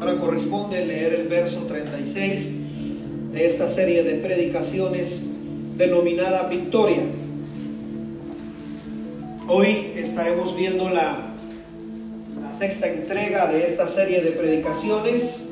Ahora 0.00 0.16
corresponde 0.16 0.86
leer 0.86 1.12
el 1.12 1.28
verso 1.28 1.66
36 1.66 2.54
de 3.32 3.44
esta 3.44 3.68
serie 3.68 4.02
de 4.02 4.14
predicaciones 4.14 5.26
denominada 5.76 6.48
Victoria. 6.48 7.02
Hoy 9.46 9.92
estaremos 9.96 10.56
viendo 10.56 10.88
la, 10.88 11.26
sexta 12.56 12.88
entrega 12.88 13.46
de 13.52 13.64
esta 13.64 13.86
serie 13.86 14.22
de 14.22 14.30
predicaciones 14.30 15.50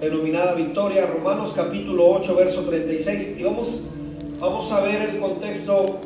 denominada 0.00 0.54
Victoria, 0.54 1.06
Romanos 1.06 1.54
capítulo 1.56 2.06
8, 2.10 2.36
verso 2.36 2.64
36. 2.64 3.36
Y 3.38 3.42
vamos, 3.44 3.84
vamos 4.38 4.70
a 4.72 4.80
ver 4.80 5.10
el 5.10 5.18
contexto 5.18 6.00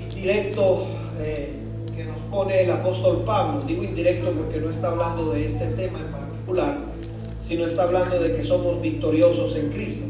indirecto 0.00 0.86
eh, 1.20 1.65
pone 2.36 2.64
el 2.64 2.70
apóstol 2.70 3.22
Pablo. 3.24 3.62
Digo 3.66 3.82
indirecto 3.82 4.30
porque 4.32 4.60
no 4.60 4.68
está 4.68 4.88
hablando 4.88 5.32
de 5.32 5.46
este 5.46 5.68
tema 5.68 6.00
en 6.00 6.12
particular, 6.12 6.76
sino 7.40 7.64
está 7.64 7.84
hablando 7.84 8.18
de 8.18 8.36
que 8.36 8.42
somos 8.42 8.82
victoriosos 8.82 9.56
en 9.56 9.70
Cristo. 9.70 10.04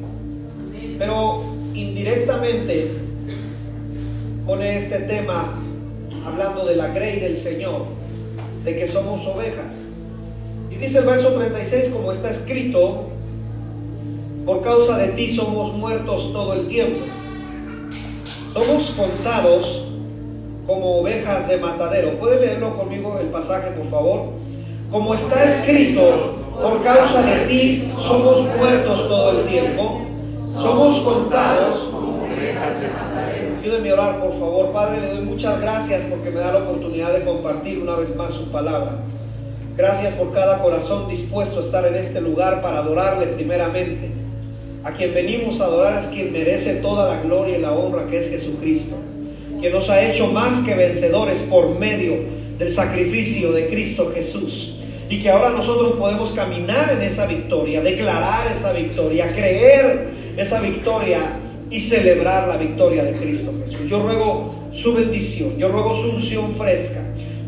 Pero 0.99 1.45
indirectamente 1.73 2.91
pone 4.45 4.77
este 4.77 4.99
tema 5.03 5.55
hablando 6.25 6.65
de 6.65 6.75
la 6.75 6.89
grey 6.89 7.21
del 7.21 7.37
Señor, 7.37 7.83
de 8.65 8.75
que 8.75 8.89
somos 8.89 9.25
ovejas. 9.29 9.85
Y 10.73 10.75
dice 10.75 10.99
el 10.99 11.05
verso 11.07 11.29
36, 11.29 11.91
como 11.91 12.11
está 12.11 12.29
escrito, 12.29 13.05
por 14.45 14.63
causa 14.63 14.99
de 14.99 15.09
ti 15.13 15.31
somos 15.31 15.73
muertos 15.75 16.33
todo 16.33 16.55
el 16.55 16.67
tiempo. 16.67 17.05
Somos 18.53 18.91
contados 18.97 19.86
como 20.67 20.99
ovejas 20.99 21.49
de 21.49 21.59
matadero. 21.59 22.19
¿Puede 22.19 22.41
leerlo 22.41 22.77
conmigo 22.77 23.19
el 23.21 23.29
pasaje, 23.29 23.71
por 23.71 23.89
favor? 23.91 24.31
Como 24.91 25.15
está 25.15 25.45
escrito, 25.45 26.37
por 26.61 26.83
causa 26.83 27.23
de 27.23 27.47
ti 27.47 27.93
somos 27.99 28.43
muertos 28.57 29.09
todo 29.09 29.41
el 29.41 29.47
tiempo. 29.47 30.01
Somos 30.55 31.01
contados 31.01 31.91
como 31.93 32.17
a 33.75 33.93
orar, 33.93 34.21
por 34.21 34.33
favor. 34.39 34.73
Padre, 34.73 35.01
le 35.01 35.09
doy 35.15 35.25
muchas 35.25 35.61
gracias 35.61 36.05
porque 36.05 36.31
me 36.31 36.41
da 36.41 36.53
la 36.53 36.59
oportunidad 36.61 37.13
de 37.13 37.25
compartir 37.25 37.79
una 37.79 37.97
vez 37.97 38.15
más 38.17 38.33
su 38.33 38.51
palabra. 38.51 38.99
Gracias 39.77 40.15
por 40.15 40.33
cada 40.33 40.63
corazón 40.63 41.09
dispuesto 41.09 41.61
a 41.61 41.63
estar 41.63 41.87
en 41.87 41.97
este 41.97 42.21
lugar 42.21 42.63
para 42.63 42.79
adorarle 42.79 43.27
primeramente. 43.27 44.13
A 44.85 44.93
quien 44.93 45.13
venimos 45.13 45.61
a 45.61 45.65
adorar 45.65 45.99
es 45.99 46.07
quien 46.07 46.33
merece 46.33 46.77
toda 46.77 47.13
la 47.13 47.21
gloria 47.23 47.59
y 47.59 47.61
la 47.61 47.73
honra 47.73 48.07
que 48.09 48.19
es 48.19 48.31
Jesucristo, 48.31 48.97
quien 49.61 49.73
nos 49.73 49.91
ha 49.91 50.03
hecho 50.05 50.29
más 50.29 50.61
que 50.61 50.75
vencedores 50.75 51.43
por 51.43 51.79
medio 51.79 52.15
del 52.59 52.71
sacrificio 52.71 53.53
de 53.53 53.69
Cristo 53.69 54.13
Jesús. 54.15 54.75
Y 55.09 55.21
que 55.21 55.31
ahora 55.31 55.51
nosotros 55.51 55.93
podemos 55.93 56.33
caminar 56.33 56.93
en 56.93 57.03
esa 57.03 57.27
victoria, 57.27 57.81
declarar 57.81 58.51
esa 58.51 58.73
victoria, 58.73 59.33
creer 59.35 60.09
esa 60.37 60.61
victoria 60.61 61.21
y 61.71 61.79
celebrar 61.81 62.49
la 62.49 62.57
victoria 62.57 63.05
de 63.05 63.13
Cristo 63.13 63.53
Jesús. 63.61 63.89
Yo 63.89 64.03
ruego 64.03 64.69
su 64.73 64.95
bendición, 64.95 65.57
yo 65.57 65.69
ruego 65.69 65.95
su 65.95 66.11
unción 66.11 66.55
fresca 66.57 67.07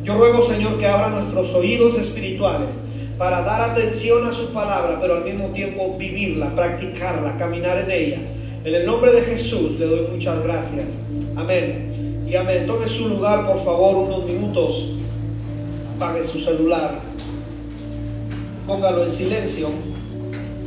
yo 0.08 0.14
ruego, 0.14 0.40
Señor, 0.40 0.78
que 0.78 0.86
abra 0.86 1.10
nuestros 1.10 1.52
oídos 1.52 1.98
espirituales 1.98 2.82
para 3.18 3.42
dar 3.42 3.60
atención 3.60 4.26
a 4.26 4.32
su 4.32 4.54
palabra, 4.54 4.98
pero 4.98 5.16
al 5.16 5.24
mismo 5.24 5.48
tiempo 5.48 5.96
vivirla, 5.98 6.54
practicarla, 6.54 7.36
caminar 7.36 7.76
en 7.84 7.90
ella. 7.90 8.18
En 8.64 8.74
el 8.74 8.84
nombre 8.84 9.12
de 9.12 9.22
Jesús 9.22 9.78
le 9.78 9.86
doy 9.86 10.08
muchas 10.12 10.42
gracias. 10.42 11.00
Amén. 11.36 12.24
Y 12.28 12.34
amén. 12.34 12.66
Tome 12.66 12.86
su 12.86 13.08
lugar, 13.08 13.46
por 13.46 13.64
favor, 13.64 13.96
unos 13.96 14.24
minutos. 14.24 14.94
Apague 15.96 16.22
su 16.22 16.38
celular. 16.40 16.98
Póngalo 18.66 19.04
en 19.04 19.10
silencio. 19.10 19.68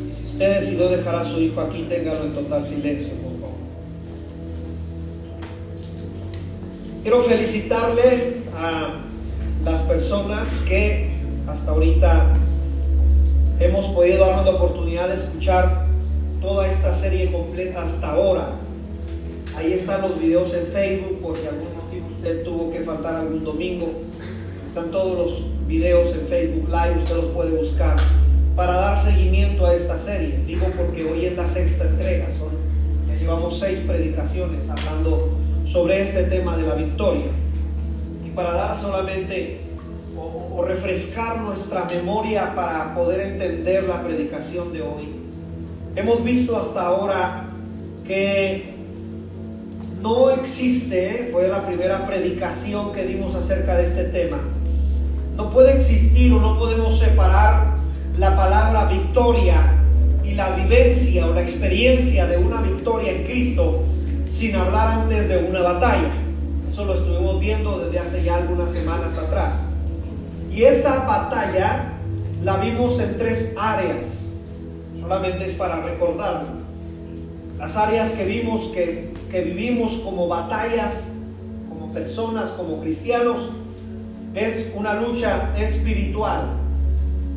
Y 0.10 0.14
si 0.14 0.26
usted 0.28 0.56
decidió 0.56 0.90
dejar 0.90 1.16
a 1.16 1.24
su 1.24 1.40
hijo 1.40 1.62
aquí, 1.62 1.86
téngalo 1.90 2.26
en 2.26 2.34
total 2.34 2.66
silencio, 2.66 3.14
por 3.16 3.32
favor. 3.34 3.56
Quiero 7.04 7.22
felicitarle 7.22 8.38
a 8.56 8.96
las 9.64 9.82
personas 9.82 10.66
que 10.68 11.12
hasta 11.46 11.72
ahorita 11.72 12.34
hemos 13.60 13.88
podido 13.88 14.26
darnos 14.26 14.46
la 14.46 14.52
oportunidad 14.52 15.10
de 15.10 15.16
escuchar 15.16 15.91
toda 16.42 16.68
esta 16.68 16.94
serie 16.94 17.32
completa 17.32 17.84
hasta 17.84 18.12
ahora. 18.12 18.50
Ahí 19.56 19.74
están 19.74 20.02
los 20.02 20.20
videos 20.20 20.54
en 20.54 20.66
Facebook, 20.66 21.20
por 21.22 21.38
si 21.38 21.48
algún 21.48 21.76
motivo 21.76 22.08
usted 22.08 22.44
tuvo 22.44 22.72
que 22.72 22.80
faltar 22.80 23.16
algún 23.16 23.44
domingo. 23.44 23.92
Están 24.66 24.90
todos 24.92 25.18
los 25.18 25.68
videos 25.68 26.14
en 26.14 26.28
Facebook 26.28 26.68
Live, 26.70 26.98
usted 26.98 27.16
los 27.16 27.26
puede 27.26 27.52
buscar 27.52 27.96
para 28.56 28.74
dar 28.74 28.98
seguimiento 28.98 29.66
a 29.66 29.74
esta 29.74 29.98
serie. 29.98 30.40
Digo 30.46 30.68
porque 30.76 31.06
hoy 31.06 31.26
es 31.26 31.38
la 31.38 31.46
sexta 31.46 31.86
entrega, 31.86 32.32
son, 32.32 32.50
ya 33.08 33.16
llevamos 33.16 33.60
seis 33.60 33.80
predicaciones 33.80 34.70
hablando 34.70 35.38
sobre 35.66 36.02
este 36.02 36.24
tema 36.24 36.58
de 36.58 36.64
la 36.64 36.76
victoria 36.76 37.28
para 38.36 38.54
dar 38.54 38.76
solamente 38.76 39.62
o, 40.18 40.64
refrescar 40.64 41.42
nuestra 41.42 41.86
memoria 41.86 42.54
para 42.56 42.94
poder 42.94 43.20
entender 43.22 43.86
la 43.86 44.02
predicación 44.04 44.72
de 44.72 44.82
hoy. 44.82 45.21
Hemos 45.96 46.24
visto 46.24 46.58
hasta 46.58 46.86
ahora 46.86 47.50
que 48.08 48.76
no 50.02 50.32
existe, 50.32 51.30
fue 51.32 51.48
la 51.48 51.66
primera 51.66 52.06
predicación 52.06 52.94
que 52.94 53.06
dimos 53.06 53.36
acerca 53.36 53.76
de 53.76 53.84
este 53.84 54.06
tema, 54.06 54.40
no 55.36 55.50
puede 55.50 55.74
existir 55.74 56.32
o 56.34 56.40
no 56.40 56.58
podemos 56.58 56.98
separar 56.98 57.76
la 58.18 58.36
palabra 58.36 58.86
victoria 58.86 59.78
y 60.24 60.34
la 60.34 60.56
vivencia 60.56 61.28
o 61.28 61.34
la 61.34 61.42
experiencia 61.42 62.26
de 62.28 62.38
una 62.38 62.62
victoria 62.62 63.12
en 63.12 63.24
Cristo 63.26 63.84
sin 64.26 64.56
hablar 64.56 65.02
antes 65.02 65.30
de 65.30 65.40
una 65.40 65.62
batalla. 65.62 66.12
Eso 66.70 66.86
lo 66.86 66.94
estuvimos 66.94 67.40
viendo 67.40 67.80
desde 67.80 68.00
hace 68.00 68.24
ya 68.24 68.38
algunas 68.38 68.72
semanas 68.72 69.18
atrás. 69.18 69.68
Y 70.54 70.64
esta 70.64 71.06
batalla 71.06 71.94
la 72.44 72.58
vimos 72.58 73.00
en 73.00 73.18
tres 73.18 73.56
áreas. 73.60 74.21
Solamente 75.12 75.44
es 75.44 75.56
para 75.56 75.82
recordarlo. 75.82 76.48
Las 77.58 77.76
áreas 77.76 78.14
que 78.14 78.24
vimos, 78.24 78.70
que, 78.70 79.14
que 79.30 79.42
vivimos 79.42 79.98
como 80.06 80.30
batallas, 80.30 81.18
como 81.68 81.92
personas, 81.92 82.52
como 82.52 82.80
cristianos, 82.80 83.50
es 84.34 84.68
una 84.74 84.94
lucha 84.94 85.52
espiritual, 85.58 86.52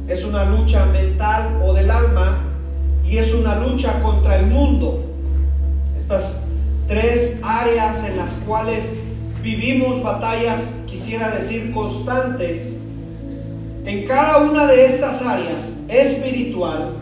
es 0.07 0.25
una 0.25 0.45
lucha 0.45 0.87
mental 0.87 1.61
o 1.65 1.75
del 1.75 1.91
alma 1.91 2.45
y 3.05 3.19
es 3.19 3.35
una 3.35 3.57
lucha 3.59 4.01
contra 4.03 4.39
el 4.39 4.47
mundo. 4.47 5.06
Estas 5.97 6.45
tres 6.87 7.41
áreas 7.43 8.05
en 8.05 8.19
las 8.19 8.35
cuales 8.47 8.93
vivimos 9.43 10.01
batallas, 10.01 10.77
quisiera 10.87 11.31
decir, 11.31 11.73
constantes 11.73 12.79
en 13.85 14.06
cada 14.06 14.39
una 14.39 14.65
de 14.69 14.85
estas 14.85 15.27
áreas, 15.27 15.81
espiritual, 15.89 16.99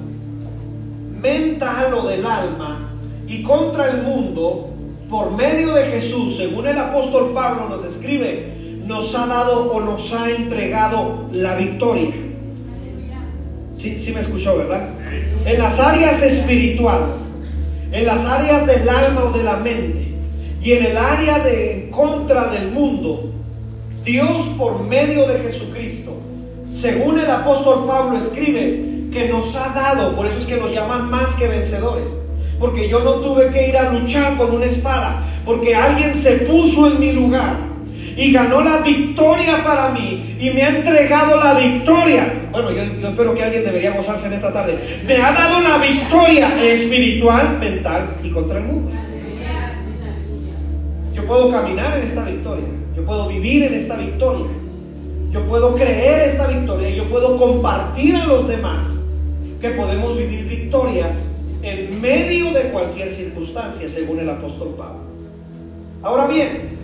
mental 1.22 1.94
o 1.94 2.06
del 2.08 2.26
alma, 2.26 2.90
y 3.26 3.42
contra 3.42 3.90
el 3.90 4.02
mundo, 4.02 4.70
por 5.08 5.30
medio 5.32 5.74
de 5.74 5.84
Jesús, 5.86 6.36
según 6.36 6.66
el 6.66 6.78
apóstol 6.78 7.32
Pablo 7.32 7.68
nos 7.68 7.84
escribe, 7.84 8.80
nos 8.84 9.14
ha 9.14 9.26
dado 9.26 9.70
o 9.70 9.80
nos 9.80 10.12
ha 10.12 10.30
entregado 10.30 11.28
la 11.32 11.54
victoria. 11.54 12.10
Sí, 13.72 13.98
sí 13.98 14.12
me 14.12 14.20
escuchó, 14.20 14.58
¿verdad? 14.58 14.88
En 15.44 15.58
las 15.58 15.80
áreas 15.80 16.22
espiritual, 16.22 17.02
en 17.92 18.06
las 18.06 18.26
áreas 18.26 18.66
del 18.66 18.88
alma 18.88 19.24
o 19.24 19.32
de 19.32 19.44
la 19.44 19.56
mente, 19.56 20.14
y 20.62 20.72
en 20.72 20.86
el 20.86 20.96
área 20.96 21.38
de 21.38 21.88
contra 21.90 22.48
del 22.48 22.70
mundo, 22.70 23.30
Dios 24.04 24.54
por 24.58 24.82
medio 24.82 25.26
de 25.26 25.40
Jesucristo, 25.40 26.16
según 26.64 27.18
el 27.18 27.30
apóstol 27.30 27.86
Pablo 27.86 28.16
escribe, 28.16 28.91
que 29.12 29.28
nos 29.28 29.54
ha 29.56 29.68
dado, 29.68 30.16
por 30.16 30.26
eso 30.26 30.38
es 30.38 30.46
que 30.46 30.56
nos 30.56 30.72
llaman 30.72 31.10
más 31.10 31.34
que 31.34 31.46
vencedores, 31.46 32.18
porque 32.58 32.88
yo 32.88 33.00
no 33.00 33.14
tuve 33.16 33.50
que 33.50 33.68
ir 33.68 33.76
a 33.76 33.92
luchar 33.92 34.36
con 34.36 34.54
una 34.54 34.64
espada, 34.64 35.22
porque 35.44 35.74
alguien 35.74 36.14
se 36.14 36.38
puso 36.38 36.88
en 36.88 36.98
mi 36.98 37.12
lugar 37.12 37.56
y 38.16 38.32
ganó 38.32 38.62
la 38.62 38.78
victoria 38.78 39.62
para 39.64 39.90
mí 39.90 40.36
y 40.40 40.50
me 40.50 40.62
ha 40.62 40.68
entregado 40.76 41.38
la 41.38 41.54
victoria. 41.54 42.48
Bueno, 42.50 42.70
yo, 42.70 42.82
yo, 43.00 43.08
espero 43.08 43.34
que 43.34 43.42
alguien 43.42 43.64
debería 43.64 43.92
gozarse 43.92 44.26
en 44.26 44.34
esta 44.34 44.52
tarde. 44.52 44.78
Me 45.06 45.16
ha 45.16 45.32
dado 45.32 45.60
la 45.60 45.78
victoria 45.78 46.62
espiritual, 46.62 47.58
mental 47.58 48.16
y 48.22 48.30
contra 48.30 48.58
el 48.58 48.64
mundo. 48.64 48.90
Yo 51.14 51.24
puedo 51.26 51.50
caminar 51.50 51.98
en 51.98 52.04
esta 52.04 52.24
victoria. 52.24 52.66
Yo 52.94 53.04
puedo 53.04 53.28
vivir 53.28 53.62
en 53.64 53.74
esta 53.74 53.96
victoria. 53.96 54.46
Yo 55.30 55.46
puedo 55.46 55.74
creer 55.74 56.28
esta 56.28 56.46
victoria 56.46 56.62
yo 56.90 57.04
puedo 57.04 57.36
compartir 57.36 58.16
a 58.16 58.26
los 58.26 58.48
demás 58.48 59.04
que 59.62 59.70
podemos 59.70 60.18
vivir 60.18 60.44
victorias 60.44 61.36
en 61.62 62.00
medio 62.00 62.52
de 62.52 62.62
cualquier 62.72 63.12
circunstancia, 63.12 63.88
según 63.88 64.18
el 64.18 64.28
apóstol 64.28 64.74
Pablo. 64.76 65.02
Ahora 66.02 66.26
bien, 66.26 66.76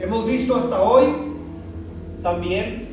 hemos 0.00 0.26
visto 0.26 0.56
hasta 0.56 0.82
hoy 0.82 1.06
también 2.20 2.88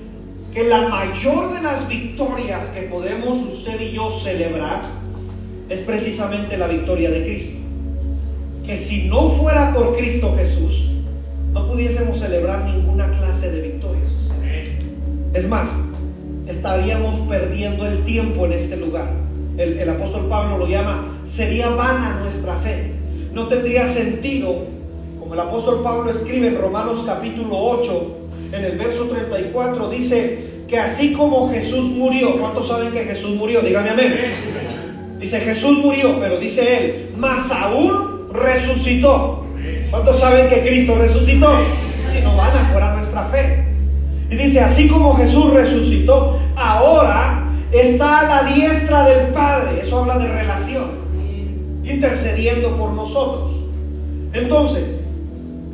que 0.53 0.65
la 0.65 0.87
mayor 0.89 1.55
de 1.55 1.63
las 1.63 1.89
victorias 1.89 2.67
que 2.67 2.83
podemos 2.83 3.39
usted 3.39 3.81
y 3.81 3.93
yo 3.93 4.11
celebrar 4.11 4.83
es 5.69 5.81
precisamente 5.81 6.55
la 6.55 6.67
victoria 6.67 7.09
de 7.09 7.23
Cristo. 7.23 7.59
Que 8.63 8.77
si 8.77 9.07
no 9.07 9.29
fuera 9.29 9.73
por 9.73 9.97
Cristo 9.97 10.35
Jesús, 10.37 10.91
no 11.51 11.65
pudiésemos 11.65 12.19
celebrar 12.19 12.63
ninguna 12.65 13.09
clase 13.17 13.51
de 13.51 13.61
victorias. 13.61 14.11
Es 15.33 15.49
más, 15.49 15.85
estaríamos 16.47 17.27
perdiendo 17.27 17.85
el 17.85 18.03
tiempo 18.03 18.45
en 18.45 18.53
este 18.53 18.77
lugar. 18.77 19.09
El, 19.57 19.89
apóstol 19.89 20.27
Pablo 20.27 20.57
lo 20.57 20.67
llama, 20.67 21.19
sería 21.23 21.69
vana 21.69 22.19
nuestra 22.21 22.55
fe. 22.55 22.91
No 23.33 23.47
tendría 23.47 23.87
sentido, 23.87 24.65
como 25.19 25.33
el 25.33 25.39
apóstol 25.39 25.81
Pablo 25.81 26.09
escribe 26.09 26.47
en 26.47 26.57
Romanos 26.57 27.03
capítulo 27.05 27.57
8, 27.57 28.17
en 28.51 28.65
el 28.65 28.77
verso 28.77 29.05
34 29.05 29.89
dice 29.89 30.39
que 30.67 30.79
así 30.79 31.13
como 31.13 31.49
Jesús 31.51 31.91
murió, 31.91 32.37
¿cuántos 32.37 32.67
saben 32.67 32.91
que 32.91 33.05
Jesús 33.05 33.35
murió? 33.35 33.61
Dígame 33.61 33.89
amén. 33.89 34.15
Dice 35.19 35.39
Jesús 35.39 35.77
murió, 35.79 36.19
pero 36.19 36.37
dice 36.37 36.77
él, 36.77 37.11
más 37.17 37.51
aún 37.51 38.27
resucitó. 38.33 39.45
¿Cuántos 39.89 40.19
saben 40.19 40.49
que 40.49 40.61
Cristo 40.67 40.97
resucitó? 40.99 41.49
Si 42.11 42.19
no 42.21 42.35
van 42.35 42.55
afuera 42.57 42.93
nuestra 42.93 43.23
fe. 43.25 43.74
Y 44.29 44.35
dice, 44.35 44.61
así 44.61 44.87
como 44.87 45.15
Jesús 45.15 45.53
resucitó, 45.53 46.39
ahora 46.55 47.47
está 47.71 48.19
a 48.19 48.43
la 48.43 48.51
diestra 48.51 49.03
del 49.05 49.27
Padre. 49.27 49.81
Eso 49.81 50.01
habla 50.01 50.17
de 50.17 50.27
relación, 50.27 50.91
intercediendo 51.83 52.75
por 52.75 52.91
nosotros. 52.91 53.65
Entonces, 54.33 55.07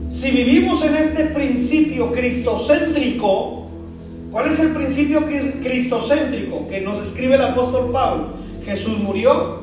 si 0.07 0.31
vivimos 0.31 0.83
en 0.83 0.95
este 0.95 1.25
principio 1.25 2.11
cristocéntrico, 2.11 3.67
¿cuál 4.31 4.49
es 4.49 4.59
el 4.59 4.71
principio 4.71 5.25
cristocéntrico 5.63 6.67
que 6.67 6.81
nos 6.81 6.99
escribe 6.99 7.35
el 7.35 7.41
apóstol 7.41 7.91
Pablo? 7.91 8.33
Jesús 8.65 8.99
murió, 8.99 9.61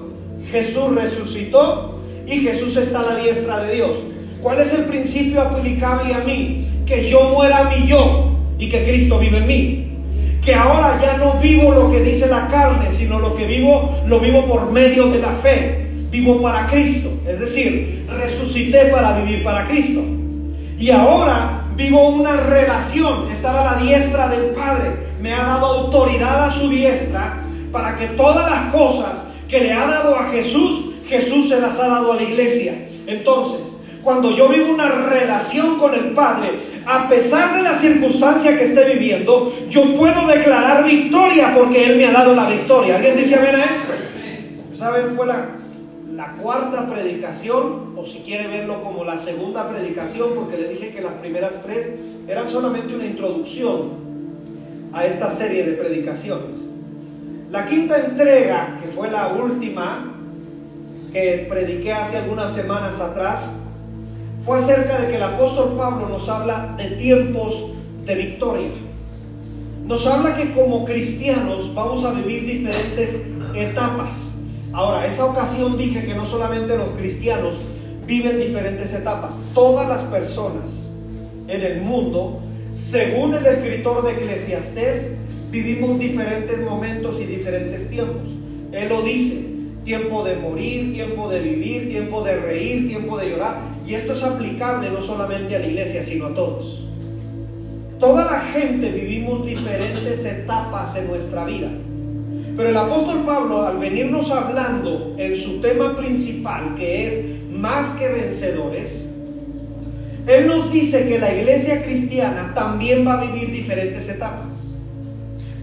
Jesús 0.51 0.95
resucitó 0.95 1.99
y 2.27 2.39
Jesús 2.39 2.77
está 2.77 3.01
a 3.01 3.15
la 3.15 3.17
diestra 3.17 3.61
de 3.61 3.75
Dios. 3.75 3.99
¿Cuál 4.43 4.61
es 4.61 4.73
el 4.73 4.85
principio 4.85 5.43
aplicable 5.43 6.15
a 6.15 6.21
mí? 6.21 6.67
Que 6.87 7.07
yo 7.09 7.31
muera 7.35 7.59
a 7.59 7.65
mi 7.65 7.87
yo 7.87 8.28
y 8.59 8.69
que 8.69 8.85
Cristo 8.85 9.19
vive 9.19 9.39
en 9.39 9.47
mí. 9.47 9.85
Que 10.45 10.55
ahora 10.55 10.99
ya 11.01 11.17
no 11.19 11.35
vivo 11.35 11.73
lo 11.73 11.91
que 11.91 12.01
dice 12.01 12.27
la 12.27 12.49
carne, 12.49 12.91
sino 12.91 13.19
lo 13.19 13.37
que 13.37 13.47
vivo 13.47 14.01
lo 14.07 14.21
vivo 14.21 14.47
por 14.47 14.71
medio 14.71 15.09
de 15.09 15.19
la 15.21 15.33
fe. 15.33 15.87
Vivo 16.11 16.41
para 16.41 16.67
Cristo. 16.67 17.11
Es 17.27 17.39
decir, 17.39 18.07
resucité 18.09 18.87
para 18.87 19.21
vivir 19.21 19.43
para 19.43 19.67
Cristo. 19.67 20.03
Y 20.79 20.91
ahora 20.91 21.65
vivo 21.77 22.09
una 22.09 22.37
relación, 22.37 23.31
estar 23.31 23.55
a 23.57 23.65
la 23.65 23.83
diestra 23.83 24.29
del 24.29 24.47
Padre. 24.51 25.09
Me 25.21 25.33
ha 25.33 25.45
dado 25.45 25.67
autoridad 25.67 26.45
a 26.45 26.51
su 26.51 26.69
diestra 26.69 27.43
para 27.71 27.97
que 27.97 28.07
todas 28.09 28.51
las 28.51 28.73
cosas 28.73 29.29
que 29.49 29.61
le 29.61 29.73
ha 29.73 29.87
dado 29.87 30.17
a 30.17 30.31
Jesús, 30.31 30.91
Jesús 31.07 31.49
se 31.49 31.61
las 31.61 31.79
ha 31.79 31.89
dado 31.89 32.13
a 32.13 32.17
la 32.17 32.23
iglesia. 32.23 32.75
Entonces, 33.07 33.78
cuando 34.03 34.31
yo 34.31 34.49
vivo 34.49 34.73
una 34.73 34.89
relación 34.89 35.79
con 35.79 35.95
el 35.95 36.13
Padre, 36.13 36.59
a 36.87 37.09
pesar 37.09 37.57
de 37.57 37.63
la 37.63 37.75
circunstancia 37.75 38.57
que 38.57 38.65
esté 38.65 38.85
viviendo, 38.85 39.55
yo 39.69 39.95
puedo 39.97 40.27
declarar 40.27 40.85
victoria 40.85 41.53
porque 41.55 41.85
Él 41.85 41.97
me 41.97 42.07
ha 42.07 42.13
dado 42.13 42.35
la 42.35 42.49
victoria. 42.49 42.97
¿Alguien 42.97 43.17
dice 43.17 43.37
amén 43.37 43.57
a 43.57 43.65
esto? 43.65 43.93
¿Saben? 44.73 45.17
Fue 45.17 45.27
la, 45.27 45.49
la 46.15 46.33
cuarta 46.35 46.89
predicación, 46.89 47.93
o 47.97 48.05
si 48.07 48.19
quiere 48.21 48.47
verlo 48.47 48.83
como 48.83 49.05
la 49.05 49.19
segunda 49.19 49.69
predicación, 49.69 50.31
porque 50.35 50.57
le 50.57 50.69
dije 50.69 50.91
que 50.91 51.01
las 51.01 51.15
primeras 51.15 51.63
tres 51.65 51.89
eran 52.29 52.47
solamente 52.47 52.95
una 52.95 53.05
introducción 53.05 54.09
a 54.93 55.05
esta 55.05 55.31
serie 55.31 55.65
de 55.65 55.73
predicaciones. 55.73 56.71
La 57.51 57.67
quinta 57.67 57.99
entrega, 57.99 58.79
que 58.83 58.89
fue 58.89 59.11
la 59.11 59.29
última 59.29 60.15
que 61.13 61.47
prediqué 61.49 61.93
hace 61.93 62.19
algunas 62.19 62.53
semanas 62.53 63.01
atrás, 63.01 63.61
fue 64.45 64.59
acerca 64.59 64.99
de 64.99 65.09
que 65.09 65.17
el 65.17 65.23
apóstol 65.23 65.75
Pablo 65.77 66.09
nos 66.09 66.29
habla 66.29 66.75
de 66.79 66.91
tiempos 66.97 67.73
de 68.05 68.15
victoria. 68.15 68.71
Nos 69.85 70.07
habla 70.07 70.37
que 70.37 70.53
como 70.53 70.85
cristianos 70.85 71.75
vamos 71.75 72.05
a 72.05 72.13
vivir 72.13 72.45
diferentes 72.47 73.27
etapas. 73.55 74.39
Ahora, 74.73 75.07
esa 75.07 75.25
ocasión 75.25 75.79
dije 75.79 76.05
que 76.05 76.15
no 76.15 76.27
solamente 76.27 76.77
los 76.77 76.91
cristianos 76.91 77.59
viven 78.07 78.39
diferentes 78.39 78.93
etapas, 78.93 79.39
todas 79.55 79.89
las 79.89 80.03
personas 80.05 80.95
en 81.49 81.63
el 81.63 81.81
mundo, 81.81 82.41
según 82.71 83.35
el 83.35 83.47
escritor 83.47 84.05
de 84.05 84.13
Eclesiastés, 84.13 85.17
vivimos 85.51 85.99
diferentes 85.99 86.61
momentos 86.61 87.21
y 87.21 87.25
diferentes 87.25 87.89
tiempos. 87.89 88.29
Él 88.73 88.89
lo 88.91 89.03
dice, 89.03 89.47
tiempo 89.85 90.23
de 90.23 90.37
morir, 90.37 90.93
tiempo 90.93 91.31
de 91.31 91.41
vivir, 91.41 91.89
tiempo 91.89 92.23
de 92.23 92.37
reír, 92.37 92.89
tiempo 92.89 93.17
de 93.17 93.31
llorar. 93.31 93.61
Y 93.89 93.95
esto 93.95 94.13
es 94.13 94.23
aplicable 94.23 94.91
no 94.91 95.01
solamente 95.01 95.57
a 95.57 95.61
la 95.61 95.67
iglesia, 95.67 96.05
sino 96.05 96.27
a 96.27 96.35
todos. 96.35 96.85
Toda 97.99 98.27
la 98.27 98.41
gente 98.41 98.91
vivimos 98.91 99.47
diferentes 99.47 100.27
etapas 100.27 100.95
en 100.97 101.07
nuestra 101.07 101.47
vida. 101.47 101.71
Pero 102.55 102.69
el 102.69 102.77
apóstol 102.77 103.25
Pablo, 103.25 103.67
al 103.67 103.79
venirnos 103.79 104.31
hablando 104.31 105.15
en 105.17 105.35
su 105.35 105.61
tema 105.61 105.97
principal, 105.97 106.75
que 106.77 107.07
es 107.07 107.25
más 107.51 107.95
que 107.95 108.09
vencedores, 108.09 109.09
él 110.27 110.47
nos 110.47 110.71
dice 110.71 111.09
que 111.09 111.19
la 111.19 111.35
iglesia 111.35 111.83
cristiana 111.83 112.53
también 112.55 113.07
va 113.07 113.19
a 113.19 113.25
vivir 113.25 113.51
diferentes 113.51 114.07
etapas. 114.11 114.81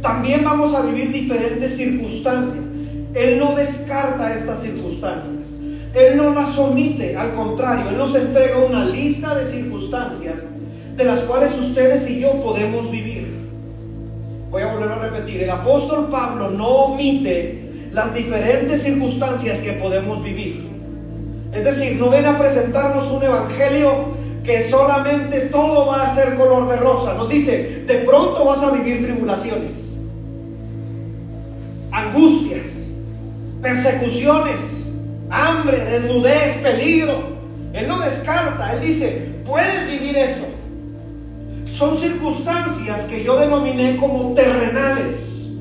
También 0.02 0.44
vamos 0.44 0.74
a 0.74 0.82
vivir 0.82 1.12
diferentes 1.12 1.78
circunstancias. 1.78 2.64
Él 3.14 3.38
no 3.38 3.56
descarta 3.56 4.34
estas 4.34 4.64
circunstancias. 4.64 5.45
Él 5.96 6.18
no 6.18 6.34
las 6.34 6.58
omite, 6.58 7.16
al 7.16 7.34
contrario, 7.34 7.90
Él 7.90 7.98
nos 7.98 8.14
entrega 8.16 8.60
una 8.60 8.86
lista 8.86 9.34
de 9.34 9.46
circunstancias 9.46 10.46
de 10.96 11.06
las 11.06 11.22
cuales 11.22 11.58
ustedes 11.58 12.10
y 12.10 12.20
yo 12.20 12.42
podemos 12.42 12.92
vivir. 12.92 13.34
Voy 14.52 14.62
a 14.62 14.74
volver 14.74 14.92
a 14.92 15.00
repetir, 15.00 15.44
el 15.44 15.50
apóstol 15.50 16.10
Pablo 16.10 16.50
no 16.50 16.68
omite 16.68 17.90
las 17.92 18.14
diferentes 18.14 18.84
circunstancias 18.84 19.62
que 19.62 19.74
podemos 19.74 20.22
vivir. 20.22 20.68
Es 21.54 21.64
decir, 21.64 21.98
no 21.98 22.10
ven 22.10 22.26
a 22.26 22.38
presentarnos 22.38 23.10
un 23.12 23.24
evangelio 23.24 24.16
que 24.44 24.62
solamente 24.62 25.42
todo 25.42 25.88
va 25.88 26.04
a 26.04 26.14
ser 26.14 26.36
color 26.36 26.70
de 26.70 26.76
rosa. 26.76 27.14
Nos 27.14 27.30
dice, 27.30 27.84
de 27.88 27.96
pronto 28.00 28.46
vas 28.46 28.62
a 28.64 28.72
vivir 28.72 29.04
tribulaciones, 29.04 30.02
angustias, 31.92 32.92
persecuciones, 33.62 34.85
hambre, 35.30 35.84
desnudez, 35.84 36.58
peligro. 36.58 37.36
Él 37.74 37.88
no 37.88 38.00
descarta, 38.00 38.74
él 38.74 38.82
dice, 38.82 39.42
puedes 39.46 39.88
vivir 39.88 40.16
eso 40.18 40.46
son 41.66 41.98
circunstancias 41.98 43.06
que 43.06 43.24
yo 43.24 43.38
denominé 43.38 43.98
como 43.98 44.34
terrenales. 44.34 45.58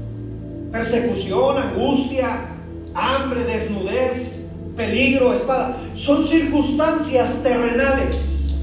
Persecución, 0.70 1.58
angustia, 1.58 2.50
hambre, 2.94 3.44
desnudez, 3.44 4.46
peligro, 4.76 5.32
espada. 5.32 5.76
Son 5.94 6.22
circunstancias 6.22 7.42
terrenales. 7.42 8.60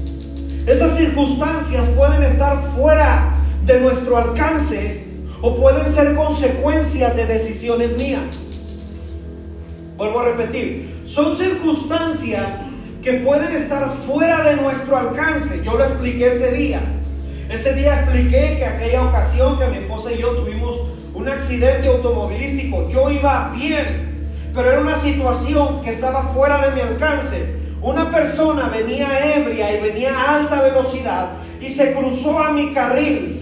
Esas 0.66 0.96
circunstancias 0.96 1.88
pueden 1.90 2.22
estar 2.22 2.62
fuera 2.76 3.34
de 3.66 3.80
nuestro 3.80 4.16
alcance 4.16 5.04
o 5.40 5.56
pueden 5.56 5.88
ser 5.88 6.14
consecuencias 6.14 7.16
de 7.16 7.26
decisiones 7.26 7.96
mías. 7.96 8.78
Vuelvo 9.96 10.20
a 10.20 10.24
repetir, 10.26 10.91
son 11.04 11.34
circunstancias 11.34 12.66
que 13.02 13.14
pueden 13.14 13.52
estar 13.52 13.90
fuera 13.90 14.44
de 14.44 14.56
nuestro 14.56 14.96
alcance. 14.96 15.62
Yo 15.64 15.76
lo 15.76 15.84
expliqué 15.84 16.28
ese 16.28 16.52
día. 16.52 16.80
Ese 17.50 17.74
día 17.74 18.00
expliqué 18.00 18.56
que 18.58 18.64
aquella 18.64 19.04
ocasión 19.04 19.58
que 19.58 19.66
mi 19.66 19.78
esposa 19.78 20.12
y 20.12 20.18
yo 20.18 20.30
tuvimos 20.30 20.76
un 21.14 21.28
accidente 21.28 21.88
automovilístico, 21.88 22.88
yo 22.88 23.10
iba 23.10 23.52
bien, 23.54 24.28
pero 24.54 24.70
era 24.70 24.80
una 24.80 24.96
situación 24.96 25.82
que 25.82 25.90
estaba 25.90 26.22
fuera 26.22 26.66
de 26.66 26.74
mi 26.74 26.80
alcance. 26.80 27.56
Una 27.82 28.10
persona 28.10 28.68
venía 28.68 29.34
ebria 29.36 29.76
y 29.76 29.80
venía 29.80 30.14
a 30.14 30.36
alta 30.36 30.62
velocidad 30.62 31.32
y 31.60 31.68
se 31.68 31.94
cruzó 31.94 32.38
a 32.38 32.52
mi 32.52 32.72
carril. 32.72 33.40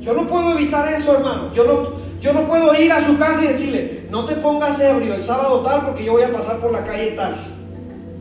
Yo 0.00 0.12
no 0.12 0.26
puedo 0.26 0.52
evitar 0.52 0.92
eso, 0.92 1.16
hermano. 1.16 1.52
Yo 1.54 1.64
no, 1.64 1.94
yo 2.20 2.32
no 2.34 2.42
puedo 2.42 2.78
ir 2.78 2.92
a 2.92 3.00
su 3.00 3.18
casa 3.18 3.42
y 3.42 3.48
decirle, 3.48 4.03
no 4.14 4.24
te 4.24 4.36
pongas 4.36 4.78
ebrio 4.78 5.16
el 5.16 5.22
sábado 5.22 5.58
tal 5.62 5.86
porque 5.86 6.04
yo 6.04 6.12
voy 6.12 6.22
a 6.22 6.32
pasar 6.32 6.58
por 6.58 6.70
la 6.70 6.84
calle 6.84 7.14
tal. 7.16 7.34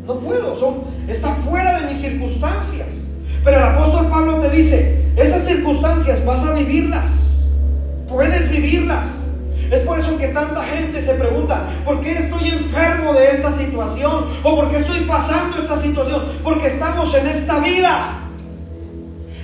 No 0.07 0.15
puedo, 0.15 0.55
son, 0.55 0.85
está 1.07 1.35
fuera 1.35 1.79
de 1.79 1.85
mis 1.85 1.97
circunstancias. 1.97 3.09
Pero 3.43 3.57
el 3.57 3.63
apóstol 3.63 4.07
Pablo 4.07 4.39
te 4.39 4.49
dice, 4.49 5.05
esas 5.15 5.45
circunstancias 5.45 6.25
vas 6.25 6.45
a 6.45 6.55
vivirlas. 6.55 7.51
Puedes 8.07 8.49
vivirlas. 8.49 9.25
Es 9.69 9.81
por 9.81 9.99
eso 9.99 10.17
que 10.17 10.29
tanta 10.29 10.63
gente 10.63 10.99
se 10.99 11.13
pregunta, 11.13 11.61
¿por 11.85 12.01
qué 12.01 12.13
estoy 12.13 12.49
enfermo 12.49 13.13
de 13.13 13.29
esta 13.29 13.51
situación? 13.51 14.25
¿O 14.41 14.55
por 14.55 14.71
qué 14.71 14.77
estoy 14.77 15.01
pasando 15.01 15.59
esta 15.59 15.77
situación? 15.77 16.23
Porque 16.43 16.67
estamos 16.67 17.13
en 17.13 17.27
esta 17.27 17.59
vida. 17.59 18.19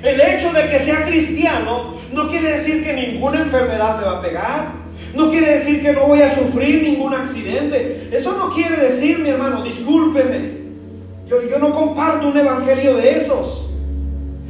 El 0.02 0.20
hecho 0.20 0.52
de 0.52 0.68
que 0.68 0.80
sea 0.80 1.06
cristiano 1.06 1.94
no 2.12 2.28
quiere 2.28 2.54
decir 2.54 2.84
que 2.84 2.94
ninguna 2.94 3.42
enfermedad 3.42 4.00
me 4.00 4.06
va 4.06 4.18
a 4.18 4.22
pegar. 4.22 4.79
No 5.14 5.30
quiere 5.30 5.54
decir 5.54 5.82
que 5.82 5.94
no 5.94 6.08
voy 6.08 6.22
a 6.22 6.34
sufrir 6.34 6.84
ningún 6.84 7.14
accidente. 7.14 8.10
Eso 8.12 8.38
no 8.38 8.54
quiere 8.54 8.78
decir, 8.78 9.20
mi 9.20 9.30
hermano, 9.30 9.64
discúlpeme. 9.64 10.60
Yo, 11.28 11.60
no 11.60 11.74
comparto 11.74 12.30
un 12.30 12.38
evangelio 12.38 12.96
de 12.98 13.16
esos. 13.16 13.74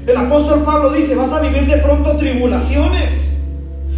El 0.07 0.15
apóstol 0.15 0.63
Pablo 0.63 0.91
dice, 0.91 1.15
vas 1.15 1.31
a 1.33 1.41
vivir 1.41 1.67
de 1.67 1.77
pronto 1.77 2.15
tribulaciones 2.15 3.37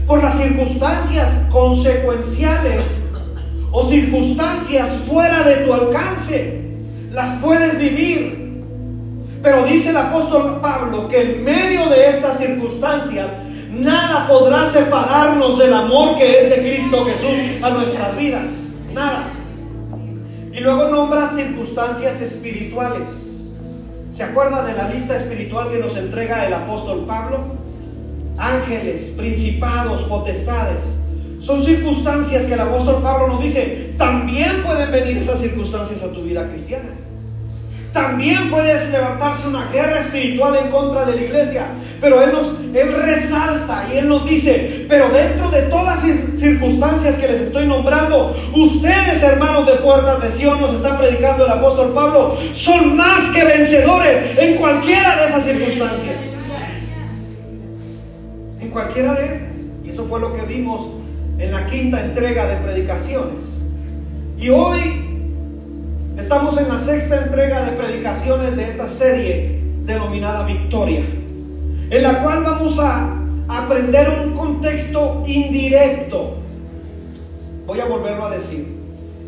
por 0.08 0.22
las 0.22 0.38
circunstancias 0.38 1.46
consecuenciales 1.52 3.10
o 3.72 3.88
circunstancias 3.88 5.04
fuera 5.08 5.44
de 5.44 5.58
tu 5.58 5.74
alcance. 5.74 6.62
Las 7.12 7.40
puedes 7.42 7.78
vivir. 7.78 8.42
Pero 9.44 9.66
dice 9.66 9.92
el 9.92 9.98
apóstol 9.98 10.60
Pablo 10.62 11.08
que 11.08 11.22
en 11.22 11.44
medio 11.44 11.88
de 11.88 12.10
estas 12.10 12.38
circunstancias 12.38 13.32
nada 13.72 14.28
podrá 14.28 14.66
separarnos 14.66 15.58
del 15.58 15.74
amor 15.74 16.18
que 16.18 16.40
es 16.40 16.50
de 16.50 16.58
Cristo 16.58 17.06
Jesús 17.06 17.64
a 17.64 17.70
nuestras 17.72 18.18
vidas. 18.18 18.76
Nada. 18.94 19.32
Y 20.52 20.60
luego 20.60 20.90
nombra 20.90 21.28
circunstancias 21.28 22.22
espirituales. 22.22 23.54
¿Se 24.10 24.24
acuerda 24.24 24.66
de 24.66 24.74
la 24.74 24.90
lista 24.90 25.16
espiritual 25.16 25.70
que 25.70 25.80
nos 25.80 25.96
entrega 25.96 26.46
el 26.46 26.54
apóstol 26.54 27.06
Pablo? 27.08 27.40
Ángeles, 28.38 29.14
principados, 29.16 30.04
potestades. 30.04 30.98
Son 31.40 31.64
circunstancias 31.64 32.46
que 32.46 32.54
el 32.54 32.60
apóstol 32.60 33.02
Pablo 33.02 33.28
nos 33.30 33.42
dice, 33.42 33.94
también 33.98 34.62
pueden 34.64 34.92
venir 34.92 35.18
esas 35.18 35.40
circunstancias 35.40 36.04
a 36.04 36.12
tu 36.12 36.22
vida 36.24 36.48
cristiana. 36.48 36.90
También 37.94 38.50
puedes 38.50 38.90
levantarse 38.90 39.50
una 39.50 39.70
guerra 39.70 40.00
espiritual 40.00 40.56
en 40.56 40.72
contra 40.72 41.04
de 41.04 41.16
la 41.16 41.22
iglesia. 41.22 41.68
Pero 42.00 42.22
Él, 42.22 42.32
nos, 42.32 42.56
él 42.74 42.94
resalta 42.94 43.86
y 43.94 43.98
Él 43.98 44.08
nos 44.08 44.26
dice, 44.26 44.86
pero 44.88 45.10
dentro 45.10 45.50
de 45.50 45.64
todas 45.64 46.04
las 46.04 46.40
circunstancias 46.40 47.18
que 47.18 47.28
les 47.28 47.42
estoy 47.42 47.68
nombrando, 47.68 48.36
ustedes 48.56 49.22
hermanos 49.24 49.66
de 49.66 49.74
Puertas 49.74 50.22
de 50.22 50.32
Sion, 50.32 50.62
nos 50.62 50.74
está 50.74 50.98
predicando 50.98 51.46
el 51.46 51.52
apóstol 51.52 51.92
Pablo, 51.94 52.38
son 52.54 52.96
más 52.96 53.30
que 53.32 53.44
vencedores 53.44 54.22
en 54.38 54.56
cualquiera 54.56 55.18
de 55.18 55.26
esas 55.26 55.44
circunstancias. 55.44 56.38
En 58.62 58.70
cualquiera 58.70 59.16
de 59.16 59.26
esas. 59.26 59.58
Y 59.84 59.90
eso 59.90 60.06
fue 60.06 60.22
lo 60.22 60.34
que 60.34 60.44
vimos 60.44 60.88
en 61.38 61.52
la 61.52 61.66
quinta 61.66 62.00
entrega 62.02 62.48
de 62.48 62.56
predicaciones. 62.56 63.60
Y 64.40 64.50
hoy 64.50 65.11
Estamos 66.22 66.56
en 66.60 66.68
la 66.68 66.78
sexta 66.78 67.24
entrega 67.24 67.66
de 67.66 67.72
predicaciones 67.72 68.56
de 68.56 68.66
esta 68.66 68.88
serie 68.88 69.60
denominada 69.86 70.46
Victoria, 70.46 71.02
en 71.90 72.04
la 72.04 72.22
cual 72.22 72.44
vamos 72.44 72.78
a 72.78 73.18
aprender 73.48 74.08
un 74.24 74.34
contexto 74.34 75.24
indirecto. 75.26 76.36
Voy 77.66 77.80
a 77.80 77.86
volverlo 77.86 78.28
a 78.28 78.30
decir. 78.30 78.68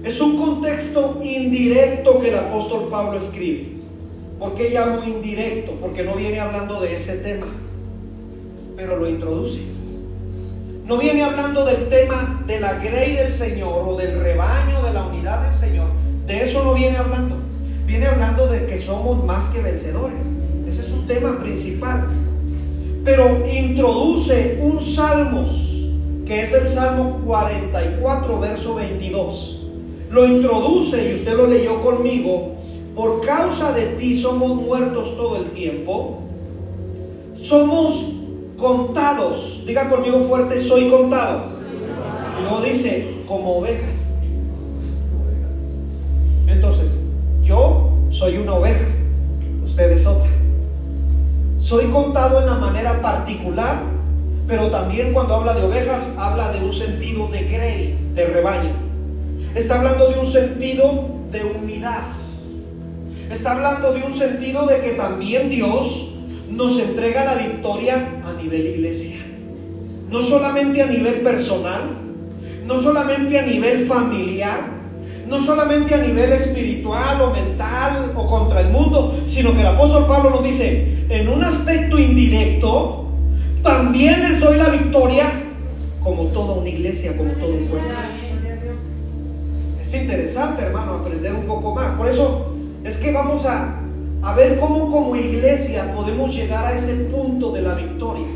Es 0.04 0.22
un 0.22 0.38
contexto 0.38 1.20
indirecto 1.24 2.20
que 2.20 2.30
el 2.30 2.38
apóstol 2.38 2.90
Pablo 2.92 3.18
escribe. 3.18 3.74
¿Por 4.38 4.54
qué 4.54 4.70
llamo 4.70 5.04
indirecto? 5.04 5.72
Porque 5.82 6.04
no 6.04 6.14
viene 6.14 6.42
hablando 6.42 6.80
de 6.80 6.94
ese 6.94 7.18
tema, 7.18 7.48
pero 8.78 8.98
lo 8.98 9.10
introduce. 9.10 9.64
No 10.86 11.00
viene 11.00 11.24
hablando 11.24 11.66
del 11.66 11.88
tema 11.88 12.44
de 12.46 12.60
la 12.60 12.74
grey 12.74 13.16
del 13.16 13.32
Señor 13.32 13.84
o 13.84 13.98
del 13.98 14.20
rebaño 14.20 14.84
de 14.84 14.94
la 14.94 15.08
unidad 15.08 15.42
del 15.42 15.56
Señor, 15.56 16.03
de 16.26 16.42
eso 16.42 16.64
no 16.64 16.74
viene 16.74 16.98
hablando. 16.98 17.38
Viene 17.86 18.06
hablando 18.06 18.48
de 18.48 18.66
que 18.66 18.78
somos 18.78 19.24
más 19.26 19.50
que 19.50 19.62
vencedores. 19.62 20.30
Ese 20.68 20.82
es 20.82 20.88
su 20.88 21.02
tema 21.02 21.40
principal. 21.40 22.08
Pero 23.04 23.46
introduce 23.52 24.60
un 24.62 24.80
salmos, 24.80 25.90
que 26.26 26.42
es 26.42 26.54
el 26.54 26.66
Salmo 26.66 27.22
44, 27.26 28.40
verso 28.40 28.76
22. 28.76 29.66
Lo 30.10 30.26
introduce 30.26 31.10
y 31.10 31.14
usted 31.16 31.36
lo 31.36 31.48
leyó 31.48 31.82
conmigo. 31.82 32.54
Por 32.96 33.22
causa 33.26 33.74
de 33.74 33.88
ti 33.98 34.16
somos 34.16 34.56
muertos 34.56 35.18
todo 35.18 35.38
el 35.38 35.52
tiempo. 35.52 36.20
Somos 37.34 38.14
contados. 38.58 39.64
Diga 39.66 39.90
conmigo 39.90 40.22
fuerte, 40.22 40.60
soy 40.60 40.90
contado. 40.90 41.48
Y 42.40 42.44
luego 42.44 42.62
dice, 42.62 43.24
como 43.28 43.58
ovejas. 43.58 44.13
Entonces, 46.64 46.98
yo 47.44 47.92
soy 48.10 48.38
una 48.38 48.54
oveja, 48.54 48.86
usted 49.66 49.92
es 49.92 50.08
otra. 50.08 50.30
Soy 51.58 51.88
contado 51.88 52.40
en 52.40 52.46
la 52.46 52.56
manera 52.56 53.02
particular, 53.02 53.82
pero 54.48 54.68
también 54.68 55.12
cuando 55.12 55.36
habla 55.36 55.56
de 55.56 55.64
ovejas, 55.64 56.16
habla 56.18 56.54
de 56.54 56.64
un 56.64 56.72
sentido 56.72 57.28
de 57.28 57.44
grey, 57.44 57.98
de 58.16 58.26
rebaño. 58.28 58.72
Está 59.54 59.80
hablando 59.80 60.10
de 60.10 60.18
un 60.18 60.26
sentido 60.26 61.10
de 61.34 61.44
unidad. 61.44 62.04
Está 63.30 63.52
hablando 63.52 63.92
de 63.92 64.02
un 64.04 64.14
sentido 64.14 64.66
de 64.66 64.80
que 64.80 64.92
también 64.92 65.50
Dios 65.50 66.16
nos 66.50 66.80
entrega 66.80 67.26
la 67.26 67.36
victoria 67.36 68.22
a 68.24 68.42
nivel 68.42 68.68
iglesia. 68.68 69.18
No 70.10 70.22
solamente 70.22 70.82
a 70.82 70.86
nivel 70.86 71.16
personal, 71.16 71.82
no 72.66 72.78
solamente 72.78 73.38
a 73.38 73.42
nivel 73.42 73.86
familiar, 73.86 74.83
no 75.28 75.40
solamente 75.40 75.96
a 75.96 75.98
nivel 75.98 76.34
espiritual 76.34 77.22
o 77.22 77.32
mental 77.32 78.14
o 78.16 78.28
contra 78.28 78.62
el 78.62 78.70
mundo, 78.70 79.22
sino 79.26 79.54
que 79.54 79.62
el 79.62 79.68
apóstol 79.68 80.06
Pablo 80.08 80.32
nos 80.32 80.44
dice, 80.44 81.06
en 81.10 81.30
un 81.30 81.44
aspecto 81.44 81.98
indirecto, 81.98 83.08
también 83.62 84.22
les 84.22 84.40
doy 84.40 84.58
la 84.58 84.70
victoria 84.70 85.26
como 86.02 86.26
toda 86.26 86.56
una 86.56 86.70
iglesia, 86.70 87.16
como 87.16 87.32
todo 87.34 87.54
un 87.54 87.66
cuerpo. 87.66 87.88
Es 89.82 89.94
interesante, 89.94 90.64
hermano, 90.64 90.96
aprender 90.96 91.34
un 91.34 91.46
poco 91.46 91.74
más. 91.74 91.94
Por 91.96 92.08
eso 92.08 92.54
es 92.84 92.98
que 92.98 93.12
vamos 93.12 93.46
a, 93.46 93.80
a 94.22 94.36
ver 94.36 94.60
cómo 94.60 94.92
como 94.92 95.16
iglesia 95.16 95.94
podemos 95.96 96.36
llegar 96.36 96.66
a 96.66 96.74
ese 96.74 96.96
punto 97.06 97.52
de 97.52 97.62
la 97.62 97.76
victoria. 97.76 98.28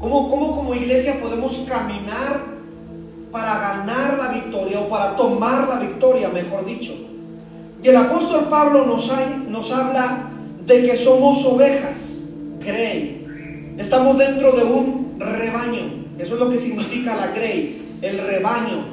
Cómo, 0.00 0.28
cómo 0.28 0.52
como 0.52 0.74
iglesia 0.74 1.20
podemos 1.20 1.66
caminar 1.68 2.53
para 3.34 3.58
ganar 3.58 4.16
la 4.16 4.28
victoria 4.28 4.78
o 4.78 4.88
para 4.88 5.16
tomar 5.16 5.66
la 5.66 5.80
victoria, 5.80 6.28
mejor 6.28 6.64
dicho. 6.64 6.94
Y 7.82 7.88
el 7.88 7.96
apóstol 7.96 8.46
Pablo 8.48 8.86
nos, 8.86 9.12
nos 9.48 9.72
habla 9.72 10.30
de 10.64 10.84
que 10.84 10.94
somos 10.94 11.44
ovejas, 11.44 12.28
grey. 12.60 13.74
Estamos 13.76 14.18
dentro 14.18 14.52
de 14.52 14.62
un 14.62 15.16
rebaño. 15.18 16.04
Eso 16.16 16.34
es 16.34 16.40
lo 16.40 16.48
que 16.48 16.58
significa 16.58 17.16
la 17.16 17.32
grey, 17.32 17.98
el 18.02 18.18
rebaño. 18.18 18.86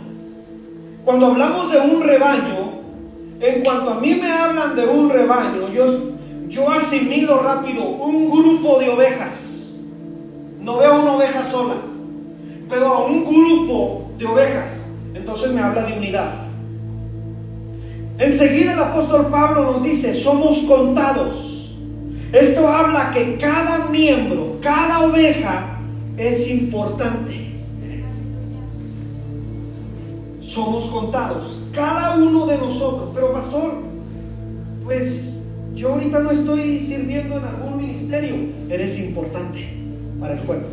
Cuando 1.06 1.28
hablamos 1.28 1.72
de 1.72 1.80
un 1.80 2.02
rebaño, 2.02 2.82
en 3.42 3.64
cuanto 3.64 3.92
a 3.92 4.00
mí 4.00 4.16
me 4.16 4.32
hablan 4.32 4.76
de 4.76 4.88
un 4.88 5.12
rebaño, 5.12 5.72
yo, 5.72 5.86
yo 6.48 6.68
asimilo 6.68 7.44
rápido 7.44 7.84
un 7.84 8.32
grupo 8.32 8.80
de 8.80 8.90
ovejas. 8.90 9.82
No 10.60 10.80
veo 10.80 11.00
una 11.00 11.14
oveja 11.14 11.44
sola, 11.44 11.76
pero 12.68 12.88
a 12.88 13.06
un 13.06 13.24
grupo 13.24 14.11
de 14.22 14.28
ovejas. 14.28 14.90
Entonces 15.14 15.52
me 15.52 15.62
habla 15.62 15.84
de 15.84 15.94
unidad. 15.98 16.32
Enseguida 18.18 18.74
el 18.74 18.80
apóstol 18.80 19.28
Pablo 19.32 19.64
nos 19.64 19.84
dice, 19.84 20.14
somos 20.14 20.60
contados. 20.62 21.76
Esto 22.32 22.68
habla 22.68 23.12
que 23.12 23.38
cada 23.38 23.90
miembro, 23.90 24.58
cada 24.62 25.02
oveja 25.02 25.80
es 26.18 26.50
importante. 26.50 27.50
Somos 30.40 30.88
contados, 30.90 31.58
cada 31.74 32.16
uno 32.16 32.46
de 32.46 32.58
nosotros. 32.58 33.10
Pero 33.14 33.34
pastor, 33.34 33.74
pues 34.84 35.40
yo 35.74 35.94
ahorita 35.94 36.20
no 36.20 36.32
estoy 36.32 36.80
sirviendo 36.80 37.38
en 37.38 37.46
algún 37.46 37.78
ministerio. 37.78 38.36
Eres 38.70 39.00
importante 39.00 39.68
para 40.20 40.34
el 40.34 40.40
pueblo. 40.42 40.68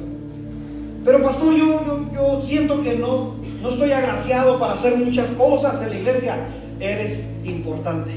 Pero 1.04 1.22
pastor, 1.22 1.54
yo, 1.54 1.84
yo, 1.86 2.10
yo 2.12 2.42
siento 2.42 2.82
que 2.82 2.96
no, 2.96 3.36
no 3.62 3.70
estoy 3.70 3.92
agraciado 3.92 4.58
para 4.58 4.74
hacer 4.74 4.96
muchas 4.96 5.30
cosas 5.30 5.82
en 5.82 5.90
la 5.90 5.96
iglesia. 5.96 6.36
Eres 6.78 7.28
importante. 7.44 8.10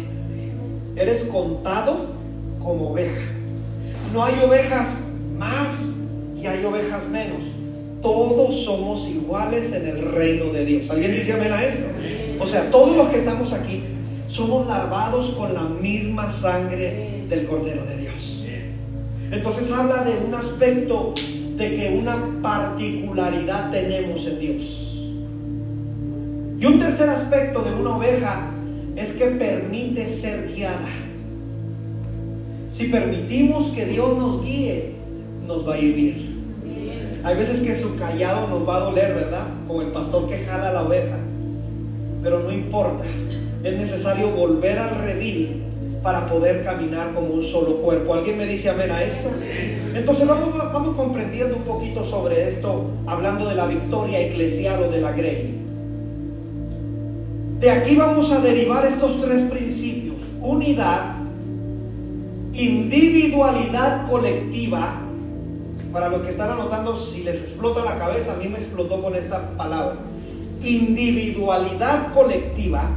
Eres 0.95 1.24
contado 1.25 2.12
como 2.62 2.91
oveja. 2.91 3.21
No 4.13 4.24
hay 4.24 4.36
ovejas 4.43 5.07
más 5.38 5.95
y 6.39 6.45
hay 6.45 6.63
ovejas 6.63 7.10
menos. 7.10 7.43
Todos 8.01 8.65
somos 8.65 9.07
iguales 9.07 9.74
en 9.74 9.88
el 9.88 10.12
reino 10.12 10.51
de 10.51 10.65
Dios. 10.65 10.89
¿Alguien 10.89 11.13
dice 11.13 11.33
amén 11.33 11.53
a 11.53 11.63
esto? 11.63 11.88
O 12.39 12.45
sea, 12.45 12.69
todos 12.69 12.95
los 12.95 13.10
que 13.10 13.17
estamos 13.17 13.53
aquí 13.53 13.83
somos 14.27 14.67
lavados 14.67 15.31
con 15.31 15.53
la 15.53 15.63
misma 15.63 16.29
sangre 16.29 17.25
del 17.29 17.48
Cordero 17.48 17.83
de 17.83 17.98
Dios. 17.98 18.45
Entonces 19.31 19.71
habla 19.71 20.03
de 20.03 20.13
un 20.25 20.33
aspecto 20.36 21.13
de 21.55 21.75
que 21.75 21.98
una 21.98 22.41
particularidad 22.41 23.71
tenemos 23.71 24.25
en 24.27 24.39
Dios. 24.39 24.90
Y 26.61 26.65
un 26.67 26.77
tercer 26.77 27.09
aspecto 27.09 27.63
de 27.63 27.73
una 27.73 27.97
oveja 27.97 28.51
es 28.95 29.13
que 29.13 29.25
permite 29.25 30.05
ser 30.05 30.47
guiada. 30.53 30.89
Si 32.67 32.85
permitimos 32.89 33.71
que 33.71 33.87
Dios 33.87 34.15
nos 34.15 34.43
guíe, 34.43 34.91
nos 35.47 35.67
va 35.67 35.73
a 35.73 35.79
ir 35.79 35.95
bien. 35.95 37.21
Hay 37.23 37.35
veces 37.35 37.61
que 37.61 37.73
su 37.73 37.95
callado 37.95 38.47
nos 38.47 38.69
va 38.69 38.77
a 38.77 38.79
doler, 38.81 39.15
¿verdad? 39.15 39.47
Como 39.67 39.81
el 39.81 39.87
pastor 39.87 40.29
que 40.29 40.37
jala 40.37 40.71
la 40.71 40.83
oveja. 40.83 41.17
Pero 42.21 42.41
no 42.41 42.51
importa. 42.51 43.05
Es 43.63 43.75
necesario 43.75 44.29
volver 44.29 44.77
al 44.77 44.99
redil 44.99 45.63
para 46.03 46.27
poder 46.27 46.63
caminar 46.63 47.15
como 47.15 47.33
un 47.33 47.41
solo 47.41 47.77
cuerpo. 47.77 48.13
¿Alguien 48.13 48.37
me 48.37 48.45
dice 48.45 48.69
amén 48.69 48.91
a 48.91 49.03
esto? 49.03 49.31
Entonces 49.95 50.27
vamos, 50.27 50.55
vamos 50.55 50.95
comprendiendo 50.95 51.55
un 51.55 51.63
poquito 51.63 52.03
sobre 52.03 52.47
esto, 52.47 52.85
hablando 53.07 53.49
de 53.49 53.55
la 53.55 53.65
victoria 53.65 54.19
eclesial 54.19 54.83
o 54.83 54.91
de 54.91 55.01
la 55.01 55.11
grey. 55.13 55.60
De 57.61 57.71
aquí 57.71 57.95
vamos 57.95 58.29
a 58.31 58.41
derivar 58.41 58.85
estos 58.85 59.21
tres 59.21 59.49
principios. 59.49 60.23
Unidad, 60.41 61.15
individualidad 62.53 64.09
colectiva. 64.09 64.97
Para 65.93 66.09
los 66.09 66.21
que 66.21 66.29
están 66.29 66.49
anotando, 66.49 66.97
si 66.97 67.23
les 67.23 67.41
explota 67.41 67.85
la 67.85 67.97
cabeza, 67.97 68.33
a 68.33 68.37
mí 68.37 68.49
me 68.49 68.57
explotó 68.57 69.01
con 69.01 69.15
esta 69.15 69.55
palabra. 69.55 69.95
Individualidad 70.63 72.13
colectiva 72.13 72.89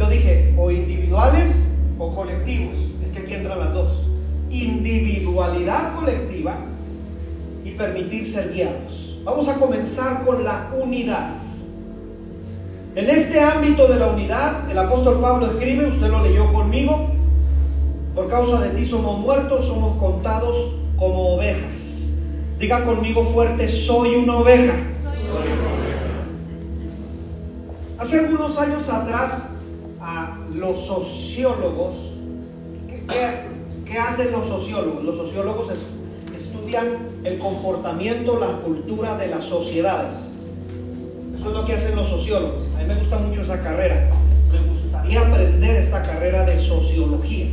yo 0.00 0.08
dije, 0.08 0.54
o 0.56 0.70
individuales 0.70 1.72
o 1.98 2.14
colectivos. 2.14 2.74
Es 3.04 3.10
que 3.10 3.18
aquí 3.18 3.34
entran 3.34 3.58
las 3.58 3.74
dos. 3.74 4.06
Individualidad 4.50 5.94
colectiva 5.94 6.56
y 7.66 7.72
permitir 7.72 8.26
ser 8.26 8.50
guiados. 8.54 9.20
Vamos 9.24 9.46
a 9.48 9.56
comenzar 9.56 10.24
con 10.24 10.42
la 10.42 10.70
unidad. 10.74 11.34
En 12.96 13.08
este 13.08 13.40
ámbito 13.40 13.86
de 13.86 14.00
la 14.00 14.08
unidad, 14.08 14.68
el 14.68 14.76
apóstol 14.76 15.20
Pablo 15.20 15.46
escribe, 15.46 15.86
usted 15.86 16.08
lo 16.08 16.24
leyó 16.24 16.52
conmigo, 16.52 17.10
por 18.16 18.28
causa 18.28 18.60
de 18.60 18.70
ti 18.70 18.84
somos 18.84 19.18
muertos, 19.20 19.66
somos 19.66 19.96
contados 19.98 20.74
como 20.96 21.36
ovejas. 21.36 22.16
Diga 22.58 22.84
conmigo 22.84 23.24
fuerte, 23.24 23.68
soy 23.68 24.16
una 24.16 24.38
oveja. 24.38 24.74
Soy 24.74 25.52
una 25.52 25.72
oveja. 25.72 26.00
Hace 27.98 28.18
algunos 28.18 28.58
años 28.58 28.88
atrás 28.88 29.50
los 30.54 30.78
sociólogos, 30.78 31.94
¿qué, 33.08 33.98
hacen 33.98 34.32
los 34.32 34.46
sociólogos? 34.46 35.04
Los 35.04 35.16
sociólogos 35.16 35.70
estudian 36.34 36.96
el 37.22 37.38
comportamiento, 37.38 38.38
la 38.40 38.62
cultura 38.62 39.16
de 39.16 39.28
las 39.28 39.44
sociedades. 39.44 40.39
Eso 41.40 41.48
es 41.48 41.54
lo 41.54 41.64
que 41.64 41.72
hacen 41.72 41.96
los 41.96 42.06
sociólogos. 42.06 42.60
A 42.76 42.82
mí 42.82 42.84
me 42.86 42.94
gusta 42.96 43.16
mucho 43.16 43.40
esa 43.40 43.62
carrera. 43.62 44.10
Me 44.52 44.58
gustaría 44.68 45.22
aprender 45.22 45.74
esta 45.76 46.02
carrera 46.02 46.44
de 46.44 46.54
sociología. 46.58 47.46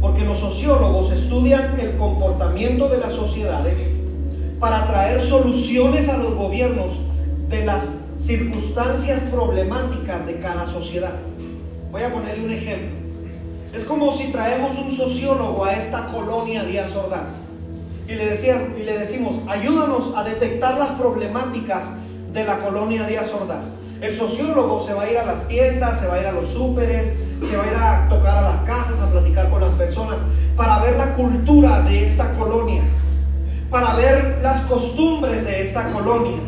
Porque 0.00 0.24
los 0.24 0.38
sociólogos 0.38 1.12
estudian 1.12 1.78
el 1.78 1.98
comportamiento 1.98 2.88
de 2.88 2.96
las 2.96 3.12
sociedades 3.12 3.90
para 4.58 4.86
traer 4.86 5.20
soluciones 5.20 6.08
a 6.08 6.16
los 6.16 6.36
gobiernos 6.36 6.92
de 7.50 7.66
las 7.66 8.06
circunstancias 8.16 9.20
problemáticas 9.30 10.26
de 10.26 10.40
cada 10.40 10.66
sociedad. 10.66 11.12
Voy 11.92 12.04
a 12.04 12.10
ponerle 12.10 12.46
un 12.46 12.52
ejemplo. 12.52 12.96
Es 13.74 13.84
como 13.84 14.14
si 14.14 14.28
traemos 14.32 14.78
un 14.78 14.90
sociólogo 14.90 15.66
a 15.66 15.74
esta 15.74 16.06
colonia 16.06 16.64
Díaz 16.64 16.96
Ordaz 16.96 17.42
y 18.08 18.14
le, 18.14 18.24
decían, 18.24 18.74
y 18.80 18.84
le 18.84 18.96
decimos, 18.96 19.36
ayúdanos 19.46 20.14
a 20.16 20.24
detectar 20.24 20.78
las 20.78 20.92
problemáticas 20.92 21.92
de 22.32 22.44
la 22.44 22.58
colonia 22.58 23.06
Díaz 23.06 23.32
Ordaz. 23.32 23.72
El 24.00 24.14
sociólogo 24.14 24.80
se 24.80 24.94
va 24.94 25.02
a 25.02 25.10
ir 25.10 25.18
a 25.18 25.24
las 25.24 25.48
tiendas, 25.48 26.00
se 26.00 26.06
va 26.06 26.14
a 26.14 26.20
ir 26.20 26.26
a 26.26 26.32
los 26.32 26.48
súperes, 26.48 27.14
se 27.42 27.56
va 27.56 27.64
a 27.64 27.66
ir 27.66 27.74
a 27.74 28.08
tocar 28.08 28.38
a 28.38 28.42
las 28.42 28.56
casas, 28.58 29.00
a 29.00 29.10
platicar 29.10 29.50
con 29.50 29.60
las 29.60 29.70
personas, 29.70 30.20
para 30.56 30.78
ver 30.80 30.96
la 30.96 31.14
cultura 31.14 31.80
de 31.82 32.04
esta 32.04 32.32
colonia, 32.34 32.82
para 33.70 33.94
ver 33.96 34.38
las 34.42 34.60
costumbres 34.62 35.44
de 35.44 35.62
esta 35.62 35.90
colonia, 35.90 36.38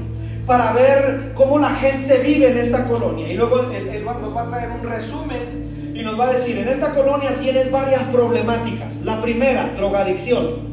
para 0.46 0.72
ver 0.72 1.32
cómo 1.34 1.58
la 1.58 1.70
gente 1.70 2.18
vive 2.18 2.50
en 2.50 2.58
esta 2.58 2.86
colonia. 2.86 3.28
Y 3.28 3.34
luego 3.34 3.60
él, 3.72 4.04
nos 4.04 4.36
va 4.36 4.42
a 4.42 4.46
traer 4.48 4.70
un 4.70 4.88
resumen 4.88 5.92
y 5.94 6.02
nos 6.02 6.18
va 6.18 6.28
a 6.28 6.32
decir, 6.32 6.56
en 6.56 6.68
esta 6.68 6.94
colonia 6.94 7.36
tienes 7.40 7.70
varias 7.70 8.02
problemáticas. 8.04 9.02
La 9.02 9.20
primera, 9.20 9.74
drogadicción. 9.76 10.70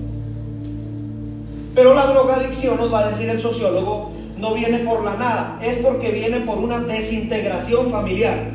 Pero 1.73 1.93
la 1.93 2.05
drogadicción, 2.07 2.77
nos 2.77 2.91
va 2.91 2.99
a 2.99 3.09
decir 3.09 3.29
el 3.29 3.39
sociólogo, 3.39 4.16
no 4.39 4.53
viene 4.53 4.79
por 4.79 5.03
la 5.03 5.15
nada, 5.15 5.59
es 5.61 5.77
porque 5.77 6.11
viene 6.11 6.41
por 6.41 6.57
una 6.57 6.79
desintegración 6.79 7.89
familiar. 7.89 8.51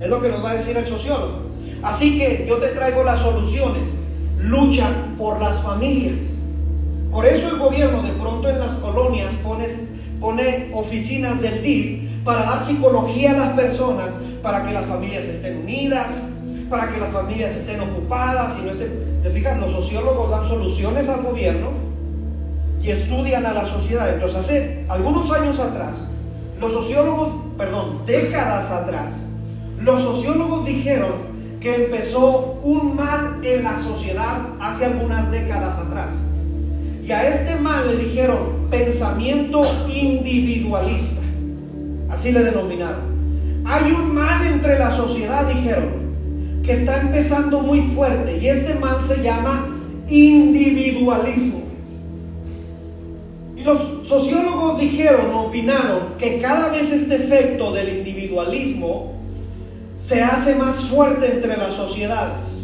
Es 0.00 0.08
lo 0.08 0.20
que 0.20 0.28
nos 0.28 0.44
va 0.44 0.50
a 0.50 0.54
decir 0.54 0.76
el 0.76 0.84
sociólogo. 0.84 1.42
Así 1.82 2.18
que 2.18 2.46
yo 2.48 2.58
te 2.58 2.68
traigo 2.68 3.02
las 3.04 3.20
soluciones. 3.20 4.00
Lucha 4.38 4.88
por 5.18 5.40
las 5.40 5.60
familias. 5.60 6.38
Por 7.10 7.26
eso 7.26 7.48
el 7.48 7.58
gobierno 7.58 8.02
de 8.02 8.12
pronto 8.12 8.48
en 8.48 8.58
las 8.58 8.72
colonias 8.76 9.34
pone 9.34 9.66
pone 10.22 10.70
oficinas 10.72 11.42
del 11.42 11.62
DIF 11.62 12.22
para 12.24 12.44
dar 12.44 12.60
psicología 12.60 13.32
a 13.32 13.36
las 13.36 13.48
personas, 13.54 14.16
para 14.40 14.62
que 14.62 14.72
las 14.72 14.86
familias 14.86 15.26
estén 15.26 15.58
unidas, 15.58 16.28
para 16.70 16.88
que 16.88 17.00
las 17.00 17.10
familias 17.10 17.54
estén 17.56 17.80
ocupadas 17.80 18.56
y 18.58 18.62
no 18.62 18.70
estén... 18.70 19.20
¿Te 19.22 19.30
fijas? 19.30 19.58
Los 19.58 19.72
sociólogos 19.72 20.30
dan 20.30 20.44
soluciones 20.44 21.08
al 21.08 21.22
gobierno 21.22 21.91
y 22.82 22.90
estudian 22.90 23.46
a 23.46 23.52
la 23.52 23.64
sociedad. 23.64 24.12
Entonces, 24.12 24.38
hace 24.38 24.84
algunos 24.88 25.30
años 25.30 25.58
atrás, 25.58 26.06
los 26.60 26.72
sociólogos, 26.72 27.30
perdón, 27.56 28.02
décadas 28.06 28.70
atrás, 28.70 29.28
los 29.80 30.00
sociólogos 30.00 30.66
dijeron 30.66 31.32
que 31.60 31.84
empezó 31.84 32.58
un 32.62 32.96
mal 32.96 33.40
en 33.42 33.62
la 33.62 33.76
sociedad 33.76 34.48
hace 34.60 34.86
algunas 34.86 35.30
décadas 35.30 35.78
atrás. 35.78 36.24
Y 37.04 37.10
a 37.12 37.28
este 37.28 37.56
mal 37.56 37.88
le 37.88 37.96
dijeron 37.96 38.68
pensamiento 38.70 39.64
individualista. 39.88 41.22
Así 42.10 42.32
le 42.32 42.42
denominaron. 42.42 43.12
Hay 43.64 43.92
un 43.92 44.14
mal 44.14 44.44
entre 44.46 44.78
la 44.78 44.90
sociedad, 44.90 45.46
dijeron, 45.48 46.02
que 46.64 46.72
está 46.72 47.00
empezando 47.00 47.60
muy 47.60 47.80
fuerte. 47.80 48.38
Y 48.38 48.48
este 48.48 48.74
mal 48.74 49.02
se 49.02 49.22
llama 49.22 49.68
individualismo. 50.08 51.71
Los 53.64 54.08
sociólogos 54.08 54.80
dijeron, 54.80 55.32
opinaron, 55.32 56.14
que 56.18 56.40
cada 56.40 56.68
vez 56.68 56.90
este 56.90 57.16
efecto 57.16 57.72
del 57.72 57.98
individualismo 57.98 59.12
se 59.96 60.22
hace 60.22 60.56
más 60.56 60.86
fuerte 60.86 61.30
entre 61.32 61.56
las 61.56 61.74
sociedades 61.74 62.62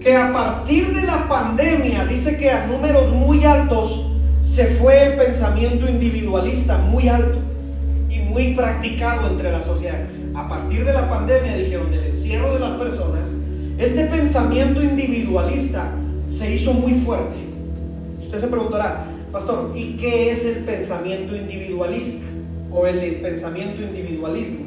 que 0.00 0.16
a 0.16 0.32
partir 0.32 0.94
de 0.94 1.02
la 1.02 1.28
pandemia, 1.28 2.06
dice 2.06 2.38
que 2.38 2.50
a 2.50 2.66
números 2.66 3.12
muy 3.12 3.44
altos 3.44 4.06
se 4.40 4.64
fue 4.66 5.08
el 5.08 5.18
pensamiento 5.18 5.88
individualista, 5.88 6.78
muy 6.78 7.08
alto 7.08 7.38
y 8.08 8.20
muy 8.20 8.54
practicado 8.54 9.28
entre 9.28 9.52
la 9.52 9.60
sociedad. 9.60 10.00
A 10.34 10.48
partir 10.48 10.86
de 10.86 10.94
la 10.94 11.08
pandemia, 11.10 11.54
dijeron, 11.54 11.90
del 11.90 12.06
encierro 12.06 12.54
de 12.54 12.60
las 12.60 12.78
personas, 12.78 13.28
este 13.78 14.06
pensamiento 14.06 14.82
individualista 14.82 15.92
se 16.26 16.54
hizo 16.54 16.72
muy 16.72 16.94
fuerte. 16.94 17.36
Usted 18.22 18.38
se 18.38 18.48
preguntará, 18.48 19.04
pastor, 19.32 19.72
¿y 19.74 19.96
qué 19.96 20.30
es 20.30 20.44
el 20.44 20.64
pensamiento 20.64 21.36
individualista 21.36 22.26
o 22.70 22.86
el 22.86 23.20
pensamiento 23.20 23.82
individualismo? 23.82 24.66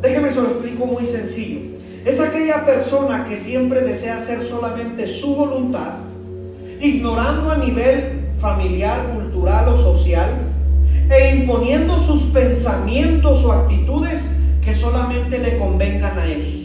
Déjeme 0.00 0.30
se 0.30 0.42
lo 0.42 0.48
explico 0.48 0.86
muy 0.86 1.06
sencillo. 1.06 1.60
Es 2.04 2.20
aquella 2.20 2.66
persona 2.66 3.26
que 3.28 3.36
siempre 3.36 3.80
desea 3.80 4.16
hacer 4.16 4.42
solamente 4.42 5.06
su 5.06 5.34
voluntad, 5.34 5.94
ignorando 6.80 7.50
a 7.50 7.56
nivel 7.56 8.28
familiar, 8.38 9.10
cultural 9.14 9.68
o 9.68 9.76
social, 9.76 10.30
e 11.10 11.36
imponiendo 11.36 11.98
sus 11.98 12.24
pensamientos 12.24 13.44
o 13.44 13.52
actitudes 13.52 14.36
que 14.62 14.74
solamente 14.74 15.38
le 15.38 15.58
convengan 15.58 16.18
a 16.18 16.26
él. 16.26 16.64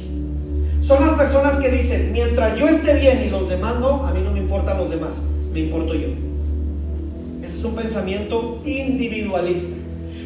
Son 0.82 1.05
las 1.05 1.15
personas 1.17 1.58
que 1.58 1.69
dicen, 1.69 2.12
mientras 2.12 2.58
yo 2.58 2.67
esté 2.67 2.95
bien 2.95 3.23
y 3.25 3.29
los 3.29 3.47
demás 3.49 3.79
no, 3.79 4.05
a 4.05 4.13
mí 4.13 4.21
no 4.23 4.32
me 4.32 4.39
importan 4.39 4.77
los 4.77 4.89
demás, 4.89 5.23
me 5.53 5.62
importo 5.62 5.93
yo. 5.93 6.28
Ese 7.49 7.57
es 7.57 7.63
un 7.63 7.73
pensamiento 7.73 8.62
individualista. 8.63 9.75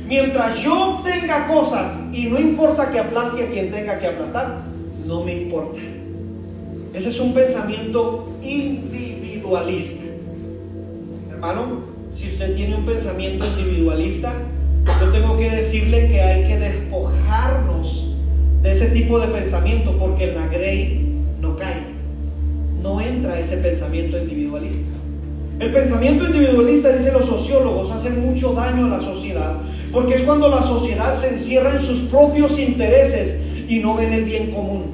Mientras 0.05 0.61
yo 0.61 0.97
obtenga 0.97 1.47
cosas 1.47 2.01
y 2.11 2.25
no 2.25 2.37
importa 2.37 2.91
que 2.91 2.99
aplaste 2.99 3.43
a 3.45 3.49
quien 3.49 3.71
tenga 3.71 3.97
que 3.97 4.07
aplastar, 4.07 4.63
no 5.05 5.23
me 5.23 5.33
importa. 5.43 5.79
Ese 6.93 7.07
es 7.07 7.19
un 7.21 7.33
pensamiento 7.33 8.37
individualista. 8.43 10.03
Hermano, 11.31 11.79
si 12.11 12.27
usted 12.27 12.57
tiene 12.57 12.75
un 12.75 12.85
pensamiento 12.85 13.45
individualista, 13.45 14.33
yo 14.99 15.09
tengo 15.09 15.37
que 15.37 15.49
decirle 15.49 16.09
que 16.09 16.21
hay 16.21 16.43
que 16.43 16.59
despojarnos 16.59 18.17
de 18.61 18.69
ese 18.69 18.87
tipo 18.87 19.17
de 19.17 19.27
pensamiento 19.27 19.97
porque 19.97 20.29
en 20.29 20.35
la 20.35 20.47
grey 20.47 21.23
no 21.39 21.55
cae. 21.55 21.83
No 22.81 22.99
entra 22.99 23.39
ese 23.39 23.57
pensamiento 23.57 24.17
individualista. 24.17 25.02
El 25.63 25.71
pensamiento 25.71 26.25
individualista, 26.25 26.91
dicen 26.91 27.13
los 27.13 27.25
sociólogos, 27.25 27.89
hace 27.91 28.09
mucho 28.09 28.51
daño 28.51 28.87
a 28.87 28.89
la 28.89 28.99
sociedad 28.99 29.55
porque 29.93 30.15
es 30.15 30.21
cuando 30.23 30.49
la 30.49 30.61
sociedad 30.61 31.13
se 31.13 31.29
encierra 31.29 31.71
en 31.71 31.79
sus 31.79 32.01
propios 32.01 32.59
intereses 32.59 33.39
y 33.69 33.79
no 33.79 33.95
ven 33.95 34.11
el 34.11 34.25
bien 34.25 34.51
común. 34.51 34.91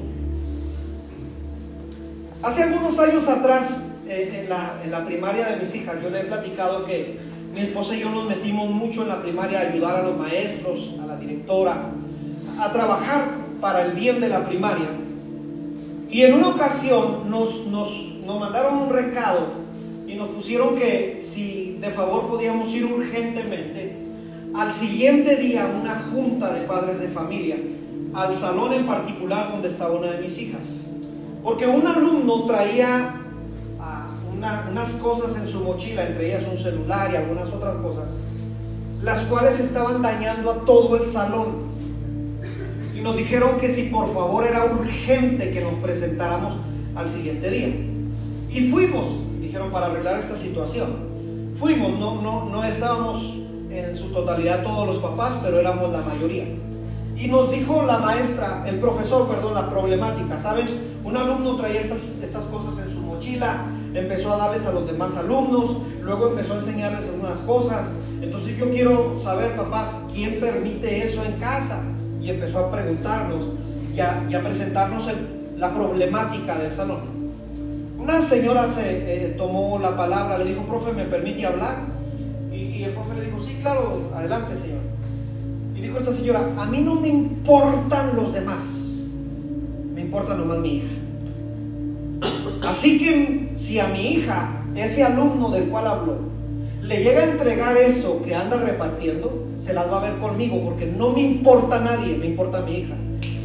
Hace 2.40 2.62
algunos 2.62 3.00
años 3.00 3.26
atrás 3.26 3.96
eh, 4.06 4.46
en 4.84 4.90
la, 4.90 5.04
primaria 5.04 5.46
de 5.46 5.56
mis 5.56 5.74
hijas, 5.74 5.96
yo 6.00 6.08
le 6.08 6.20
he 6.20 6.24
platicado 6.24 6.84
que 6.84 7.18
mi 7.52 7.62
esposa 7.62 7.96
y 7.96 8.00
yo 8.00 8.10
nos 8.10 8.28
metimos 8.28 8.70
mucho 8.70 9.02
en 9.02 9.08
la 9.08 9.20
primaria 9.20 9.58
a 9.58 9.62
ayudar 9.72 9.96
a 9.96 10.02
los 10.02 10.16
maestros, 10.16 10.92
a 11.02 11.06
la 11.06 11.16
directora, 11.16 11.90
a 12.60 12.72
trabajar 12.72 13.24
para 13.60 13.86
el 13.86 13.92
bien 13.92 14.20
de 14.20 14.28
la 14.28 14.46
primaria. 14.46 14.86
Y 16.10 16.22
en 16.22 16.34
una 16.34 16.50
ocasión 16.50 17.28
nos, 17.28 17.66
nos, 17.66 17.90
nos 18.24 18.38
mandaron 18.38 18.76
un 18.76 18.90
recado 18.90 19.59
y 20.10 20.16
nos 20.16 20.28
pusieron 20.28 20.76
que 20.76 21.18
si 21.20 21.78
de 21.80 21.90
favor 21.90 22.28
podíamos 22.28 22.72
ir 22.74 22.84
urgentemente 22.84 23.96
al 24.54 24.72
siguiente 24.72 25.36
día 25.36 25.70
una 25.80 26.10
junta 26.12 26.52
de 26.52 26.62
padres 26.62 27.00
de 27.00 27.08
familia, 27.08 27.56
al 28.12 28.34
salón 28.34 28.72
en 28.72 28.86
particular 28.86 29.52
donde 29.52 29.68
estaba 29.68 29.94
una 29.94 30.08
de 30.08 30.20
mis 30.20 30.38
hijas. 30.40 30.74
Porque 31.42 31.66
un 31.66 31.86
alumno 31.86 32.44
traía 32.46 33.14
ah, 33.78 34.08
unas 34.36 34.94
cosas 34.96 35.36
en 35.36 35.46
su 35.46 35.60
mochila, 35.60 36.06
entre 36.06 36.28
ellas 36.28 36.44
un 36.50 36.58
celular 36.58 37.12
y 37.12 37.16
algunas 37.16 37.48
otras 37.50 37.76
cosas, 37.76 38.10
las 39.02 39.22
cuales 39.24 39.60
estaban 39.60 40.02
dañando 40.02 40.50
a 40.50 40.64
todo 40.64 40.96
el 40.96 41.06
salón. 41.06 41.70
Y 42.96 43.00
nos 43.00 43.16
dijeron 43.16 43.58
que 43.58 43.68
si 43.68 43.84
por 43.84 44.12
favor 44.12 44.44
era 44.44 44.64
urgente 44.64 45.52
que 45.52 45.60
nos 45.60 45.74
presentáramos 45.74 46.54
al 46.96 47.08
siguiente 47.08 47.48
día. 47.48 47.68
Y 48.50 48.68
fuimos, 48.68 49.29
dijeron, 49.50 49.70
para 49.72 49.86
arreglar 49.86 50.20
esta 50.20 50.36
situación. 50.36 51.10
Fuimos, 51.58 51.98
no, 51.98 52.22
no, 52.22 52.48
no 52.48 52.62
estábamos 52.62 53.34
en 53.68 53.96
su 53.96 54.12
totalidad 54.12 54.62
todos 54.62 54.86
los 54.86 54.98
papás, 54.98 55.40
pero 55.42 55.58
éramos 55.58 55.90
la 55.90 56.02
mayoría. 56.02 56.44
Y 57.16 57.26
nos 57.26 57.50
dijo 57.50 57.82
la 57.82 57.98
maestra, 57.98 58.62
el 58.68 58.78
profesor, 58.78 59.26
perdón, 59.26 59.54
la 59.54 59.68
problemática. 59.68 60.38
¿Saben? 60.38 60.68
Un 61.02 61.16
alumno 61.16 61.56
traía 61.56 61.80
estas, 61.80 62.20
estas 62.22 62.44
cosas 62.44 62.78
en 62.86 62.92
su 62.92 63.00
mochila, 63.00 63.66
empezó 63.92 64.32
a 64.32 64.36
darles 64.36 64.66
a 64.66 64.72
los 64.72 64.86
demás 64.86 65.16
alumnos, 65.16 65.78
luego 66.00 66.28
empezó 66.28 66.52
a 66.52 66.56
enseñarles 66.58 67.08
algunas 67.08 67.40
cosas. 67.40 67.94
Entonces 68.22 68.56
yo 68.56 68.70
quiero 68.70 69.18
saber, 69.20 69.56
papás, 69.56 70.02
¿quién 70.14 70.38
permite 70.38 71.02
eso 71.02 71.24
en 71.24 71.32
casa? 71.40 71.82
Y 72.22 72.30
empezó 72.30 72.60
a 72.60 72.70
preguntarnos 72.70 73.48
y 73.96 74.00
a, 74.00 74.42
presentarnos 74.44 75.08
la 75.56 75.74
problemática 75.74 76.56
del 76.56 76.70
salón. 76.70 77.09
Una 78.00 78.22
señora 78.22 78.66
se 78.66 79.26
eh, 79.26 79.34
tomó 79.36 79.78
la 79.78 79.96
palabra, 79.96 80.38
le 80.38 80.46
dijo, 80.46 80.62
profe, 80.62 80.92
¿me 80.92 81.04
permite 81.04 81.46
hablar? 81.46 81.84
Y, 82.52 82.82
el 82.82 82.92
profe 82.92 83.14
le 83.14 83.26
dijo, 83.26 83.38
sí, 83.40 83.58
claro, 83.60 84.10
adelante, 84.14 84.56
señor. 84.56 84.80
Y 85.76 85.80
dijo 85.80 85.98
esta 85.98 86.12
señora, 86.12 86.48
a 86.56 86.66
mí 86.66 86.80
no 86.80 86.94
me 86.94 87.08
importan 87.08 88.16
los 88.16 88.32
demás 88.32 88.90
importa 90.10 90.34
nomás 90.34 90.58
mi 90.58 90.78
hija. 90.78 90.88
Así 92.66 92.98
que 92.98 93.50
si 93.54 93.78
a 93.78 93.86
mi 93.86 94.08
hija, 94.08 94.64
ese 94.74 95.04
alumno 95.04 95.50
del 95.50 95.68
cual 95.68 95.86
habló, 95.86 96.18
le 96.82 97.02
llega 97.02 97.20
a 97.20 97.30
entregar 97.30 97.76
eso 97.76 98.20
que 98.22 98.34
anda 98.34 98.56
repartiendo, 98.56 99.46
se 99.60 99.72
las 99.72 99.90
va 99.90 99.98
a 99.98 100.10
ver 100.10 100.18
conmigo, 100.18 100.60
porque 100.64 100.86
no 100.86 101.12
me 101.12 101.20
importa 101.20 101.78
nadie, 101.78 102.16
me 102.16 102.26
importa 102.26 102.62
mi 102.62 102.78
hija. 102.78 102.96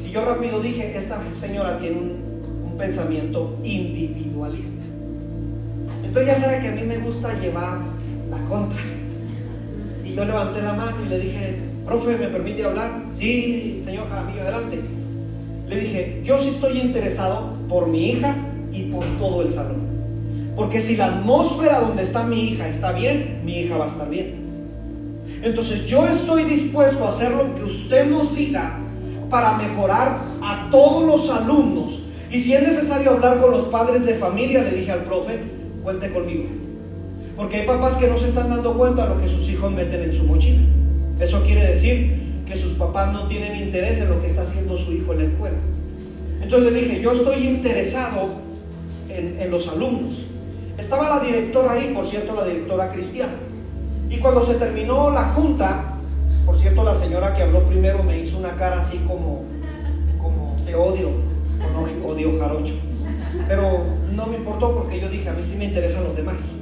Y 0.05 0.09
yo 0.09 0.25
rápido 0.25 0.59
dije, 0.59 0.97
esta 0.97 1.21
señora 1.31 1.77
tiene 1.77 1.99
un, 1.99 2.34
pensamiento 2.77 3.57
individualista. 3.63 4.83
Entonces 6.03 6.33
ya 6.33 6.39
sabe 6.39 6.59
que 6.59 6.67
a 6.69 6.71
mí 6.71 6.83
me 6.83 6.97
gusta 6.97 7.39
llevar 7.39 7.79
la 8.29 8.37
contra. 8.47 8.79
Y 10.03 10.13
yo 10.13 10.25
levanté 10.25 10.61
la 10.61 10.73
mano 10.73 10.97
y 11.05 11.09
le 11.09 11.19
dije, 11.19 11.55
profe, 11.85 12.17
¿me 12.17 12.27
permite 12.27 12.63
hablar? 12.63 13.05
Sí, 13.11 13.77
señor 13.79 14.09
Jaramillo, 14.09 14.41
adelante. 14.41 14.79
Le 15.67 15.79
dije, 15.79 16.21
yo 16.23 16.39
sí 16.39 16.49
estoy 16.49 16.79
interesado 16.79 17.53
por 17.67 17.87
mi 17.87 18.11
hija 18.11 18.35
y 18.71 18.83
por 18.83 19.03
todo 19.19 19.41
el 19.41 19.51
salón. 19.51 19.95
Porque 20.55 20.79
si 20.79 20.95
la 20.95 21.17
atmósfera 21.17 21.81
donde 21.81 22.03
está 22.03 22.25
mi 22.25 22.49
hija 22.49 22.67
está 22.67 22.91
bien, 22.91 23.41
mi 23.43 23.59
hija 23.59 23.77
va 23.77 23.85
a 23.85 23.87
estar 23.87 24.09
bien. 24.09 24.45
Entonces 25.41 25.85
yo 25.85 26.05
estoy 26.05 26.43
dispuesto 26.43 27.03
a 27.03 27.09
hacer 27.09 27.31
lo 27.31 27.55
que 27.55 27.63
usted 27.63 28.09
nos 28.09 28.35
diga 28.35 28.79
para 29.29 29.57
mejorar 29.57 30.19
a 30.41 30.69
todos 30.71 31.05
los 31.05 31.29
alumnos. 31.29 31.99
Y 32.31 32.39
si 32.39 32.53
es 32.53 32.63
necesario 32.63 33.11
hablar 33.11 33.39
con 33.39 33.51
los 33.51 33.65
padres 33.67 34.05
de 34.05 34.15
familia, 34.15 34.63
le 34.63 34.71
dije 34.71 34.91
al 34.91 35.03
profe, 35.03 35.39
cuente 35.83 36.11
conmigo. 36.11 36.45
Porque 37.35 37.57
hay 37.57 37.67
papás 37.67 37.97
que 37.97 38.07
no 38.07 38.17
se 38.17 38.27
están 38.27 38.49
dando 38.49 38.77
cuenta 38.77 39.07
de 39.07 39.15
lo 39.15 39.21
que 39.21 39.27
sus 39.27 39.49
hijos 39.49 39.71
meten 39.71 40.03
en 40.03 40.13
su 40.13 40.23
mochila. 40.23 40.61
Eso 41.19 41.43
quiere 41.43 41.67
decir 41.67 42.43
que 42.45 42.55
sus 42.55 42.73
papás 42.73 43.11
no 43.11 43.27
tienen 43.27 43.55
interés 43.55 43.99
en 43.99 44.09
lo 44.09 44.21
que 44.21 44.27
está 44.27 44.43
haciendo 44.43 44.77
su 44.77 44.93
hijo 44.93 45.13
en 45.13 45.19
la 45.19 45.25
escuela. 45.25 45.57
Entonces 46.41 46.71
le 46.71 46.79
dije, 46.79 47.01
yo 47.01 47.11
estoy 47.11 47.47
interesado 47.47 48.29
en, 49.09 49.49
los 49.49 49.67
alumnos. 49.67 50.25
Estaba 50.77 51.09
la 51.09 51.19
directora 51.19 51.73
ahí, 51.73 51.91
por 51.93 52.05
cierto, 52.05 52.35
la 52.35 52.45
directora 52.45 52.91
cristiana. 52.91 53.33
Y 54.09 54.17
cuando 54.17 54.41
se 54.41 54.55
terminó 54.55 55.09
la 55.09 55.29
junta, 55.29 55.95
por 56.45 56.59
cierto, 56.59 56.83
la 56.83 56.93
señora 56.93 57.33
que 57.33 57.43
habló 57.43 57.61
primero 57.61 58.03
me 58.03 58.19
hizo 58.19 58.37
una 58.37 58.55
cara 58.55 58.79
así 58.79 58.97
como, 59.07 59.43
como 60.21 60.55
te 60.65 60.75
odio, 60.75 61.09
o 61.77 62.07
odio 62.07 62.39
jarocho. 62.39 62.73
Pero 63.47 63.83
no 64.15 64.27
me 64.27 64.37
importó 64.37 64.73
porque 64.75 64.99
yo 64.99 65.09
dije, 65.09 65.29
a 65.29 65.33
mí 65.33 65.43
sí 65.43 65.57
me 65.57 65.65
interesan 65.65 66.03
los 66.03 66.15
demás. 66.15 66.59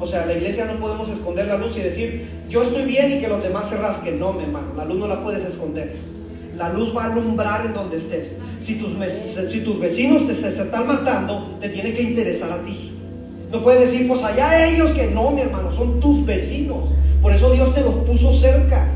O 0.00 0.06
sea, 0.06 0.26
la 0.26 0.34
iglesia 0.34 0.64
no 0.64 0.78
podemos 0.78 1.08
esconder 1.08 1.46
la 1.46 1.56
luz 1.56 1.76
y 1.76 1.80
decir, 1.80 2.28
yo 2.48 2.62
estoy 2.62 2.84
bien 2.84 3.12
y 3.12 3.18
que 3.18 3.28
los 3.28 3.42
demás 3.42 3.68
se 3.68 3.78
rasquen. 3.78 4.18
No, 4.18 4.32
mi 4.32 4.44
hermano, 4.44 4.68
la 4.76 4.84
luz 4.84 4.98
no 4.98 5.08
la 5.08 5.22
puedes 5.22 5.44
esconder. 5.44 5.94
La 6.56 6.70
luz 6.70 6.96
va 6.96 7.04
a 7.04 7.12
alumbrar 7.12 7.66
en 7.66 7.74
donde 7.74 7.96
estés. 7.96 8.38
Si 8.58 8.76
tus, 8.76 8.92
si 9.10 9.60
tus 9.60 9.78
vecinos 9.78 10.26
te, 10.26 10.34
se, 10.34 10.48
están 10.48 10.86
matando, 10.86 11.56
te 11.60 11.68
tiene 11.68 11.92
que 11.92 12.02
interesar 12.02 12.52
a 12.52 12.62
ti. 12.62 12.92
No 13.50 13.62
puedes 13.62 13.80
decir, 13.80 14.06
pues 14.06 14.22
allá 14.22 14.68
ellos 14.68 14.90
que 14.92 15.06
no, 15.06 15.30
mi 15.30 15.40
hermano, 15.40 15.72
son 15.72 16.00
tus 16.00 16.24
vecinos. 16.24 16.78
Por 17.22 17.32
eso 17.32 17.50
Dios 17.52 17.74
te 17.74 17.80
los 17.80 17.94
puso 17.96 18.32
cerca. 18.32 18.86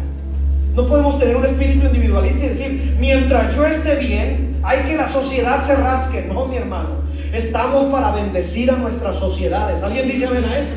No 0.74 0.86
podemos 0.86 1.18
tener 1.18 1.36
un 1.36 1.44
espíritu 1.44 1.86
individualista 1.86 2.46
y 2.46 2.48
decir, 2.48 2.96
mientras 2.98 3.54
yo 3.54 3.66
esté 3.66 3.96
bien, 3.96 4.51
hay 4.62 4.80
que 4.84 4.96
la 4.96 5.08
sociedad 5.08 5.60
se 5.60 5.76
rasque. 5.76 6.22
No, 6.22 6.46
mi 6.46 6.56
hermano. 6.56 7.02
Estamos 7.32 7.84
para 7.86 8.10
bendecir 8.12 8.70
a 8.70 8.76
nuestras 8.76 9.18
sociedades. 9.18 9.82
¿Alguien 9.82 10.06
dice 10.06 10.26
amén 10.26 10.44
a 10.44 10.58
eso? 10.58 10.76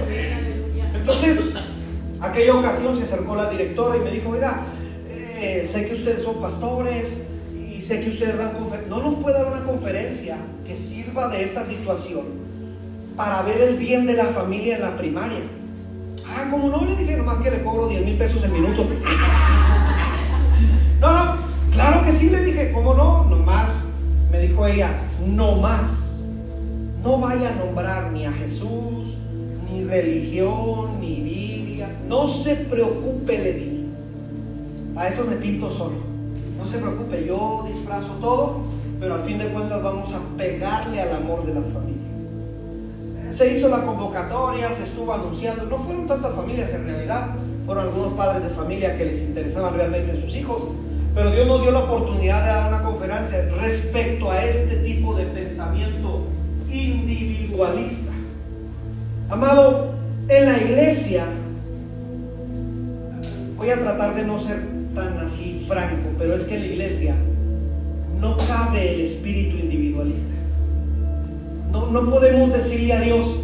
Entonces, 0.96 1.54
aquella 2.22 2.56
ocasión 2.56 2.96
se 2.96 3.04
acercó 3.04 3.36
la 3.36 3.50
directora 3.50 3.98
y 3.98 4.00
me 4.00 4.12
dijo, 4.12 4.30
oiga, 4.30 4.62
eh, 5.10 5.64
sé 5.66 5.88
que 5.88 5.94
ustedes 5.94 6.24
son 6.24 6.42
pastores 6.42 7.28
y 7.54 7.82
sé 7.82 8.00
que 8.00 8.10
ustedes 8.10 8.38
dan 8.38 8.54
conferencias. 8.54 8.90
¿No 8.90 9.04
nos 9.04 9.22
puede 9.22 9.38
dar 9.38 9.48
una 9.48 9.64
conferencia 9.64 10.38
que 10.66 10.78
sirva 10.78 11.28
de 11.28 11.44
esta 11.44 11.66
situación 11.66 12.26
para 13.16 13.42
ver 13.42 13.62
el 13.62 13.76
bien 13.76 14.06
de 14.06 14.14
la 14.14 14.26
familia 14.26 14.76
en 14.76 14.82
la 14.82 14.96
primaria? 14.96 15.42
Ah, 16.28 16.48
como 16.50 16.70
no, 16.70 16.86
le 16.86 16.96
dije 16.96 17.18
nomás 17.18 17.38
que 17.40 17.52
le 17.52 17.64
cobro 17.64 17.88
10 17.88 18.04
mil 18.04 18.18
pesos 18.18 18.44
en 18.44 18.54
minuto. 18.54 18.86
No, 21.02 21.14
no, 21.14 21.45
claro 21.76 22.04
que 22.04 22.12
sí, 22.12 22.32
le 22.32 22.44
dije, 22.44 22.72
¿cómo 22.72 22.96
no? 22.96 23.26
Nomás, 23.26 23.86
me 24.32 24.40
dijo 24.40 24.66
ella, 24.66 24.90
no 25.26 25.56
más 25.58 26.06
no 27.06 27.20
vaya 27.20 27.50
a 27.50 27.56
nombrar 27.64 28.12
ni 28.12 28.26
a 28.26 28.32
Jesús, 28.32 29.20
ni 29.70 29.84
religión, 29.84 31.00
ni 31.00 31.22
Biblia. 31.22 31.88
No 32.10 32.26
se 32.26 32.56
preocupe, 32.56 33.38
le 33.38 33.54
dije. 33.54 33.86
A 34.96 35.08
eso 35.08 35.26
me 35.26 35.36
pinto 35.36 35.70
solo. 35.70 35.98
No 36.58 36.66
se 36.66 36.80
preocupe, 36.80 37.24
yo 37.28 37.68
disfrazo 37.72 38.14
todo, 38.14 38.64
pero 39.00 39.14
al 39.16 39.22
fin 39.22 39.38
de 39.38 39.50
cuentas 39.50 39.84
vamos 39.84 40.14
a 40.14 40.20
pegarle 40.36 41.00
al 41.00 41.14
amor 41.14 41.46
de 41.46 41.54
las 41.54 41.66
familias. 41.66 42.22
Se 43.30 43.54
hizo 43.54 43.70
la 43.70 43.86
convocatoria, 43.86 44.72
se 44.72 44.82
estuvo 44.82 45.14
anunciando. 45.14 45.66
No 45.66 45.78
fueron 45.78 46.08
tantas 46.08 46.34
familias 46.34 46.72
en 46.72 46.86
realidad, 46.86 47.36
fueron 47.68 47.84
algunos 47.84 48.14
padres 48.14 48.46
de 48.46 48.50
familia 48.50 48.98
que 48.98 49.06
les 49.06 49.22
interesaban 49.22 49.76
realmente 49.76 50.20
sus 50.20 50.36
hijos. 50.36 50.64
Pero 51.16 51.32
Dios 51.32 51.48
nos 51.48 51.62
dio 51.62 51.72
la 51.72 51.80
oportunidad 51.80 52.42
de 52.44 52.50
dar 52.50 52.68
una 52.68 52.84
conferencia 52.84 53.50
respecto 53.62 54.30
a 54.30 54.44
este 54.44 54.76
tipo 54.78 55.16
de 55.16 55.26
pensamiento 55.28 56.28
individualista. 56.70 58.12
Amado, 59.30 59.96
en 60.28 60.46
la 60.46 60.58
iglesia, 60.58 61.24
voy 63.56 63.70
a 63.70 63.80
tratar 63.80 64.14
de 64.14 64.26
no 64.26 64.38
ser 64.38 64.60
tan 64.94 65.18
así 65.20 65.66
franco, 65.66 66.10
pero 66.18 66.36
es 66.36 66.44
que 66.44 66.56
en 66.56 66.62
la 66.62 66.68
iglesia 66.68 67.16
no 68.20 68.36
cabe 68.36 68.96
el 68.96 69.00
espíritu 69.00 69.56
individualista. 69.56 70.34
No, 71.72 71.92
no 71.92 72.10
podemos 72.10 72.52
decirle 72.52 72.92
a 72.92 73.00
Dios, 73.00 73.40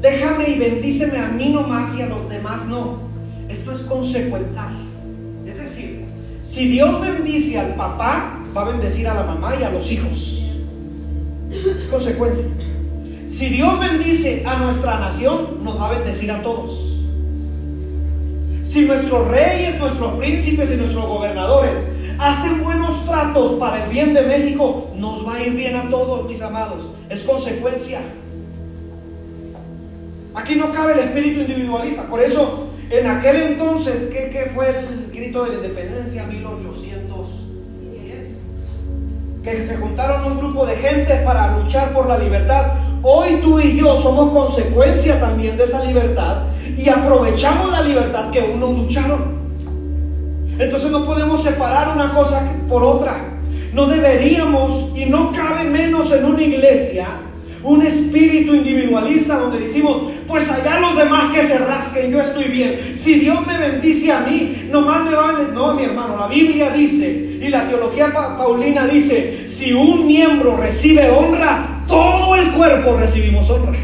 déjame 0.00 0.48
y 0.48 0.58
bendíceme 0.58 1.18
a 1.18 1.28
mí 1.28 1.50
nomás 1.50 1.94
y 1.98 2.02
a 2.02 2.06
los 2.06 2.26
demás 2.30 2.66
no. 2.66 3.00
Esto 3.50 3.72
es 3.72 3.80
consecuental. 3.80 4.85
Si 6.56 6.68
Dios 6.68 7.02
bendice 7.02 7.58
al 7.58 7.74
papá, 7.74 8.42
va 8.56 8.62
a 8.62 8.64
bendecir 8.64 9.06
a 9.06 9.12
la 9.12 9.24
mamá 9.24 9.54
y 9.60 9.62
a 9.62 9.68
los 9.68 9.92
hijos. 9.92 10.52
Es 11.50 11.84
consecuencia. 11.84 12.46
Si 13.26 13.50
Dios 13.50 13.78
bendice 13.78 14.42
a 14.46 14.56
nuestra 14.56 14.98
nación, 14.98 15.62
nos 15.62 15.78
va 15.78 15.88
a 15.88 15.98
bendecir 15.98 16.32
a 16.32 16.42
todos. 16.42 17.02
Si 18.62 18.86
nuestros 18.86 19.28
reyes, 19.28 19.78
nuestros 19.78 20.14
príncipes 20.14 20.72
y 20.72 20.76
nuestros 20.76 21.04
gobernadores 21.04 21.88
hacen 22.18 22.64
buenos 22.64 23.04
tratos 23.04 23.52
para 23.60 23.84
el 23.84 23.90
bien 23.90 24.14
de 24.14 24.22
México, 24.22 24.92
nos 24.96 25.28
va 25.28 25.34
a 25.34 25.46
ir 25.46 25.52
bien 25.52 25.76
a 25.76 25.90
todos, 25.90 26.26
mis 26.26 26.40
amados. 26.40 26.86
Es 27.10 27.20
consecuencia. 27.24 28.00
Aquí 30.34 30.54
no 30.54 30.72
cabe 30.72 30.94
el 30.94 31.00
espíritu 31.00 31.40
individualista. 31.42 32.04
Por 32.04 32.22
eso, 32.22 32.68
en 32.88 33.06
aquel 33.08 33.42
entonces, 33.42 34.10
¿qué, 34.10 34.30
qué 34.32 34.50
fue 34.54 34.70
el 34.70 35.05
grito 35.16 35.44
de 35.44 35.50
la 35.50 35.56
independencia? 35.56 36.26
1810. 36.26 38.42
Que 39.42 39.66
se 39.66 39.76
juntaron 39.76 40.32
un 40.32 40.38
grupo 40.38 40.64
de 40.66 40.76
gente 40.76 41.16
para 41.24 41.56
luchar 41.56 41.92
por 41.92 42.06
la 42.06 42.18
libertad. 42.18 42.72
Hoy 43.02 43.40
tú 43.42 43.60
y 43.60 43.78
yo 43.78 43.96
somos 43.96 44.32
consecuencia 44.32 45.20
también 45.20 45.56
de 45.56 45.64
esa 45.64 45.84
libertad 45.84 46.42
y 46.76 46.88
aprovechamos 46.88 47.70
la 47.70 47.82
libertad 47.82 48.30
que 48.30 48.40
unos 48.40 48.76
lucharon. 48.76 49.36
Entonces 50.58 50.90
no 50.90 51.04
podemos 51.04 51.42
separar 51.42 51.94
una 51.94 52.12
cosa 52.12 52.42
por 52.68 52.82
otra. 52.82 53.32
No 53.72 53.86
deberíamos, 53.86 54.92
y 54.96 55.06
no 55.06 55.32
cabe 55.32 55.64
menos 55.64 56.12
en 56.12 56.24
una 56.24 56.42
iglesia, 56.42 57.06
un 57.66 57.82
espíritu 57.84 58.54
individualista 58.54 59.40
donde 59.40 59.58
decimos, 59.58 60.12
pues 60.28 60.48
allá 60.50 60.78
los 60.78 60.96
demás 60.96 61.32
que 61.34 61.42
se 61.42 61.58
rasquen, 61.58 62.12
yo 62.12 62.20
estoy 62.20 62.44
bien. 62.44 62.92
Si 62.94 63.18
Dios 63.18 63.44
me 63.44 63.58
bendice 63.58 64.12
a 64.12 64.20
mí, 64.20 64.68
nomás 64.70 65.04
me 65.04 65.14
va 65.14 65.30
a 65.30 65.32
No, 65.52 65.74
mi 65.74 65.82
hermano, 65.82 66.16
la 66.16 66.28
Biblia 66.28 66.70
dice, 66.70 67.38
y 67.42 67.48
la 67.48 67.66
teología 67.68 68.12
paulina 68.12 68.86
dice, 68.86 69.48
si 69.48 69.72
un 69.72 70.06
miembro 70.06 70.56
recibe 70.56 71.10
honra, 71.10 71.82
todo 71.88 72.36
el 72.36 72.52
cuerpo 72.52 72.96
recibimos 72.96 73.50
honra. 73.50 73.78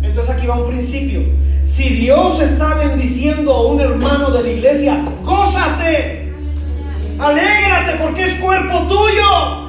Entonces 0.00 0.34
aquí 0.34 0.46
va 0.46 0.62
un 0.62 0.70
principio. 0.70 1.22
Si 1.64 1.88
Dios 1.88 2.40
está 2.40 2.74
bendiciendo 2.74 3.52
a 3.52 3.66
un 3.72 3.80
hermano 3.80 4.30
de 4.30 4.42
la 4.44 4.48
iglesia, 4.48 5.04
gózate. 5.24 6.32
Alégrate 7.18 7.96
porque 8.00 8.22
es 8.24 8.34
cuerpo 8.34 8.86
tuyo. 8.88 9.61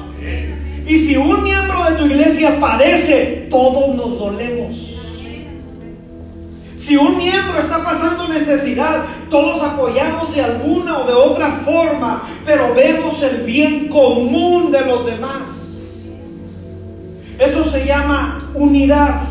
Y 0.86 0.96
si 0.96 1.16
un 1.16 1.42
miembro 1.42 1.84
de 1.84 1.96
tu 1.96 2.06
iglesia 2.06 2.60
padece, 2.60 3.48
todos 3.50 3.94
nos 3.94 4.18
dolemos. 4.18 4.94
Si 6.76 6.96
un 6.96 7.16
miembro 7.16 7.58
está 7.58 7.84
pasando 7.84 8.28
necesidad, 8.28 9.04
todos 9.30 9.62
apoyamos 9.62 10.34
de 10.34 10.42
alguna 10.42 10.98
o 10.98 11.06
de 11.06 11.12
otra 11.12 11.50
forma, 11.64 12.22
pero 12.44 12.74
vemos 12.74 13.22
el 13.22 13.42
bien 13.42 13.88
común 13.88 14.70
de 14.72 14.80
los 14.84 15.06
demás. 15.06 16.08
Eso 17.38 17.64
se 17.64 17.86
llama 17.86 18.38
unidad. 18.54 19.22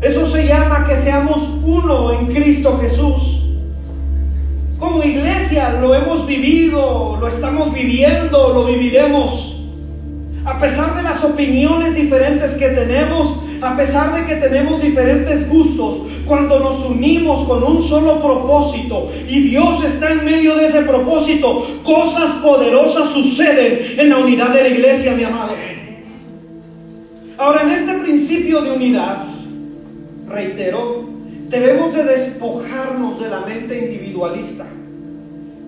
Eso 0.00 0.26
se 0.26 0.46
llama 0.46 0.84
que 0.86 0.96
seamos 0.96 1.60
uno 1.64 2.12
en 2.12 2.26
Cristo 2.26 2.78
Jesús. 2.80 3.44
Como 4.78 5.02
iglesia 5.02 5.78
lo 5.80 5.94
hemos 5.94 6.26
vivido, 6.26 7.16
lo 7.18 7.26
estamos 7.26 7.72
viviendo, 7.72 8.52
lo 8.52 8.64
viviremos. 8.64 9.53
A 10.44 10.58
pesar 10.58 10.94
de 10.94 11.02
las 11.02 11.24
opiniones 11.24 11.94
diferentes 11.94 12.54
que 12.54 12.68
tenemos, 12.68 13.34
a 13.62 13.74
pesar 13.76 14.14
de 14.14 14.26
que 14.26 14.40
tenemos 14.40 14.82
diferentes 14.82 15.48
gustos, 15.48 16.02
cuando 16.26 16.60
nos 16.60 16.84
unimos 16.84 17.44
con 17.44 17.64
un 17.64 17.80
solo 17.80 18.20
propósito 18.20 19.10
y 19.26 19.40
Dios 19.48 19.82
está 19.84 20.12
en 20.12 20.24
medio 20.24 20.54
de 20.56 20.66
ese 20.66 20.82
propósito, 20.82 21.80
cosas 21.82 22.32
poderosas 22.42 23.08
suceden 23.08 23.98
en 23.98 24.10
la 24.10 24.18
unidad 24.18 24.50
de 24.50 24.62
la 24.62 24.68
iglesia, 24.68 25.14
mi 25.14 25.24
amado. 25.24 25.54
Ahora, 27.38 27.62
en 27.62 27.70
este 27.70 27.94
principio 27.94 28.60
de 28.60 28.72
unidad, 28.72 29.24
reitero, 30.28 31.08
debemos 31.48 31.94
de 31.94 32.04
despojarnos 32.04 33.18
de 33.20 33.30
la 33.30 33.40
mente 33.40 33.78
individualista. 33.78 34.66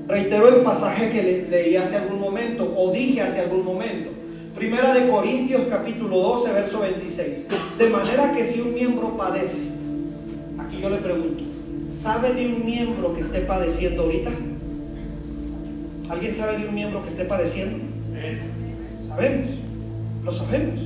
Reitero 0.07 0.49
el 0.49 0.57
pasaje 0.57 1.11
que 1.11 1.47
leí 1.51 1.77
hace 1.77 1.97
algún 1.97 2.21
momento 2.21 2.73
o 2.77 2.93
dije 2.93 3.23
hace 3.23 3.41
algún 3.41 3.65
momento. 3.65 4.16
Primera 4.57 4.95
de 4.95 5.11
Corintios 5.11 5.65
capítulo 5.69 6.19
12, 6.19 6.53
verso 6.55 6.81
26. 6.81 7.49
De 7.77 7.91
manera 7.91 8.33
que 8.33 8.47
si 8.47 8.63
un 8.63 8.73
miembro 8.73 9.15
padece, 9.15 9.69
aquí 10.59 10.81
yo 10.81 10.89
le 10.89 10.97
pregunto, 10.97 11.43
¿sabe 11.91 12.33
de 12.33 12.47
un 12.47 12.65
miembro 12.65 13.15
que 13.15 13.21
esté 13.21 13.41
padeciendo 13.41 14.05
ahorita? 14.05 14.31
¿Alguien 16.09 16.33
sabe 16.33 16.57
de 16.57 16.69
un 16.69 16.75
miembro 16.75 17.03
que 17.03 17.11
esté 17.11 17.27
padeciendo? 17.27 17.85
Sabemos, 19.09 19.51
lo 20.25 20.33
sabemos. 20.33 20.81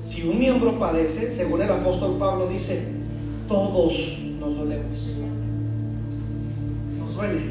Si 0.00 0.26
un 0.26 0.38
miembro 0.38 0.78
padece, 0.78 1.30
según 1.30 1.60
el 1.60 1.70
apóstol 1.70 2.16
Pablo 2.18 2.48
dice, 2.48 2.82
todos 3.46 4.22
nos 4.40 4.56
dolemos. 4.56 5.06
Nos 6.98 7.14
duele. 7.14 7.42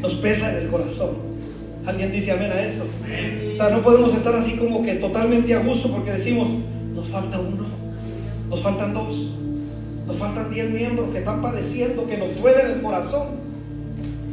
Nos 0.00 0.14
pesa 0.14 0.56
en 0.56 0.64
el 0.64 0.70
corazón. 0.70 1.25
¿Alguien 1.86 2.10
dice 2.10 2.32
amén 2.32 2.50
a 2.50 2.60
eso? 2.60 2.84
O 3.52 3.56
sea, 3.56 3.70
no 3.70 3.80
podemos 3.80 4.12
estar 4.12 4.34
así 4.34 4.56
como 4.56 4.82
que 4.82 4.94
totalmente 4.94 5.54
a 5.54 5.60
gusto 5.60 5.90
porque 5.90 6.10
decimos, 6.10 6.48
nos 6.92 7.08
falta 7.08 7.38
uno, 7.38 7.64
nos 8.50 8.60
faltan 8.60 8.92
dos, 8.92 9.34
nos 10.04 10.16
faltan 10.16 10.50
diez 10.50 10.68
miembros 10.68 11.10
que 11.10 11.18
están 11.18 11.40
padeciendo, 11.40 12.06
que 12.06 12.18
nos 12.18 12.40
duele 12.40 12.72
el 12.72 12.82
corazón, 12.82 13.28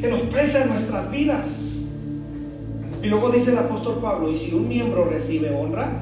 que 0.02 0.08
nos 0.08 0.22
pesa 0.22 0.64
en 0.64 0.70
nuestras 0.70 1.12
vidas. 1.12 1.86
Y 3.04 3.08
luego 3.08 3.30
dice 3.30 3.52
el 3.52 3.60
apóstol 3.60 4.00
Pablo, 4.02 4.32
y 4.32 4.36
si 4.36 4.54
un 4.54 4.68
miembro 4.68 5.06
recibe 5.06 5.52
honra, 5.52 6.02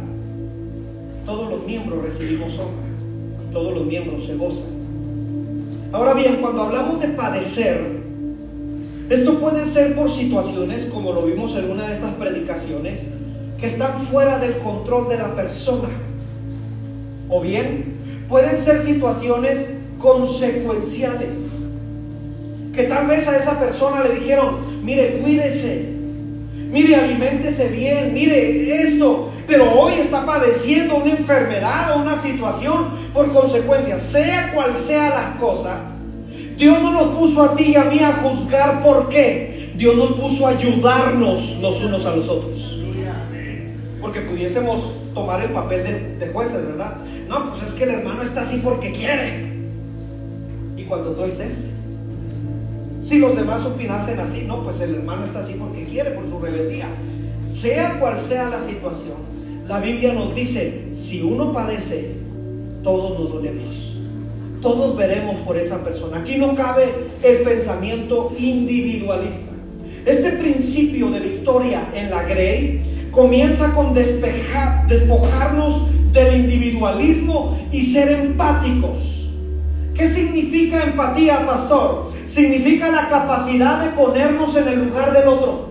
todos 1.26 1.50
los 1.50 1.66
miembros 1.66 2.02
recibimos 2.02 2.54
honra, 2.54 3.52
todos 3.52 3.74
los 3.74 3.86
miembros 3.86 4.26
se 4.26 4.36
gozan. 4.36 4.82
Ahora 5.92 6.14
bien, 6.14 6.38
cuando 6.38 6.62
hablamos 6.62 7.02
de 7.02 7.10
padecer, 7.10 8.01
esto 9.12 9.39
puede 9.41 9.65
ser 9.65 9.93
por 9.93 10.10
situaciones, 10.10 10.86
como 10.86 11.12
lo 11.12 11.24
vimos 11.24 11.54
en 11.58 11.69
una 11.69 11.88
de 11.88 11.93
estas 11.93 12.13
predicaciones, 12.13 13.08
que 13.60 13.65
están 13.65 14.00
fuera 14.00 14.39
del 14.39 14.58
control 14.60 15.10
de 15.10 15.17
la 15.17 15.36
persona. 15.36 15.89
O 17.28 17.41
bien, 17.41 17.97
pueden 18.30 18.56
ser 18.56 18.80
situaciones 18.80 19.80
consecuenciales. 20.00 21.67
Que 22.74 22.84
tal 22.84 23.08
vez 23.08 23.28
a 23.28 23.36
esa 23.36 23.60
persona 23.60 24.02
le 24.02 24.15
dijeron, 24.15 24.82
mire, 24.82 25.19
cuídese, 25.19 25.89
mire, 26.71 26.95
aliméntese 26.95 27.67
bien, 27.67 28.13
mire 28.13 28.82
esto, 28.82 29.30
pero 29.45 29.78
hoy 29.78 29.95
está 29.95 30.26
padeciendo 30.26 30.95
una 30.95 31.12
enfermedad 31.12 31.97
o 31.97 32.02
una 32.02 32.15
situación 32.15 32.91
por 33.13 33.34
consecuencia, 33.34 34.00
sea 34.00 34.54
cual 34.54 34.78
sea 34.78 35.10
la 35.10 35.38
cosa, 35.38 35.82
Dios 36.62 36.80
no 36.80 36.91
nos 36.91 37.17
puso 37.17 37.41
a 37.41 37.56
ti 37.56 37.71
y 37.71 37.76
a 37.76 37.86
mí 37.86 37.97
a 38.02 38.17
juzgar 38.17 38.84
por 38.84 39.10
qué. 39.10 39.71
Dios 39.76 39.95
nos 39.95 40.12
puso 40.12 40.45
a 40.45 40.52
ayudarnos 40.52 41.58
los 41.60 41.82
unos 41.82 42.06
a 42.06 42.15
los 42.15 42.30
otros. 42.30 42.78
Porque 44.00 44.21
pudiésemos 44.21 44.93
tomar 45.15 45.41
el 45.41 45.50
papel 45.54 45.84
de, 45.84 46.17
de 46.17 46.32
jueces, 46.32 46.67
¿verdad? 46.67 46.97
No, 47.28 47.50
pues 47.50 47.63
es 47.63 47.74
que 47.74 47.86
el 47.86 47.89
hermano 47.89 48.21
está 48.21 48.41
así 48.41 48.62
porque 48.63 48.91
quiere. 48.91 49.54
Y 50.78 50.84
cuando 50.84 51.13
tú 51.13 51.24
estés, 51.24 51.71
si 53.02 53.17
los 53.17 53.36
demás 53.36 53.65
opinasen 53.65 54.19
así, 54.19 54.43
no, 54.43 54.62
pues 54.62 54.82
el 54.82 54.93
hermano 54.93 55.26
está 55.26 55.39
así 55.39 55.56
porque 55.56 55.86
quiere, 55.86 56.12
por 56.12 56.28
su 56.30 56.38
rebeldía. 56.38 56.89
Sea 57.41 58.00
cual 58.00 58.19
sea 58.19 58.50
la 58.50 58.60
situación, 58.60 59.17
la 59.67 59.80
Biblia 59.80 60.13
nos 60.13 60.36
dice, 60.36 60.89
si 60.91 61.24
uno 61.24 61.54
padece, 61.54 62.17
todos 62.84 63.19
nos 63.19 63.34
dolemos. 63.34 63.91
Todos 64.62 64.95
veremos 64.95 65.38
por 65.38 65.58
esa 65.58 65.84
persona. 65.84 66.19
Aquí 66.19 66.38
no 66.38 66.54
cabe 66.54 66.93
el 67.24 67.38
pensamiento 67.38 68.32
individualista. 68.38 69.54
Este 70.06 70.32
principio 70.32 71.10
de 71.10 71.19
victoria 71.19 71.89
en 71.95 72.12
la 72.12 72.24
Grey 72.24 73.10
comienza 73.12 73.74
con 73.74 73.93
despejar, 73.93 74.88
despojarnos 74.88 75.88
del 76.12 76.41
individualismo 76.41 77.58
y 77.71 77.82
ser 77.82 78.12
empáticos. 78.12 79.32
¿Qué 79.95 80.08
significa 80.08 80.84
empatía, 80.84 81.45
pastor? 81.45 82.12
Significa 82.26 82.89
la 82.89 83.10
capacidad 83.10 83.84
de 83.84 83.89
ponernos 83.91 84.56
en 84.58 84.67
el 84.67 84.86
lugar 84.86 85.13
del 85.13 85.28
otro. 85.28 85.71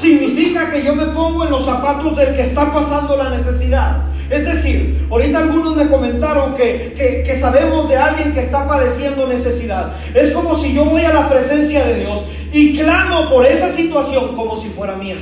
Significa 0.00 0.70
que 0.70 0.82
yo 0.82 0.94
me 0.94 1.04
pongo 1.06 1.44
en 1.44 1.50
los 1.50 1.66
zapatos 1.66 2.16
del 2.16 2.34
que 2.34 2.40
está 2.40 2.72
pasando 2.72 3.18
la 3.18 3.28
necesidad. 3.28 3.98
Es 4.30 4.46
decir, 4.46 5.06
ahorita 5.10 5.40
algunos 5.40 5.76
me 5.76 5.88
comentaron 5.88 6.54
que, 6.54 6.94
que, 7.26 7.36
sabemos 7.36 7.86
de 7.86 7.98
alguien 7.98 8.32
que 8.32 8.40
está 8.40 8.66
padeciendo 8.66 9.26
necesidad. 9.26 9.92
Es 10.14 10.30
como 10.30 10.54
si 10.54 10.72
yo 10.72 10.86
voy 10.86 11.02
a 11.02 11.12
la 11.12 11.28
presencia 11.28 11.84
de 11.84 11.96
Dios 11.96 12.22
y 12.50 12.72
clamo 12.78 13.28
por 13.28 13.44
esa 13.44 13.70
situación 13.70 14.34
como 14.34 14.56
si 14.56 14.70
fuera 14.70 14.96
mía. 14.96 15.16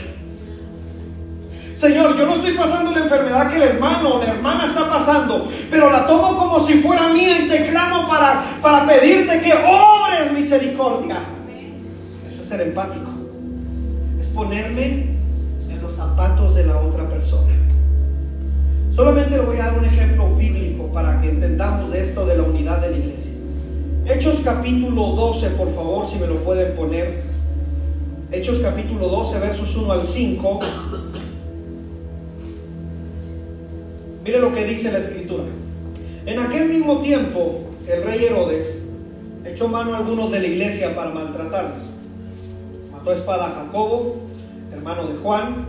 Señor, 1.74 2.16
yo 2.16 2.26
no 2.26 2.36
estoy 2.36 2.52
pasando 2.52 2.92
la 2.92 3.00
enfermedad 3.00 3.50
que 3.50 3.56
el 3.56 3.62
hermano 3.62 4.14
o 4.14 4.22
la 4.22 4.30
hermana 4.30 4.64
está 4.64 4.88
pasando, 4.88 5.48
pero 5.72 5.90
la 5.90 6.06
tomo 6.06 6.38
como 6.38 6.60
si 6.60 6.74
fuera 6.74 7.08
mía 7.08 7.40
y 7.40 7.48
te 7.48 7.62
clamo 7.64 8.06
para, 8.06 8.44
para 8.62 8.86
pedirte 8.86 9.40
que 9.40 9.52
obres 9.54 10.30
misericordia. 10.32 11.16
Eso 12.28 12.42
es 12.42 12.48
ser 12.48 12.60
empático 12.60 13.07
ponerme 14.38 15.06
en 15.68 15.82
los 15.82 15.94
zapatos 15.94 16.54
de 16.54 16.64
la 16.64 16.80
otra 16.80 17.08
persona. 17.08 17.52
Solamente 18.94 19.36
le 19.36 19.42
voy 19.42 19.56
a 19.56 19.64
dar 19.64 19.78
un 19.78 19.84
ejemplo 19.84 20.32
bíblico 20.36 20.92
para 20.92 21.20
que 21.20 21.30
entendamos 21.30 21.92
esto 21.92 22.24
de 22.24 22.36
la 22.36 22.44
unidad 22.44 22.80
de 22.80 22.90
la 22.92 22.98
iglesia. 22.98 23.32
Hechos 24.06 24.42
capítulo 24.44 25.06
12, 25.16 25.50
por 25.50 25.74
favor, 25.74 26.06
si 26.06 26.20
me 26.20 26.28
lo 26.28 26.36
pueden 26.36 26.76
poner. 26.76 27.20
Hechos 28.30 28.60
capítulo 28.60 29.08
12, 29.08 29.40
versos 29.40 29.76
1 29.76 29.90
al 29.90 30.04
5. 30.04 30.60
Mire 34.24 34.38
lo 34.38 34.52
que 34.52 34.64
dice 34.64 34.92
la 34.92 34.98
escritura. 34.98 35.44
En 36.26 36.38
aquel 36.38 36.68
mismo 36.68 37.00
tiempo, 37.00 37.70
el 37.88 38.04
rey 38.04 38.24
Herodes 38.26 38.84
echó 39.44 39.66
mano 39.66 39.94
a 39.94 39.98
algunos 39.98 40.30
de 40.30 40.38
la 40.38 40.46
iglesia 40.46 40.94
para 40.94 41.10
maltratarles. 41.10 41.97
Espada 43.12 43.46
a 43.46 43.50
Jacobo, 43.50 44.16
hermano 44.72 45.06
de 45.06 45.16
Juan. 45.18 45.66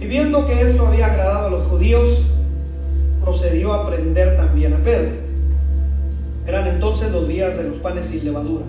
Y 0.00 0.06
viendo 0.06 0.46
que 0.46 0.60
esto 0.60 0.86
había 0.86 1.06
agradado 1.06 1.46
a 1.46 1.50
los 1.50 1.66
judíos, 1.68 2.22
procedió 3.22 3.72
a 3.72 3.86
prender 3.86 4.36
también 4.36 4.74
a 4.74 4.78
Pedro. 4.78 5.12
Eran 6.46 6.66
entonces 6.66 7.10
los 7.10 7.26
días 7.26 7.56
de 7.56 7.68
los 7.68 7.78
panes 7.78 8.06
sin 8.06 8.24
levadura. 8.24 8.64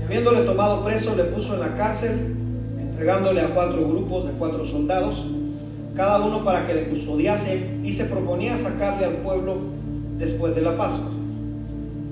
Y 0.00 0.04
habiéndole 0.04 0.42
tomado 0.42 0.84
preso, 0.84 1.16
le 1.16 1.24
puso 1.24 1.54
en 1.54 1.60
la 1.60 1.74
cárcel, 1.74 2.36
entregándole 2.80 3.40
a 3.40 3.54
cuatro 3.54 3.86
grupos 3.88 4.26
de 4.26 4.32
cuatro 4.32 4.64
soldados, 4.64 5.26
cada 5.96 6.24
uno 6.24 6.44
para 6.44 6.66
que 6.66 6.74
le 6.74 6.88
custodiase, 6.88 7.80
y 7.82 7.92
se 7.92 8.04
proponía 8.04 8.56
sacarle 8.56 9.06
al 9.06 9.16
pueblo 9.16 9.56
después 10.18 10.54
de 10.54 10.62
la 10.62 10.76
Pascua. 10.76 11.10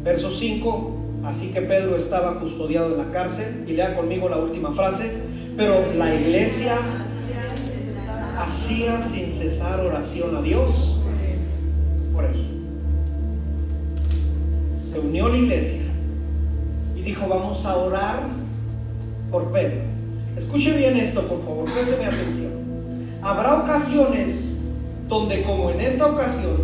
Verso 0.02 0.30
5, 0.32 0.95
así 1.26 1.48
que 1.48 1.60
Pedro 1.60 1.96
estaba 1.96 2.38
custodiado 2.38 2.92
en 2.92 2.98
la 2.98 3.10
cárcel, 3.10 3.64
y 3.66 3.72
lea 3.72 3.94
conmigo 3.96 4.28
la 4.28 4.38
última 4.38 4.72
frase, 4.72 5.12
pero 5.56 5.92
la 5.94 6.14
iglesia 6.14 6.76
hacía 8.38 9.02
sin 9.02 9.28
cesar 9.28 9.80
oración 9.80 10.36
a 10.36 10.42
Dios 10.42 11.00
por 12.14 12.24
él. 12.24 12.64
Se 14.74 15.00
unió 15.00 15.28
la 15.28 15.36
iglesia 15.36 15.82
y 16.94 17.02
dijo, 17.02 17.26
vamos 17.28 17.64
a 17.66 17.76
orar 17.76 18.22
por 19.30 19.50
Pedro. 19.50 19.80
Escuche 20.36 20.76
bien 20.76 20.96
esto, 20.96 21.22
por 21.22 21.44
favor, 21.44 21.64
présteme 21.64 22.06
atención. 22.06 22.52
Habrá 23.22 23.54
ocasiones 23.62 24.58
donde, 25.08 25.42
como 25.42 25.70
en 25.70 25.80
esta 25.80 26.06
ocasión, 26.06 26.56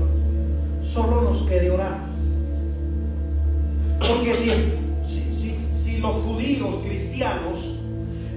solo 0.83 1.22
nos 1.22 1.42
quede 1.42 1.70
orar. 1.70 2.01
Porque 4.08 4.34
si, 4.34 4.50
si, 5.04 5.56
si, 5.72 5.98
los 5.98 6.14
judíos 6.24 6.76
cristianos 6.84 7.76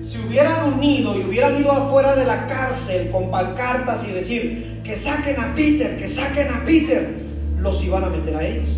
se 0.02 0.20
hubieran 0.20 0.74
unido 0.74 1.20
y 1.20 1.24
hubieran 1.24 1.60
ido 1.60 1.72
afuera 1.72 2.16
de 2.16 2.26
la 2.26 2.46
cárcel 2.48 3.10
con 3.10 3.32
pancartas 3.32 4.08
y 4.08 4.12
decir 4.12 4.82
que 4.84 4.96
saquen 4.96 5.40
a 5.40 5.56
Peter, 5.56 5.98
que 5.98 6.08
saquen 6.08 6.50
a 6.50 6.64
Peter, 6.64 7.16
los 7.60 7.84
iban 7.84 8.04
a 8.04 8.10
meter 8.10 8.36
a 8.36 8.46
ellos. 8.46 8.70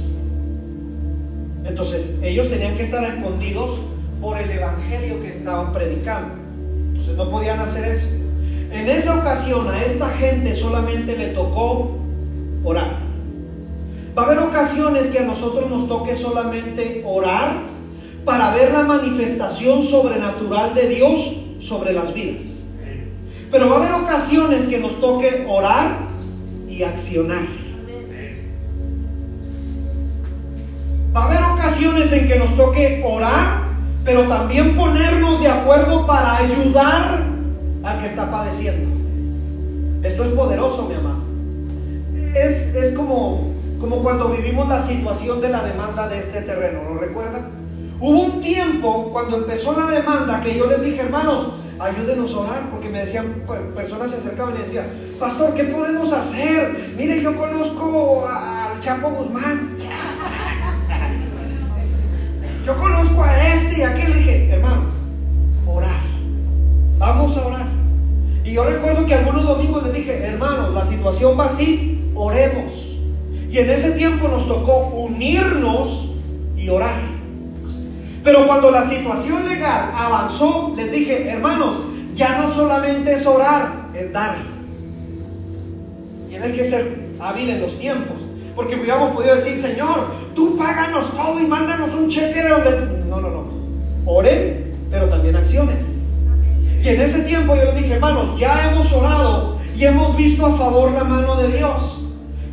Entonces 1.66 2.20
ellos 2.24 2.50
tenían 2.50 2.76
que 2.76 2.84
estar 2.84 3.04
escondidos 3.04 3.80
por 4.22 4.38
el 4.38 4.50
evangelio 4.50 5.22
que 5.22 5.30
estaban 5.30 5.74
predicando. 5.74 6.36
Entonces 6.90 7.16
no 7.16 7.30
podían 7.30 7.60
hacer 7.60 7.92
eso. 7.92 8.08
En 8.72 8.90
esa 8.90 9.20
ocasión 9.20 9.68
a 9.68 9.84
esta 9.84 10.10
gente 10.10 10.54
solamente 10.54 11.18
le 11.18 11.28
tocó 11.30 11.98
orar. 12.64 13.07
Va 14.18 14.24
a 14.24 14.26
haber 14.26 14.40
ocasiones 14.40 15.08
que 15.08 15.20
a 15.20 15.26
nosotros 15.26 15.70
nos 15.70 15.88
toque 15.88 16.16
solamente 16.16 17.04
orar 17.06 17.58
para 18.26 18.52
ver 18.52 18.72
la 18.72 18.82
manifestación 18.82 19.84
sobrenatural 19.84 20.74
de 20.74 20.88
Dios 20.88 21.44
sobre 21.60 21.94
las 21.94 22.16
vidas. 22.16 22.70
Pero 23.52 23.70
va 23.70 23.76
a 23.76 23.80
haber 23.80 24.04
ocasiones 24.04 24.66
que 24.66 24.80
nos 24.80 25.00
toque 25.00 25.46
orar 25.48 26.00
y 26.68 26.82
accionar. 26.82 27.46
Va 31.16 31.22
a 31.22 31.26
haber 31.28 31.44
ocasiones 31.54 32.12
en 32.12 32.28
que 32.28 32.40
nos 32.40 32.58
toque 32.58 33.04
orar, 33.06 33.66
pero 34.04 34.24
también 34.24 34.76
ponernos 34.76 35.40
de 35.42 35.48
acuerdo 35.48 36.08
para 36.08 36.38
ayudar 36.38 37.24
al 37.84 38.00
que 38.00 38.06
está 38.08 38.32
padeciendo. 38.32 38.96
Esto 40.02 40.24
es 40.24 40.30
poderoso, 40.32 40.88
mi 40.90 40.96
amado. 40.96 41.22
Es, 42.36 42.74
es 42.74 42.94
como 42.94 43.57
como 43.80 43.98
cuando 43.98 44.30
vivimos 44.30 44.68
la 44.68 44.80
situación 44.80 45.42
de 45.42 45.50
la 45.50 45.64
demanda 45.64 46.08
de 46.08 46.20
este 46.20 46.42
terreno, 46.42 46.82
¿lo 46.84 47.00
recuerdan? 47.00 47.50
Hubo 48.00 48.20
un 48.22 48.40
tiempo 48.40 49.10
cuando 49.12 49.38
empezó 49.38 49.78
la 49.80 49.88
demanda 49.88 50.42
que 50.42 50.58
yo 50.58 50.68
les 50.68 50.82
dije, 50.84 51.02
hermanos, 51.02 51.50
ayúdenos 51.80 52.34
a 52.34 52.40
orar, 52.40 52.70
porque 52.72 52.90
me 52.90 53.00
decían, 53.00 53.44
personas 53.76 54.12
se 54.12 54.18
acercaban 54.18 54.56
y 54.56 54.64
decían, 54.64 54.88
pastor, 55.20 55.54
¿qué 55.54 55.66
podemos 55.66 56.12
hacer? 56.14 56.94
Mire, 56.98 57.22
yo 57.22 57.36
conozco 57.36 58.28
al 58.28 58.80
Chapo 58.80 59.10
Guzmán. 59.10 59.78
Yo 62.66 62.78
conozco 62.78 63.24
a 63.24 63.48
este 63.48 63.80
y 63.80 63.82
a 63.84 63.90
aquel. 63.92 64.10
Le 64.12 64.18
dije, 64.18 64.50
hermano, 64.52 64.84
orar. 65.66 66.02
Vamos 66.98 67.38
a 67.38 67.48
orar. 67.48 67.68
Y 68.44 68.54
yo 68.54 68.64
recuerdo 68.64 69.06
que 69.06 69.14
algunos 69.14 69.44
domingos 69.44 69.84
les 69.84 69.94
dije, 69.94 70.24
hermano, 70.24 70.70
la 70.70 70.84
situación 70.84 71.40
va 71.40 71.46
así, 71.46 72.12
oremos. 72.14 72.87
Y 73.50 73.60
en 73.60 73.70
ese 73.70 73.92
tiempo 73.92 74.28
nos 74.28 74.48
tocó 74.48 74.88
unirnos 74.88 76.16
y 76.58 76.70
orar. 76.70 77.00
Pero 78.24 78.46
cuando 78.46 78.72
la 78.72 78.84
situación 78.84 79.48
legal 79.48 79.92
avanzó, 79.96 80.74
les 80.76 80.92
dije, 80.92 81.30
hermanos, 81.30 81.78
ya 82.14 82.38
no 82.38 82.48
solamente 82.48 83.14
es 83.14 83.26
orar, 83.26 83.90
es 83.94 84.12
dar. 84.12 84.36
Tiene 86.30 86.52
que 86.52 86.64
ser 86.64 87.08
hábil 87.20 87.50
en 87.50 87.62
los 87.62 87.80
tiempos. 87.80 88.18
Porque 88.54 88.76
hubiéramos 88.76 89.12
podido 89.12 89.36
decir, 89.36 89.58
Señor, 89.58 90.08
tú 90.36 90.58
páganos 90.58 91.12
todo 91.12 91.40
y 91.40 91.48
mándanos 91.48 91.94
un 91.94 92.10
cheque 92.10 92.44
de 92.44 92.50
donde... 92.50 92.72
No, 93.08 93.22
no, 93.22 93.30
no. 93.30 93.46
Oren, 94.06 94.74
pero 94.92 95.08
también 95.08 95.36
accionen. 95.36 95.78
Y 96.84 96.88
en 96.90 97.02
ese 97.02 97.22
tiempo 97.24 97.56
yo 97.56 97.64
les 97.66 97.76
dije, 97.76 97.94
hermanos, 97.94 98.38
ya 98.38 98.70
hemos 98.70 98.92
orado 98.92 99.58
y 99.76 99.86
hemos 99.86 100.18
visto 100.18 100.46
a 100.46 100.54
favor 100.56 100.92
la 100.92 101.04
mano 101.04 101.36
de 101.38 101.50
Dios 101.56 101.97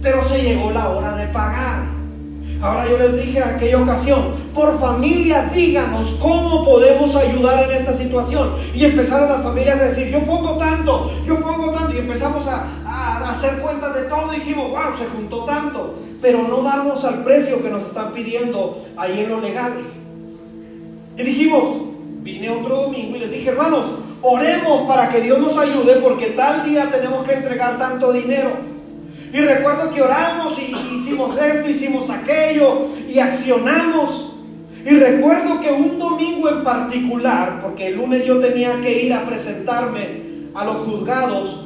pero 0.05 0.23
se 0.23 0.43
llegó 0.43 0.71
la 0.71 0.91
hora 0.91 1.17
de 1.17 1.27
pagar. 1.29 1.87
Ahora 2.61 2.87
yo 2.87 2.99
les 2.99 3.17
dije 3.17 3.39
en 3.39 3.45
aquella 3.45 3.81
ocasión, 3.81 4.35
por 4.55 4.79
familia 4.79 5.51
díganos 5.53 6.19
cómo 6.21 6.65
podemos 6.65 7.17
ayudar 7.17 7.65
en 7.65 7.73
esta 7.73 7.95
situación. 7.95 8.51
Y 8.75 8.85
empezaron 8.85 9.31
las 9.31 9.43
familias 9.43 9.81
a 9.81 9.85
decir, 9.85 10.11
yo 10.11 10.23
pongo 10.25 10.59
tanto, 10.59 11.11
yo 11.27 11.41
pongo 11.41 11.71
tanto. 11.73 11.95
Y 11.95 11.99
empezamos 11.99 12.47
a, 12.47 13.31
hacer 13.31 13.59
cuentas 13.61 13.95
de 13.95 14.03
todo 14.03 14.33
y 14.33 14.41
dijimos, 14.41 14.71
wow, 14.71 14.97
se 14.97 15.07
juntó 15.07 15.45
tanto. 15.45 15.95
Pero 16.21 16.47
no 16.49 16.63
damos 16.63 17.05
al 17.05 17.25
precio 17.25 17.63
que 17.63 17.71
nos 17.71 17.85
están 17.85 18.13
pidiendo 18.13 18.85
ahí 18.97 19.21
en 19.21 19.31
lo 19.31 19.41
legal. 19.41 19.73
Y 21.17 21.23
dijimos, 21.23 21.65
vine 22.23 22.51
otro 22.51 22.83
domingo 22.83 23.17
y 23.17 23.21
les 23.21 23.31
dije, 23.31 23.51
hermanos, 23.51 23.87
oremos 24.21 24.83
para 24.83 25.09
que 25.09 25.23
Dios 25.23 25.39
nos 25.39 25.57
ayude 25.57 25.97
porque 25.97 26.27
tal 26.29 26.63
día 26.63 26.91
tenemos 26.91 27.27
que 27.27 27.35
entregar 27.35 27.79
tanto 27.79 28.13
dinero. 28.13 28.74
Y 29.35 29.41
recuerdo 29.41 29.91
que 29.91 30.01
oramos 30.01 30.57
y 30.61 30.95
hicimos 30.95 31.37
esto, 31.37 31.69
hicimos 31.69 32.09
aquello 32.09 32.87
y 33.09 33.19
accionamos. 33.19 34.37
Y 34.87 34.91
recuerdo 34.91 35.61
que 35.61 35.73
un 35.73 35.99
domingo 35.99 36.49
en 36.49 36.63
particular, 36.63 37.61
porque 37.61 37.89
el 37.89 37.97
lunes 37.97 38.25
yo 38.25 38.39
tenía 38.39 38.81
que 38.81 39.03
ir 39.03 39.13
a 39.13 39.27
presentarme 39.27 40.23
a 40.55 40.65
los 40.65 40.77
juzgados 40.77 41.65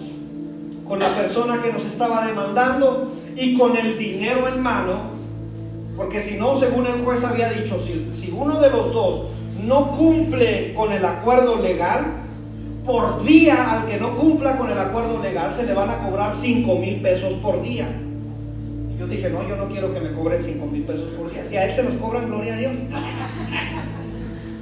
con 0.88 0.98
la 0.98 1.08
persona 1.10 1.60
que 1.60 1.70
nos 1.70 1.84
estaba 1.84 2.26
demandando 2.26 3.12
y 3.36 3.54
con 3.58 3.76
el 3.76 3.98
dinero 3.98 4.48
en 4.48 4.62
mano, 4.62 5.10
porque 5.94 6.22
si 6.22 6.38
no, 6.38 6.54
según 6.54 6.86
el 6.86 7.04
juez 7.04 7.22
había 7.24 7.50
dicho, 7.50 7.78
si, 7.78 8.08
si 8.12 8.30
uno 8.30 8.58
de 8.60 8.70
los 8.70 8.94
dos 8.94 9.26
no 9.62 9.90
cumple 9.90 10.72
con 10.72 10.90
el 10.90 11.04
acuerdo 11.04 11.60
legal, 11.60 12.14
por 12.88 13.22
día 13.22 13.70
al 13.70 13.86
que 13.86 13.98
no 13.98 14.16
cumpla 14.16 14.56
con 14.56 14.70
el 14.70 14.78
acuerdo 14.78 15.22
legal 15.22 15.52
se 15.52 15.66
le 15.66 15.74
van 15.74 15.90
a 15.90 15.98
cobrar 15.98 16.32
5 16.32 16.74
mil 16.76 17.02
pesos 17.02 17.34
por 17.34 17.60
día. 17.60 17.86
Yo 18.98 19.06
dije, 19.06 19.28
no, 19.28 19.46
yo 19.46 19.56
no 19.56 19.68
quiero 19.68 19.92
que 19.92 20.00
me 20.00 20.10
cobren 20.14 20.42
5 20.42 20.66
mil 20.66 20.84
pesos 20.84 21.10
por 21.10 21.30
día. 21.30 21.44
Si 21.44 21.54
a 21.58 21.66
él 21.66 21.70
se 21.70 21.82
los 21.82 21.92
cobran, 21.92 22.28
gloria 22.28 22.54
a 22.54 22.56
Dios. 22.56 22.72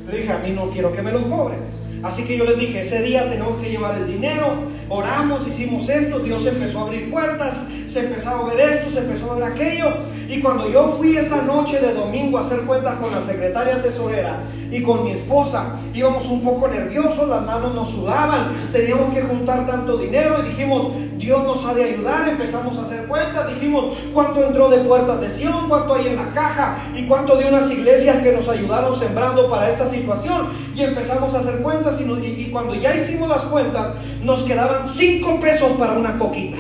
Pero 0.06 0.18
dije, 0.18 0.32
a 0.32 0.38
mí 0.38 0.50
no 0.50 0.68
quiero 0.70 0.92
que 0.92 1.02
me 1.02 1.12
los 1.12 1.22
cobren. 1.22 1.60
Así 2.02 2.24
que 2.24 2.36
yo 2.36 2.44
les 2.44 2.58
dije, 2.58 2.80
ese 2.80 3.00
día 3.04 3.30
tenemos 3.30 3.62
que 3.62 3.70
llevar 3.70 3.96
el 3.96 4.09
dinero, 4.09 4.57
oramos, 4.89 5.47
hicimos 5.47 5.89
esto, 5.89 6.20
Dios 6.20 6.47
empezó 6.47 6.80
a 6.80 6.82
abrir 6.82 7.11
puertas, 7.11 7.68
se 7.87 8.01
empezó 8.01 8.30
a 8.30 8.45
ver 8.45 8.61
esto, 8.61 8.91
se 8.91 8.99
empezó 8.99 9.32
a 9.32 9.34
ver 9.34 9.45
aquello. 9.45 9.87
Y 10.28 10.41
cuando 10.41 10.70
yo 10.70 10.97
fui 10.97 11.16
esa 11.16 11.43
noche 11.43 11.80
de 11.80 11.95
domingo 11.95 12.39
a 12.39 12.41
hacer 12.41 12.61
cuentas 12.62 12.97
con 12.97 13.12
la 13.12 13.20
secretaria 13.20 13.80
tesorera 13.80 14.43
y 14.70 14.82
con 14.82 15.05
mi 15.05 15.12
esposa, 15.12 15.76
íbamos 15.95 16.26
un 16.26 16.43
poco 16.43 16.68
nerviosos, 16.68 17.28
las 17.28 17.43
manos 17.43 17.74
nos 17.74 17.91
sudaban, 17.91 18.70
teníamos 18.72 19.14
que 19.14 19.22
juntar 19.22 19.66
tanto 19.66 19.97
dinero 19.97 20.37
y 20.45 20.49
dijimos, 20.49 20.89
Dios 21.27 21.43
nos 21.43 21.64
ha 21.64 21.74
de 21.74 21.83
ayudar, 21.83 22.29
empezamos 22.29 22.79
a 22.79 22.83
hacer 22.83 23.07
cuentas, 23.09 23.49
dijimos 23.49 23.99
cuánto 24.14 24.45
entró 24.45 24.68
de 24.68 24.79
puertas 24.79 25.20
de 25.20 25.29
Sion, 25.29 25.68
cuánto 25.68 25.97
hay 25.97 26.07
en 26.07 26.14
la 26.14 26.31
caja 26.31 26.79
y 26.95 27.03
cuánto 27.09 27.35
de 27.35 27.49
unas 27.49 27.68
iglesias 27.68 28.18
que 28.18 28.33
nos 28.33 28.49
ayudaron 28.49 28.95
sembrando 28.95 29.51
para 29.51 29.68
esta 29.68 29.87
situación. 29.87 30.51
Y 30.77 30.83
empezamos 30.83 31.35
a 31.35 31.41
hacer 31.41 31.62
cuentas 31.62 32.01
y, 32.01 32.49
cuando 32.53 32.77
ya 32.77 32.95
hicimos 32.95 33.29
las 33.29 33.43
cuentas 33.43 33.95
nos 34.22 34.45
quedaban 34.45 34.87
cinco 34.87 35.41
pesos 35.41 35.72
para 35.72 35.95
una 35.95 36.16
coquita. 36.16 36.59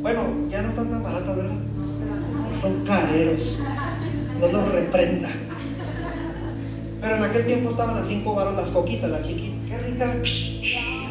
Bueno, 0.00 0.20
ya 0.48 0.62
no 0.62 0.68
están 0.68 0.90
tan 0.90 1.02
baratas, 1.02 1.36
¿verdad? 1.36 1.58
Son 2.62 2.84
careros. 2.84 3.58
No 4.40 4.46
los 4.46 4.68
reprenda. 4.68 5.28
Pero 7.00 7.16
en 7.16 7.24
aquel 7.24 7.46
tiempo 7.46 7.70
estaban 7.70 7.98
a 7.98 8.04
cinco 8.04 8.36
varos 8.36 8.54
las 8.54 8.68
coquitas, 8.68 9.10
las 9.10 9.26
chiquitas. 9.26 9.68
Qué 9.68 9.78
rica. 9.78 11.09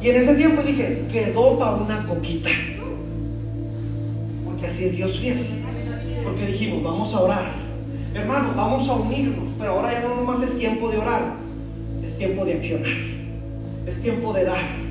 Y 0.00 0.08
en 0.10 0.16
ese 0.16 0.34
tiempo 0.34 0.62
dije, 0.62 1.06
quedó 1.10 1.58
para 1.58 1.76
una 1.76 2.06
coquita. 2.06 2.50
Porque 4.44 4.66
así 4.66 4.84
es 4.84 4.96
Dios 4.96 5.18
fiel. 5.18 5.38
Porque 6.22 6.46
dijimos, 6.46 6.82
vamos 6.82 7.14
a 7.14 7.20
orar. 7.20 7.46
Hermano, 8.14 8.52
vamos 8.54 8.88
a 8.88 8.94
unirnos. 8.94 9.50
Pero 9.58 9.72
ahora 9.72 9.92
ya 9.92 10.00
no 10.00 10.16
nomás 10.16 10.42
es 10.42 10.58
tiempo 10.58 10.90
de 10.90 10.98
orar. 10.98 11.36
Es 12.04 12.18
tiempo 12.18 12.44
de 12.44 12.54
accionar. 12.54 12.92
Es 13.86 14.02
tiempo 14.02 14.32
de 14.32 14.44
dar. 14.44 14.83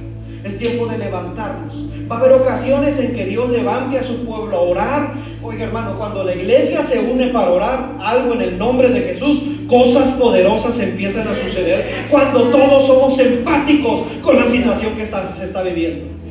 Es 0.43 0.57
tiempo 0.57 0.85
de 0.87 0.97
levantarnos. 0.97 1.85
Va 2.11 2.17
a 2.17 2.19
haber 2.19 2.33
ocasiones 2.33 2.99
en 2.99 3.15
que 3.15 3.25
Dios 3.25 3.49
levante 3.49 3.97
a 3.97 4.03
su 4.03 4.25
pueblo 4.25 4.57
a 4.57 4.61
orar. 4.61 5.13
Oiga 5.41 5.63
hermano, 5.63 5.95
cuando 5.97 6.23
la 6.23 6.35
iglesia 6.35 6.83
se 6.83 6.99
une 6.99 7.27
para 7.27 7.51
orar 7.51 7.95
algo 7.99 8.33
en 8.33 8.41
el 8.41 8.57
nombre 8.57 8.89
de 8.89 9.01
Jesús, 9.01 9.41
cosas 9.67 10.11
poderosas 10.11 10.77
empiezan 10.79 11.27
a 11.27 11.35
suceder 11.35 12.07
cuando 12.09 12.49
todos 12.49 12.85
somos 12.85 13.17
empáticos 13.19 14.01
con 14.21 14.37
la 14.37 14.45
situación 14.45 14.93
que 14.95 15.05
se 15.05 15.43
está 15.43 15.63
viviendo. 15.63 16.22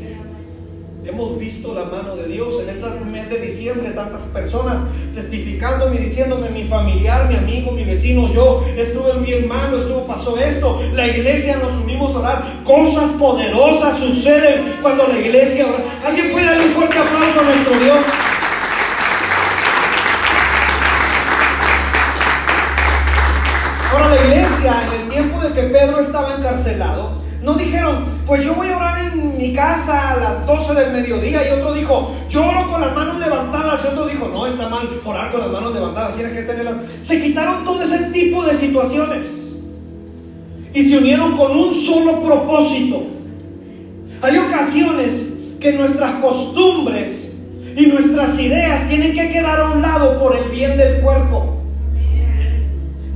Hemos 1.05 1.37
visto 1.37 1.75
la 1.75 1.87
mano 1.87 2.15
de 2.15 2.29
Dios 2.29 2.63
en 2.63 2.69
este 2.69 2.89
mes 3.05 3.29
de 3.29 3.39
diciembre, 3.39 3.91
tantas 3.91 4.21
personas 4.33 4.83
testificándome 5.13 5.99
diciéndome, 5.99 6.49
mi 6.51 6.63
familiar, 6.63 7.29
mi 7.29 7.35
amigo, 7.35 7.73
mi 7.73 7.83
vecino, 7.83 8.33
yo 8.33 8.65
estuve 8.77 9.19
bien 9.19 9.49
malo, 9.49 9.79
estuvo, 9.79 10.07
pasó 10.07 10.39
esto. 10.39 10.81
La 10.95 11.09
iglesia 11.09 11.59
nos 11.59 11.75
unimos 11.79 12.15
a 12.15 12.19
orar. 12.21 12.45
Cosas 12.63 13.11
poderosas 13.19 13.99
suceden 13.99 14.77
cuando 14.81 15.09
la 15.09 15.19
iglesia 15.19 15.67
ora. 15.67 15.83
¿Alguien 16.07 16.31
puede 16.31 16.47
darle 16.47 16.67
un 16.67 16.73
fuerte 16.73 16.97
aplauso 16.97 17.41
a 17.41 17.43
nuestro 17.43 17.79
Dios? 17.81 18.07
Ahora 23.91 24.09
la 24.09 24.25
iglesia, 24.25 24.85
en 24.87 25.01
el 25.01 25.09
tiempo 25.09 25.41
de 25.41 25.53
que 25.53 25.63
Pedro 25.63 25.99
estaba 25.99 26.37
encarcelado, 26.37 27.21
no 27.43 27.55
dijeron, 27.55 28.05
pues 28.25 28.45
yo 28.45 28.55
voy 28.55 28.69
a 28.69 28.77
orar 28.77 28.92
casa 29.53 30.13
a 30.13 30.17
las 30.17 30.47
12 30.47 30.75
del 30.75 30.93
mediodía. 30.93 31.49
Y 31.49 31.53
otro 31.53 31.73
dijo, 31.75 32.15
yo 32.29 32.47
oro 32.47 32.71
con 32.71 32.81
las 32.81 32.95
manos 32.95 33.19
levantadas. 33.19 33.85
Y 33.85 33.89
otro 33.89 34.07
dijo, 34.07 34.29
no, 34.29 34.47
está 34.47 34.69
mal 34.69 34.89
orar 35.05 35.31
con 35.31 35.41
las 35.41 35.51
manos 35.51 35.75
levantadas, 35.75 36.15
tienes 36.15 36.33
que 36.33 36.43
tenerlas. 36.43 36.77
Se 37.01 37.21
quitaron 37.23 37.65
todo 37.65 37.83
ese 37.83 38.05
tipo 38.11 38.45
de 38.45 38.55
situaciones. 38.55 39.63
Y 40.75 40.83
se 40.83 40.99
unieron 40.99 41.37
con 41.37 41.57
un 41.57 41.73
solo 41.73 42.23
propósito. 42.23 43.03
Hay 44.23 44.39
ocasiones 44.39 45.35
que 45.61 45.73
nuestras 45.73 46.13
costumbres 46.17 47.37
y 47.77 47.87
nuestras 47.87 48.39
ideas 48.39 48.89
tienen 48.89 49.15
que 49.15 49.31
quedar 49.31 49.61
a 49.61 49.71
un 49.71 49.83
lado 49.83 50.21
por 50.21 50.37
el 50.37 50.51
bien 50.51 50.77
del 50.77 51.01
cuerpo. 51.01 51.59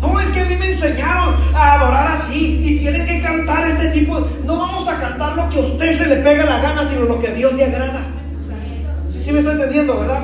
No 0.00 0.20
es 0.20 0.30
que 0.30 0.45
enseñaron 0.76 1.36
a 1.54 1.80
adorar 1.80 2.08
así 2.12 2.60
y 2.62 2.78
tienen 2.78 3.06
que 3.06 3.22
cantar 3.22 3.66
este 3.66 3.88
tipo. 3.88 4.20
No 4.44 4.58
vamos 4.58 4.86
a 4.88 4.98
cantar 4.98 5.34
lo 5.34 5.48
que 5.48 5.56
a 5.56 5.60
usted 5.60 5.90
se 5.92 6.08
le 6.08 6.16
pega 6.16 6.44
la 6.44 6.60
gana, 6.60 6.86
sino 6.86 7.02
lo 7.02 7.18
que 7.18 7.28
a 7.28 7.32
Dios 7.32 7.54
le 7.54 7.64
agrada. 7.64 8.00
¿Sí, 9.08 9.20
sí 9.20 9.32
me 9.32 9.38
está 9.38 9.52
entendiendo, 9.52 9.98
verdad? 9.98 10.22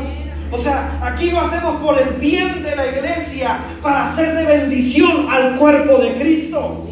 O 0.51 0.59
sea, 0.59 0.99
aquí 1.01 1.31
lo 1.31 1.41
hacemos 1.41 1.77
por 1.77 1.99
el 1.99 2.11
bien 2.15 2.63
de 2.63 2.77
la 2.77 2.87
iglesia, 2.87 3.59
para 3.83 4.05
hacer 4.05 4.37
de 4.37 4.45
bendición 4.45 5.27
al 5.31 5.57
cuerpo 5.57 5.99
de 5.99 6.15
Cristo. 6.17 6.87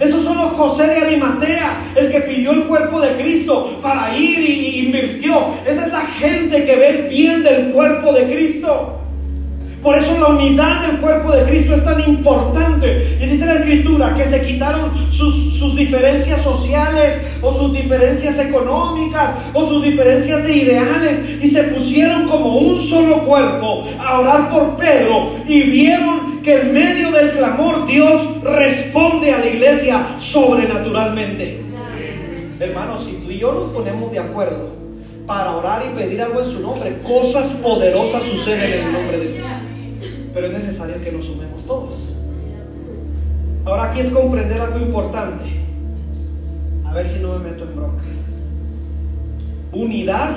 Esos 0.00 0.22
son 0.22 0.38
los 0.38 0.52
José 0.52 0.86
de 0.86 0.96
Arimatea, 0.98 1.92
el 1.96 2.10
que 2.10 2.20
pidió 2.20 2.52
el 2.52 2.62
cuerpo 2.62 3.00
de 3.00 3.16
Cristo 3.16 3.78
para 3.82 4.16
ir 4.16 4.38
y 4.38 4.86
invirtió. 4.86 5.48
Esa 5.66 5.86
es 5.86 5.92
la 5.92 6.02
gente 6.02 6.64
que 6.64 6.76
ve 6.76 6.88
el 6.88 7.08
bien 7.08 7.42
del 7.42 7.72
cuerpo 7.72 8.12
de 8.12 8.32
Cristo. 8.32 8.98
Por 9.82 9.96
eso 9.96 10.18
la 10.18 10.26
unidad 10.28 10.86
del 10.86 10.98
cuerpo 10.98 11.30
de 11.32 11.44
Cristo 11.44 11.74
es 11.74 11.84
tan 11.84 12.00
importante. 12.00 13.18
Y 13.20 13.26
dice 13.26 13.46
la 13.46 13.54
escritura 13.54 14.14
que 14.16 14.24
se 14.24 14.44
quitaron 14.44 14.90
sus, 15.12 15.76
diferencias 15.76 16.42
sociales 16.42 17.20
o 17.40 17.52
sus 17.52 17.72
diferencias 17.72 18.38
económicas 18.40 19.34
o 19.54 19.64
sus 19.64 19.84
diferencias 19.84 20.42
de 20.42 20.56
ideales 20.56 21.20
y 21.40 21.46
se 21.46 21.64
pusieron 21.64 22.26
como 22.26 22.58
un 22.58 22.78
solo 22.78 23.24
cuerpo 23.24 23.84
a 24.00 24.20
orar 24.20 24.50
por 24.50 24.76
Pedro 24.76 25.36
y 25.46 25.62
vieron 25.62 26.42
que 26.42 26.60
en 26.60 26.72
medio 26.72 27.12
del 27.12 27.30
clamor 27.30 27.86
Dios 27.86 28.42
responde 28.42 29.32
a 29.32 29.38
la 29.38 29.46
iglesia 29.46 30.14
sobrenaturalmente. 30.18 31.62
Hermanos, 32.58 33.04
si 33.04 33.12
tú 33.24 33.30
y 33.30 33.38
yo 33.38 33.52
nos 33.52 33.70
ponemos 33.70 34.10
de 34.10 34.18
acuerdo 34.18 34.72
para 35.26 35.54
orar 35.54 35.84
y 35.86 35.96
pedir 35.96 36.20
algo 36.20 36.40
en 36.40 36.46
su 36.46 36.60
nombre, 36.60 36.98
cosas 37.06 37.60
poderosas 37.62 38.24
suceden 38.24 38.72
en 38.72 38.86
el 38.86 38.92
nombre 38.92 39.18
de 39.18 39.32
Dios 39.34 39.46
pero 40.32 40.46
es 40.46 40.52
necesario 40.52 41.02
que 41.02 41.12
nos 41.12 41.26
sumemos 41.26 41.64
todos. 41.64 42.16
Ahora 43.64 43.90
aquí 43.90 44.00
es 44.00 44.10
comprender 44.10 44.60
algo 44.60 44.78
importante. 44.78 45.44
A 46.84 46.94
ver 46.94 47.08
si 47.08 47.20
no 47.20 47.38
me 47.38 47.50
meto 47.50 47.64
en 47.64 47.76
broncas. 47.76 48.06
Unidad 49.72 50.36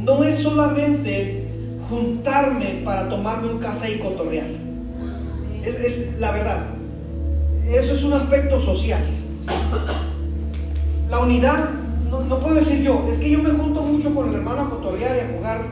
no 0.00 0.22
es 0.24 0.38
solamente 0.38 1.48
juntarme 1.88 2.82
para 2.84 3.08
tomarme 3.08 3.48
un 3.48 3.58
café 3.58 3.96
y 3.96 3.98
cotorrear. 3.98 4.46
Es, 5.64 6.18
la 6.18 6.32
verdad. 6.32 6.66
Eso 7.68 7.94
es 7.94 8.04
un 8.04 8.12
aspecto 8.12 8.58
social. 8.58 9.02
La 11.08 11.18
unidad, 11.18 11.70
no, 12.10 12.38
puedo 12.38 12.54
decir 12.54 12.82
yo, 12.82 13.06
es 13.10 13.18
que 13.18 13.30
yo 13.30 13.42
me 13.42 13.50
junto 13.50 13.82
mucho 13.82 14.14
con 14.14 14.28
el 14.28 14.36
hermano 14.36 14.62
a 14.62 14.70
cotorrear 14.70 15.16
y 15.16 15.20
a 15.20 15.36
jugar 15.36 15.66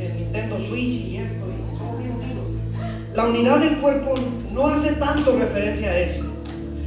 el 0.00 0.16
Nintendo 0.16 0.58
Switch 0.58 1.06
y 1.06 1.16
esto. 1.18 1.44
La 3.14 3.26
unidad 3.26 3.58
del 3.58 3.76
cuerpo 3.76 4.14
no 4.52 4.68
hace 4.68 4.92
tanto 4.92 5.36
referencia 5.38 5.90
a 5.90 5.98
eso. 5.98 6.24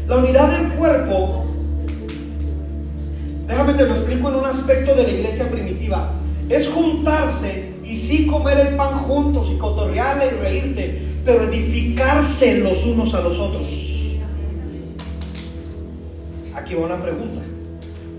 La 0.07 0.17
unidad 0.17 0.57
del 0.57 0.73
cuerpo, 0.73 1.45
déjame 3.47 3.73
te 3.75 3.85
lo 3.85 3.95
explico 3.95 4.29
en 4.29 4.35
un 4.35 4.45
aspecto 4.45 4.95
de 4.95 5.03
la 5.03 5.09
iglesia 5.09 5.49
primitiva, 5.51 6.13
es 6.49 6.67
juntarse 6.67 7.73
y 7.83 7.95
sí 7.95 8.25
comer 8.25 8.59
el 8.59 8.75
pan 8.75 8.99
juntos 8.99 9.51
y 9.53 9.57
cotorrearle 9.57 10.27
y 10.27 10.41
reírte, 10.41 11.07
pero 11.23 11.43
edificarse 11.43 12.59
los 12.59 12.85
unos 12.87 13.13
a 13.13 13.21
los 13.21 13.37
otros. 13.39 13.69
Aquí 16.55 16.73
va 16.73 16.85
una 16.85 17.01
pregunta. 17.01 17.41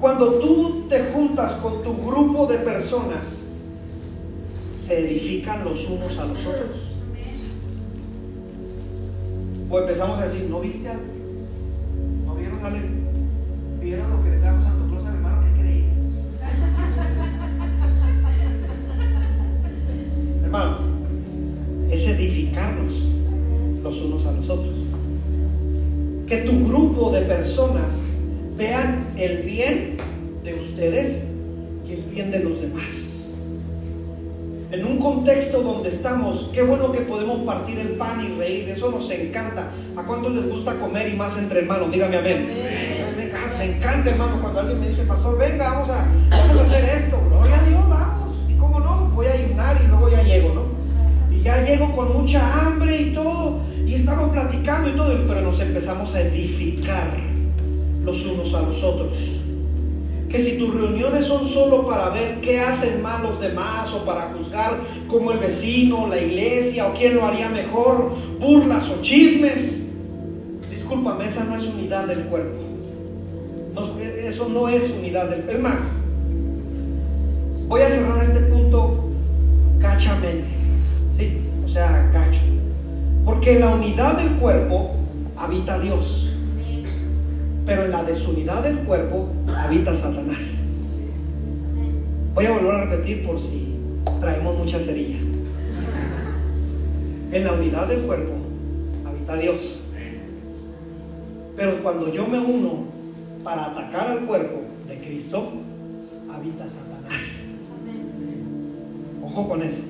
Cuando 0.00 0.34
tú 0.34 0.86
te 0.88 1.06
juntas 1.12 1.54
con 1.54 1.82
tu 1.82 1.96
grupo 1.96 2.46
de 2.46 2.58
personas, 2.58 3.48
¿se 4.70 5.00
edifican 5.00 5.64
los 5.64 5.88
unos 5.88 6.18
a 6.18 6.26
los 6.26 6.46
otros? 6.46 6.85
O 9.68 9.80
empezamos 9.80 10.20
a 10.20 10.24
decir, 10.24 10.46
¿no 10.48 10.60
viste 10.60 10.88
algo? 10.88 11.02
¿No 12.24 12.36
vieron 12.36 12.64
algo? 12.64 12.78
¿Vieron 13.80 14.10
lo 14.10 14.22
que 14.22 14.30
le 14.30 14.36
trajo 14.38 14.62
Santo 14.62 14.86
Claus 14.86 15.04
al 15.06 15.16
hermano 15.16 15.42
que 15.42 15.50
creí? 15.60 15.86
hermano, 20.44 20.78
es 21.90 22.06
edificarnos 22.06 23.06
los 23.82 24.00
unos 24.02 24.24
a 24.26 24.32
los 24.32 24.48
otros. 24.48 24.74
Que 26.26 26.38
tu 26.38 26.66
grupo 26.68 27.10
de 27.10 27.22
personas 27.22 28.04
vean 28.56 29.08
el 29.16 29.42
bien 29.42 29.96
de 30.44 30.54
ustedes 30.54 31.26
y 31.88 31.92
el 31.92 32.02
bien 32.02 32.30
de 32.30 32.38
los 32.40 32.60
demás 32.60 33.15
en 34.76 34.84
un 34.84 34.98
contexto 34.98 35.62
donde 35.62 35.88
estamos, 35.88 36.50
qué 36.52 36.62
bueno 36.62 36.92
que 36.92 37.00
podemos 37.00 37.40
partir 37.40 37.78
el 37.78 37.90
pan 37.96 38.22
y 38.24 38.36
reír, 38.36 38.68
eso 38.68 38.90
nos 38.90 39.10
encanta. 39.10 39.70
¿A 39.96 40.02
cuántos 40.02 40.34
les 40.34 40.48
gusta 40.48 40.74
comer 40.74 41.08
y 41.08 41.16
más 41.16 41.38
entre 41.38 41.60
hermanos? 41.60 41.90
Dígame 41.90 42.18
amén. 42.18 42.48
Me, 43.58 43.64
encanta, 43.64 44.10
hermano, 44.10 44.40
cuando 44.42 44.60
alguien 44.60 44.78
me 44.78 44.88
dice, 44.88 45.04
pastor, 45.04 45.38
venga, 45.38 45.70
vamos 45.70 45.88
a, 45.88 46.06
vamos 46.30 46.58
a 46.58 46.62
hacer 46.62 46.84
esto. 46.94 47.18
Gloria 47.30 47.58
a 47.58 47.62
Dios, 47.62 47.88
vamos. 47.88 48.36
¿Y 48.50 48.54
cómo 48.54 48.80
no? 48.80 49.08
Voy 49.14 49.26
a 49.26 49.32
ayunar 49.32 49.80
y 49.82 49.88
luego 49.88 50.10
ya 50.10 50.22
llego, 50.22 50.52
¿no? 50.54 51.34
Y 51.34 51.40
ya 51.40 51.64
llego 51.64 51.96
con 51.96 52.12
mucha 52.12 52.66
hambre 52.66 53.00
y 53.00 53.14
todo. 53.14 53.60
Y 53.86 53.94
estamos 53.94 54.30
platicando 54.30 54.90
y 54.90 54.92
todo, 54.92 55.26
pero 55.26 55.40
nos 55.40 55.58
empezamos 55.58 56.14
a 56.14 56.20
edificar 56.20 57.16
los 58.02 58.26
unos 58.26 58.54
a 58.54 58.60
los 58.60 58.84
otros 58.84 59.45
que 60.36 60.42
si 60.42 60.58
tus 60.58 60.74
reuniones 60.74 61.24
son 61.24 61.46
solo 61.46 61.86
para 61.86 62.10
ver 62.10 62.42
qué 62.42 62.60
hacen 62.60 63.00
mal 63.00 63.22
los 63.22 63.40
demás 63.40 63.90
o 63.94 64.04
para 64.04 64.34
juzgar 64.34 64.82
como 65.08 65.32
el 65.32 65.38
vecino, 65.38 66.06
la 66.08 66.20
iglesia 66.20 66.86
o 66.86 66.92
quién 66.92 67.16
lo 67.16 67.24
haría 67.24 67.48
mejor, 67.48 68.12
burlas 68.38 68.90
o 68.90 69.00
chismes, 69.00 69.92
discúlpame, 70.68 71.24
esa 71.24 71.44
no 71.44 71.56
es 71.56 71.64
unidad 71.64 72.06
del 72.06 72.24
cuerpo. 72.24 72.58
eso 74.22 74.48
no 74.50 74.68
es 74.68 74.90
unidad 74.90 75.30
del. 75.30 75.48
Es 75.48 75.58
más, 75.58 76.00
voy 77.66 77.80
a 77.80 77.88
cerrar 77.88 78.22
este 78.22 78.40
punto 78.40 79.08
gachamente, 79.78 80.48
¿sí? 81.12 81.40
O 81.64 81.68
sea, 81.68 82.10
gacho. 82.12 82.42
Porque 83.24 83.58
la 83.58 83.70
unidad 83.70 84.18
del 84.18 84.32
cuerpo 84.32 84.96
habita 85.34 85.78
Dios. 85.78 86.25
Pero 87.66 87.84
en 87.84 87.90
la 87.90 88.04
desunidad 88.04 88.62
del 88.62 88.78
cuerpo 88.78 89.28
habita 89.56 89.92
Satanás. 89.92 90.58
Voy 92.34 92.46
a 92.46 92.52
volver 92.52 92.74
a 92.74 92.84
repetir 92.84 93.26
por 93.26 93.40
si 93.40 93.74
traemos 94.20 94.56
mucha 94.56 94.78
cerilla. 94.78 95.18
En 97.32 97.44
la 97.44 97.52
unidad 97.52 97.88
del 97.88 98.02
cuerpo 98.02 98.34
habita 99.04 99.36
Dios. 99.36 99.80
Pero 101.56 101.82
cuando 101.82 102.12
yo 102.12 102.26
me 102.28 102.38
uno 102.38 102.84
para 103.42 103.66
atacar 103.66 104.08
al 104.08 104.26
cuerpo 104.26 104.60
de 104.86 104.98
Cristo, 104.98 105.50
habita 106.30 106.68
Satanás. 106.68 107.46
Ojo 109.24 109.48
con 109.48 109.62
eso. 109.62 109.82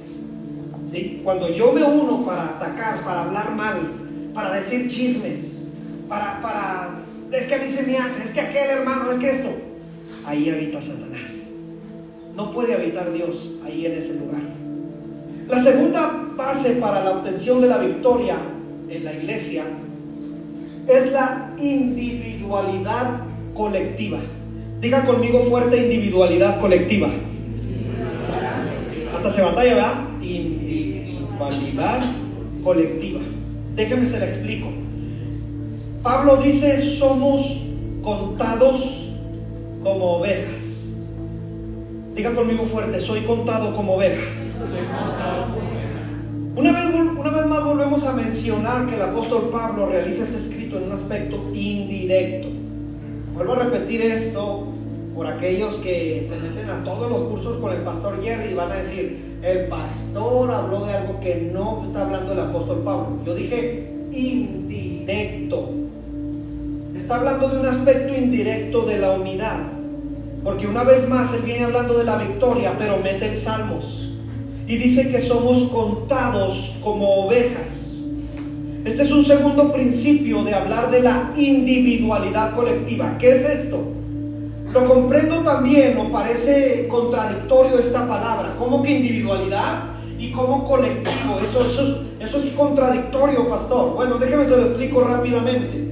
¿Sí? 0.84 1.20
Cuando 1.24 1.50
yo 1.50 1.72
me 1.72 1.82
uno 1.82 2.24
para 2.24 2.56
atacar, 2.56 3.04
para 3.04 3.24
hablar 3.24 3.54
mal, 3.54 3.76
para 4.32 4.54
decir 4.54 4.88
chismes, 4.88 5.72
para, 6.08 6.40
para, 6.40 6.94
es 7.32 7.46
que 7.46 7.54
a 7.54 7.58
mí 7.58 7.68
se 7.68 7.82
me 7.84 7.98
hace, 7.98 8.24
es 8.24 8.30
que 8.30 8.40
aquel 8.40 8.70
hermano, 8.70 9.10
es 9.12 9.18
que 9.18 9.30
esto, 9.30 9.50
ahí 10.24 10.48
habita 10.50 10.80
Satanás. 10.80 11.50
No 12.34 12.50
puede 12.50 12.74
habitar 12.74 13.12
Dios 13.12 13.56
ahí 13.64 13.86
en 13.86 13.92
ese 13.92 14.20
lugar. 14.20 14.42
La 15.48 15.60
segunda 15.60 16.28
base 16.36 16.72
para 16.72 17.02
la 17.02 17.12
obtención 17.12 17.60
de 17.60 17.68
la 17.68 17.78
victoria 17.78 18.36
en 18.88 19.04
la 19.04 19.14
iglesia 19.14 19.64
es 20.88 21.12
la 21.12 21.54
individualidad 21.58 23.22
colectiva. 23.54 24.18
Diga 24.80 25.04
conmigo 25.04 25.40
fuerte 25.42 25.76
individualidad 25.78 26.60
colectiva. 26.60 27.08
Hasta 29.14 29.30
se 29.30 29.42
batalla, 29.42 29.74
¿verdad? 29.74 30.08
Individualidad 30.20 32.04
colectiva. 32.62 33.20
Déjeme 33.74 34.06
se 34.06 34.18
lo 34.20 34.26
explico. 34.26 34.75
Pablo 36.07 36.36
dice, 36.36 36.80
somos 36.80 37.66
contados 38.00 39.11
como 39.82 40.18
ovejas. 40.18 40.92
Diga 42.14 42.32
conmigo 42.32 42.64
fuerte, 42.64 43.00
soy 43.00 43.22
contado 43.22 43.74
como 43.74 43.94
oveja. 43.94 44.22
Una 46.54 46.70
vez, 46.70 46.84
una 46.94 47.30
vez 47.30 47.46
más 47.46 47.64
volvemos 47.64 48.07
a 48.07 48.12
mencionar 48.12 48.86
que 48.86 48.94
el 48.94 49.02
apóstol 49.02 49.50
Pablo 49.50 49.86
realiza 49.86 50.22
este 50.22 50.36
escrito 50.36 50.76
en 50.76 50.84
un 50.84 50.92
aspecto 50.92 51.50
indirecto. 51.52 52.50
Vuelvo 53.34 53.54
a 53.54 53.64
repetir 53.64 54.02
esto 54.02 54.68
por 55.12 55.26
aquellos 55.26 55.78
que 55.78 56.24
se 56.24 56.38
meten 56.38 56.70
a 56.70 56.84
todos 56.84 57.11
los 57.11 57.22
cursos 57.22 57.59
con 57.59 57.72
el 57.72 57.80
pastor 57.80 58.22
Jerry 58.22 58.50
y 58.50 58.54
van 58.54 58.70
a 58.70 58.76
decir, 58.76 59.40
el 59.42 59.66
pastor 59.66 60.52
habló 60.52 60.86
de 60.86 60.92
algo 60.92 61.18
que 61.18 61.50
no 61.52 61.82
está 61.84 62.02
hablando 62.02 62.32
el 62.32 62.38
apóstol 62.38 62.82
Pablo. 62.84 63.24
Yo 63.26 63.34
dije 63.34 64.07
indirecto. 64.12 65.86
Está 66.97 67.16
hablando 67.16 67.49
de 67.49 67.59
un 67.61 67.66
aspecto 67.66 68.14
indirecto 68.14 68.86
de 68.86 68.99
la 68.99 69.12
unidad. 69.12 69.59
Porque 70.42 70.66
una 70.66 70.82
vez 70.82 71.07
más 71.09 71.34
él 71.34 71.42
viene 71.44 71.64
hablando 71.64 71.99
de 71.99 72.05
la 72.05 72.16
victoria, 72.16 72.72
pero 72.78 72.97
mete 72.99 73.28
el 73.28 73.36
Salmos. 73.36 74.12
Y 74.66 74.76
dice 74.78 75.11
que 75.11 75.20
somos 75.20 75.64
contados 75.64 76.78
como 76.82 77.26
ovejas. 77.26 78.07
Este 78.86 79.03
es 79.03 79.12
un 79.12 79.22
segundo 79.22 79.72
principio 79.72 80.42
de 80.42 80.55
hablar 80.55 80.90
de 80.90 81.03
la 81.03 81.32
individualidad 81.36 82.55
colectiva. 82.55 83.18
¿Qué 83.18 83.32
es 83.32 83.44
esto? 83.44 83.78
Lo 84.72 84.86
comprendo 84.86 85.40
también, 85.40 85.99
o 85.99 86.11
parece 86.11 86.88
contradictorio 86.88 87.78
esta 87.78 88.09
palabra. 88.09 88.55
¿Cómo 88.59 88.82
que 88.82 88.92
individualidad 88.92 89.90
y 90.18 90.30
cómo 90.32 90.66
colectivo? 90.66 91.40
Eso, 91.44 91.66
eso 91.66 92.38
es 92.38 92.53
contradictorio, 92.57 93.49
pastor. 93.49 93.94
Bueno, 93.94 94.16
déjeme 94.16 94.47
se 94.47 94.57
lo 94.57 94.62
explico 94.62 95.03
rápidamente. 95.03 95.86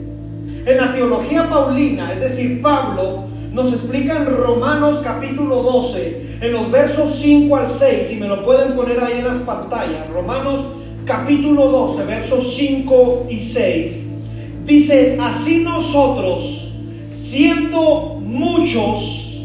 En 0.66 0.78
la 0.78 0.94
teología 0.94 1.50
paulina, 1.50 2.10
es 2.14 2.20
decir, 2.20 2.62
Pablo 2.62 3.24
nos 3.52 3.70
explica 3.70 4.16
en 4.16 4.24
Romanos 4.24 5.02
capítulo 5.04 5.62
12, 5.62 6.38
en 6.40 6.52
los 6.52 6.70
versos 6.70 7.10
5 7.16 7.54
al 7.54 7.68
6, 7.68 8.06
si 8.06 8.16
me 8.16 8.26
lo 8.26 8.42
pueden 8.42 8.72
poner 8.74 8.98
ahí 9.04 9.18
en 9.18 9.24
las 9.24 9.40
pantallas, 9.40 10.08
Romanos 10.08 10.64
capítulo 11.04 11.68
12, 11.68 12.04
versos 12.06 12.54
5 12.54 13.26
y 13.28 13.40
6, 13.40 14.02
dice, 14.64 15.18
así 15.20 15.62
nosotros, 15.62 16.72
siendo 17.08 18.18
muchos, 18.22 19.42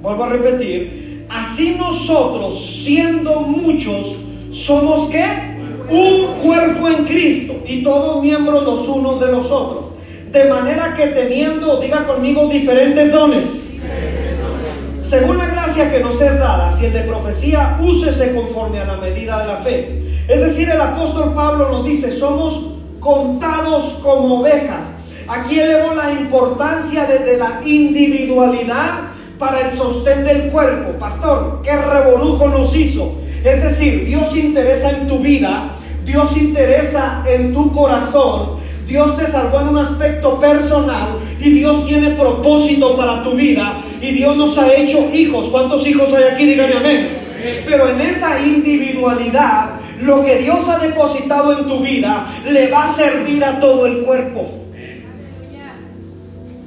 vuelvo 0.00 0.22
a 0.22 0.28
repetir, 0.28 1.26
así 1.28 1.74
nosotros, 1.76 2.56
siendo 2.84 3.40
muchos, 3.40 4.16
somos 4.52 5.08
que 5.08 5.24
un 5.90 6.40
cuerpo 6.40 6.88
en 6.88 7.04
Cristo 7.04 7.54
y 7.66 7.82
todos 7.82 8.22
miembros 8.22 8.62
los 8.62 8.88
unos 8.88 9.20
de 9.20 9.32
los 9.32 9.50
otros. 9.50 9.91
De 10.32 10.44
manera 10.46 10.94
que 10.96 11.08
teniendo, 11.08 11.78
diga 11.78 12.06
conmigo, 12.06 12.48
diferentes 12.48 13.12
dones. 13.12 13.68
Según 15.02 15.36
la 15.36 15.46
gracia 15.46 15.90
que 15.90 16.00
nos 16.00 16.20
es 16.22 16.38
dada, 16.38 16.72
si 16.72 16.86
el 16.86 16.92
de 16.94 17.02
profecía, 17.02 17.76
úsese 17.82 18.34
conforme 18.34 18.80
a 18.80 18.86
la 18.86 18.96
medida 18.96 19.40
de 19.40 19.46
la 19.46 19.56
fe. 19.56 20.02
Es 20.28 20.40
decir, 20.40 20.70
el 20.70 20.80
apóstol 20.80 21.34
Pablo 21.34 21.68
nos 21.68 21.84
dice, 21.84 22.10
somos 22.10 22.76
contados 22.98 24.00
como 24.02 24.40
ovejas. 24.40 24.94
Aquí 25.28 25.60
elevó 25.60 25.92
la 25.94 26.12
importancia 26.12 27.04
de, 27.04 27.36
la 27.36 27.60
individualidad 27.64 29.08
para 29.38 29.60
el 29.60 29.70
sostén 29.70 30.24
del 30.24 30.50
cuerpo. 30.50 30.98
Pastor, 30.98 31.60
¿qué 31.62 31.76
revolujo 31.76 32.48
nos 32.48 32.74
hizo? 32.74 33.16
Es 33.44 33.62
decir, 33.62 34.06
Dios 34.06 34.36
interesa 34.36 34.90
en 34.90 35.08
tu 35.08 35.18
vida, 35.18 35.74
Dios 36.04 36.36
interesa 36.36 37.24
en 37.26 37.52
tu 37.52 37.72
corazón, 37.72 38.61
Dios 38.86 39.16
te 39.16 39.26
salvó 39.26 39.60
en 39.60 39.68
un 39.68 39.78
aspecto 39.78 40.38
personal 40.40 41.18
y 41.40 41.50
Dios 41.50 41.86
tiene 41.86 42.10
propósito 42.10 42.96
para 42.96 43.22
tu 43.22 43.34
vida 43.34 43.82
y 44.00 44.12
Dios 44.12 44.36
nos 44.36 44.58
ha 44.58 44.72
hecho 44.74 45.10
hijos. 45.14 45.48
¿Cuántos 45.50 45.86
hijos 45.86 46.12
hay 46.12 46.24
aquí? 46.24 46.46
Dígame 46.46 46.74
amén. 46.74 47.22
Pero 47.64 47.88
en 47.88 48.00
esa 48.00 48.40
individualidad, 48.40 49.70
lo 50.02 50.24
que 50.24 50.38
Dios 50.38 50.68
ha 50.68 50.78
depositado 50.78 51.58
en 51.58 51.66
tu 51.66 51.80
vida 51.80 52.26
le 52.48 52.68
va 52.68 52.84
a 52.84 52.88
servir 52.88 53.44
a 53.44 53.58
todo 53.58 53.86
el 53.86 54.02
cuerpo. 54.02 54.48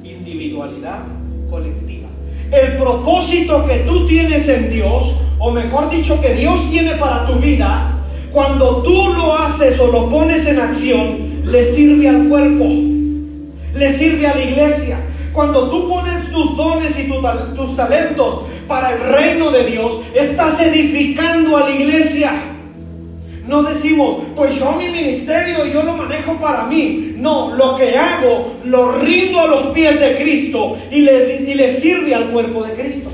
Individualidad 0.02 1.04
colectiva. 1.50 2.08
El 2.50 2.76
propósito 2.76 3.64
que 3.66 3.78
tú 3.80 4.06
tienes 4.06 4.48
en 4.48 4.70
Dios, 4.70 5.16
o 5.38 5.50
mejor 5.50 5.90
dicho, 5.90 6.20
que 6.20 6.34
Dios 6.34 6.70
tiene 6.70 6.92
para 6.92 7.26
tu 7.26 7.34
vida, 7.34 7.92
cuando 8.32 8.82
tú 8.82 9.14
lo 9.14 9.36
haces 9.36 9.78
o 9.80 9.88
lo 9.88 10.08
pones 10.10 10.46
en 10.46 10.60
acción, 10.60 11.35
le 11.46 11.64
sirve 11.64 12.08
al 12.08 12.28
cuerpo, 12.28 12.64
le 13.74 13.90
sirve 13.90 14.26
a 14.26 14.34
la 14.34 14.42
iglesia. 14.42 14.98
Cuando 15.32 15.68
tú 15.70 15.88
pones 15.88 16.30
tus 16.32 16.56
dones 16.56 16.98
y 16.98 17.10
tus 17.54 17.76
talentos 17.76 18.40
para 18.66 18.92
el 18.92 19.00
reino 19.00 19.50
de 19.50 19.64
Dios, 19.64 20.00
estás 20.14 20.60
edificando 20.60 21.56
a 21.56 21.68
la 21.68 21.74
iglesia. 21.74 22.32
No 23.46 23.62
decimos, 23.62 24.24
pues 24.34 24.58
yo 24.58 24.72
mi 24.72 24.88
ministerio 24.88 25.66
yo 25.66 25.82
lo 25.84 25.96
manejo 25.96 26.34
para 26.40 26.64
mí. 26.64 27.14
No, 27.16 27.54
lo 27.54 27.76
que 27.76 27.96
hago 27.96 28.54
lo 28.64 28.98
rindo 28.98 29.40
a 29.40 29.46
los 29.46 29.66
pies 29.68 30.00
de 30.00 30.16
Cristo 30.16 30.76
y 30.90 31.00
le, 31.00 31.42
y 31.42 31.54
le 31.54 31.70
sirve 31.70 32.14
al 32.14 32.30
cuerpo 32.30 32.64
de 32.64 32.72
Cristo. 32.72 33.10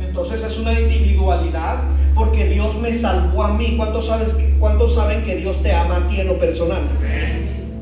Entonces 0.00 0.42
es 0.42 0.58
una 0.58 0.72
individualidad 0.80 1.82
porque 2.16 2.46
Dios 2.46 2.74
me 2.80 2.92
salvó 2.92 3.44
a 3.44 3.52
mí. 3.52 3.74
¿Cuántos, 3.76 4.06
sabes, 4.06 4.38
¿Cuántos 4.58 4.94
saben 4.94 5.22
que 5.22 5.36
Dios 5.36 5.62
te 5.62 5.72
ama 5.72 5.98
a 5.98 6.08
ti 6.08 6.18
en 6.18 6.28
lo 6.28 6.38
personal? 6.38 6.80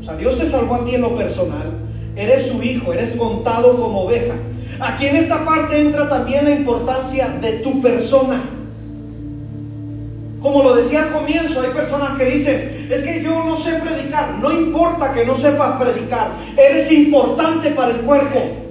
O 0.01 0.03
sea, 0.03 0.17
Dios 0.17 0.37
te 0.37 0.45
salvó 0.45 0.75
a 0.75 0.85
ti 0.85 0.97
en 0.97 1.03
lo 1.03 1.17
personal. 1.17 1.73
Eres 2.17 2.49
su 2.49 2.63
hijo, 2.63 2.93
eres 2.93 3.13
contado 3.13 3.81
como 3.81 4.03
oveja. 4.03 4.35
Aquí 4.81 5.07
en 5.07 5.17
esta 5.17 5.45
parte 5.45 5.81
entra 5.81 6.09
también 6.09 6.45
la 6.45 6.51
importancia 6.51 7.29
de 7.41 7.53
tu 7.55 7.81
persona. 7.81 8.43
Como 10.41 10.63
lo 10.63 10.75
decía 10.75 11.05
al 11.05 11.13
comienzo, 11.13 11.63
hay 11.63 11.71
personas 11.71 12.19
que 12.19 12.25
dicen, 12.27 12.89
es 12.91 13.03
que 13.03 13.23
yo 13.23 13.45
no 13.45 13.57
sé 13.57 13.75
predicar. 13.75 14.39
No 14.41 14.53
importa 14.53 15.15
que 15.15 15.25
no 15.25 15.35
sepas 15.35 15.81
predicar, 15.81 16.33
eres 16.59 16.91
importante 16.93 17.71
para 17.71 17.93
el 17.93 18.01
cuerpo. 18.01 18.64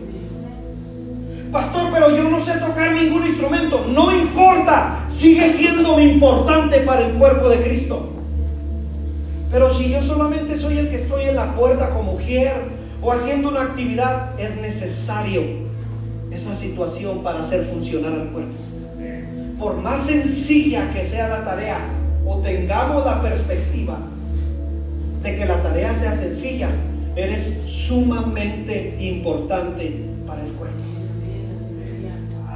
Pastor, 1.54 1.92
pero 1.94 2.10
yo 2.10 2.28
no 2.32 2.40
sé 2.40 2.54
tocar 2.54 2.94
ningún 2.94 3.28
instrumento. 3.28 3.86
No 3.88 4.12
importa, 4.12 5.06
sigue 5.08 5.48
siendo 5.48 6.00
importante 6.00 6.80
para 6.80 7.06
el 7.06 7.14
cuerpo 7.14 7.48
de 7.48 7.62
Cristo. 7.62 8.10
Pero 9.52 9.72
si 9.72 9.92
yo 9.92 10.02
solamente 10.02 10.58
soy 10.58 10.80
el 10.80 10.90
que 10.90 10.96
estoy 10.96 11.26
en 11.26 11.36
la 11.36 11.54
puerta 11.54 11.92
como 11.92 12.14
mujer 12.14 12.54
o 13.04 13.12
haciendo 13.12 13.50
una 13.50 13.62
actividad, 13.62 14.32
es 14.40 14.58
necesario 14.58 15.44
esa 16.32 16.56
situación 16.56 17.22
para 17.22 17.42
hacer 17.42 17.66
funcionar 17.66 18.14
al 18.14 18.30
cuerpo. 18.30 18.54
Por 19.60 19.78
más 19.78 20.08
sencilla 20.08 20.92
que 20.92 21.04
sea 21.04 21.28
la 21.28 21.46
tarea 21.46 21.78
o 22.26 22.38
tengamos 22.38 23.06
la 23.06 23.22
perspectiva 23.22 24.00
de 25.22 25.36
que 25.36 25.46
la 25.46 25.62
tarea 25.62 25.94
sea 25.94 26.16
sencilla, 26.16 26.70
eres 27.16 27.62
sumamente 27.68 28.98
importante 29.00 30.04
para 30.26 30.42
el 30.42 30.52
cuerpo 30.54 30.83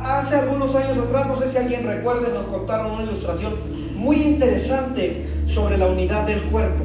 hace 0.03 0.35
algunos 0.35 0.75
años 0.75 0.97
atrás, 0.97 1.27
no 1.27 1.37
sé 1.37 1.47
si 1.47 1.57
alguien 1.57 1.85
recuerde, 1.85 2.33
nos 2.33 2.47
contaron 2.47 2.91
una 2.91 3.03
ilustración 3.03 3.53
muy 3.95 4.17
interesante 4.17 5.25
sobre 5.45 5.77
la 5.77 5.87
unidad 5.87 6.25
del 6.25 6.41
cuerpo. 6.43 6.83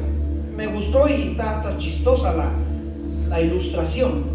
Me 0.55 0.67
gustó 0.67 1.07
y 1.07 1.29
está 1.29 1.57
hasta 1.57 1.77
chistosa 1.77 2.33
la, 2.33 2.51
la 3.29 3.41
ilustración. 3.41 4.25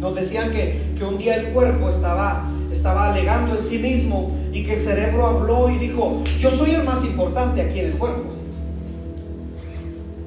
Nos 0.00 0.14
decían 0.14 0.50
que, 0.50 0.92
que, 0.96 1.04
un 1.04 1.18
día 1.18 1.36
el 1.36 1.52
cuerpo 1.52 1.88
estaba, 1.88 2.44
estaba 2.70 3.12
alegando 3.12 3.54
en 3.54 3.62
sí 3.62 3.78
mismo 3.78 4.36
y 4.52 4.62
que 4.64 4.74
el 4.74 4.80
cerebro 4.80 5.26
habló 5.26 5.70
y 5.70 5.78
dijo, 5.78 6.22
yo 6.38 6.50
soy 6.50 6.72
el 6.72 6.84
más 6.84 7.04
importante 7.04 7.62
aquí 7.62 7.80
en 7.80 7.86
el 7.86 7.98
cuerpo. 7.98 8.32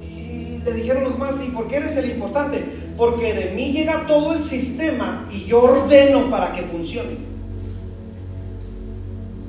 Y 0.01 0.59
le 0.63 0.73
dijeron 0.73 1.03
los 1.03 1.17
más, 1.17 1.43
¿y 1.43 1.49
por 1.51 1.67
qué 1.67 1.77
eres 1.77 1.95
el 1.97 2.09
importante? 2.09 2.79
porque 2.99 3.33
de 3.33 3.51
mí 3.55 3.71
llega 3.71 4.05
todo 4.05 4.33
el 4.33 4.43
sistema 4.43 5.25
y 5.31 5.45
yo 5.45 5.63
ordeno 5.63 6.29
para 6.29 6.51
que 6.51 6.63
funcione. 6.63 7.28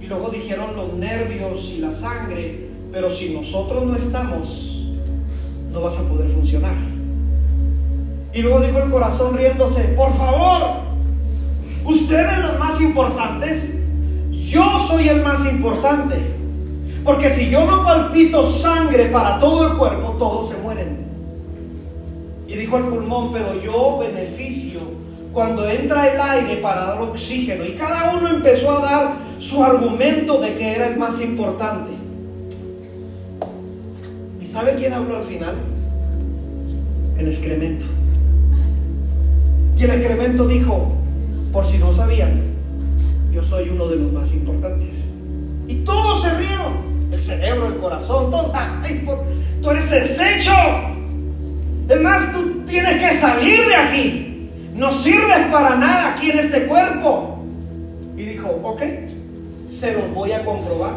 Y 0.00 0.06
luego 0.06 0.30
dijeron 0.30 0.76
los 0.76 0.94
nervios 0.94 1.72
y 1.76 1.78
la 1.78 1.90
sangre, 1.90 2.70
pero 2.92 3.10
si 3.10 3.34
nosotros 3.34 3.84
no 3.84 3.94
estamos, 3.94 4.88
no 5.72 5.80
vas 5.80 5.98
a 5.98 6.08
poder 6.08 6.28
funcionar. 6.28 6.74
Y 8.32 8.42
luego 8.42 8.60
dijo 8.60 8.78
el 8.78 8.90
corazón 8.90 9.36
riéndose, 9.36 9.82
por 9.96 10.16
favor, 10.16 10.80
ustedes 11.84 12.38
los 12.38 12.58
más 12.58 12.80
importantes, 12.80 13.80
yo 14.30 14.78
soy 14.78 15.08
el 15.08 15.22
más 15.22 15.44
importante. 15.46 16.16
Porque 17.04 17.30
si 17.30 17.50
yo 17.50 17.64
no 17.64 17.82
palpito 17.82 18.44
sangre 18.44 19.06
para 19.06 19.38
todo 19.38 19.68
el 19.68 19.78
cuerpo, 19.78 20.16
todos 20.18 20.48
se 20.48 20.56
mueren. 20.58 21.06
Y 22.46 22.54
dijo 22.54 22.78
el 22.78 22.84
pulmón, 22.84 23.32
pero 23.32 23.60
yo 23.60 23.98
beneficio 23.98 24.80
cuando 25.32 25.68
entra 25.68 26.12
el 26.12 26.20
aire 26.20 26.56
para 26.56 26.86
dar 26.86 27.00
oxígeno. 27.02 27.64
Y 27.64 27.72
cada 27.72 28.14
uno 28.14 28.28
empezó 28.28 28.72
a 28.72 28.80
dar 28.80 29.12
su 29.40 29.64
argumento 29.64 30.38
de 30.38 30.54
que 30.54 30.74
era 30.74 30.88
el 30.88 30.98
más 30.98 31.20
importante. 31.22 31.92
¿Y 34.40 34.46
sabe 34.46 34.74
quién 34.74 34.92
habló 34.92 35.16
al 35.16 35.24
final? 35.24 35.54
El 37.18 37.26
excremento. 37.26 37.86
Y 39.78 39.84
el 39.84 39.90
excremento 39.92 40.46
dijo, 40.46 40.92
por 41.52 41.64
si 41.64 41.78
no 41.78 41.90
sabían, 41.90 42.38
yo 43.32 43.42
soy 43.42 43.70
uno 43.70 43.88
de 43.88 43.96
los 43.96 44.12
más 44.12 44.34
importantes. 44.34 45.08
Y 45.66 45.76
todos 45.76 46.22
se 46.22 46.36
rieron. 46.36 46.90
El 47.10 47.20
cerebro, 47.20 47.68
el 47.68 47.76
corazón, 47.78 48.30
todo. 48.30 48.52
tú 49.62 49.70
eres 49.70 49.90
desecho. 49.90 50.52
Es 51.88 52.00
más, 52.00 52.32
tú 52.32 52.62
tienes 52.68 53.02
que 53.02 53.14
salir 53.14 53.58
de 53.66 53.74
aquí. 53.74 54.50
No 54.74 54.92
sirves 54.92 55.46
para 55.50 55.76
nada 55.76 56.12
aquí 56.12 56.30
en 56.30 56.38
este 56.38 56.66
cuerpo. 56.66 57.42
Y 58.16 58.24
dijo, 58.24 58.50
ok, 58.62 58.82
se 59.70 59.92
los 59.92 60.12
voy 60.12 60.32
a 60.32 60.44
comprobar. 60.44 60.96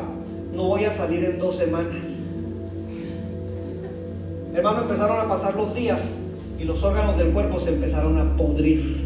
No 0.54 0.64
voy 0.64 0.86
a 0.86 0.92
salir 0.92 1.24
en 1.24 1.38
dos 1.38 1.58
semanas. 1.58 2.24
Hermano, 4.54 4.82
empezaron 4.82 5.20
a 5.20 5.30
pasar 5.30 5.56
los 5.56 5.76
días 5.76 6.22
y 6.60 6.64
los 6.64 6.84
órganos 6.84 7.18
del 7.18 7.30
cuerpo 7.30 7.60
se 7.60 7.70
empezaron 7.70 8.18
a 8.18 8.36
podrir. 8.36 9.04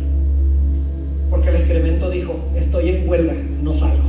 Porque 1.30 1.50
el 1.50 1.56
excremento 1.58 2.10
dijo, 2.10 2.40
estoy 2.56 2.90
en 2.90 3.10
huelga, 3.10 3.34
no 3.62 3.74
salgo. 3.74 4.08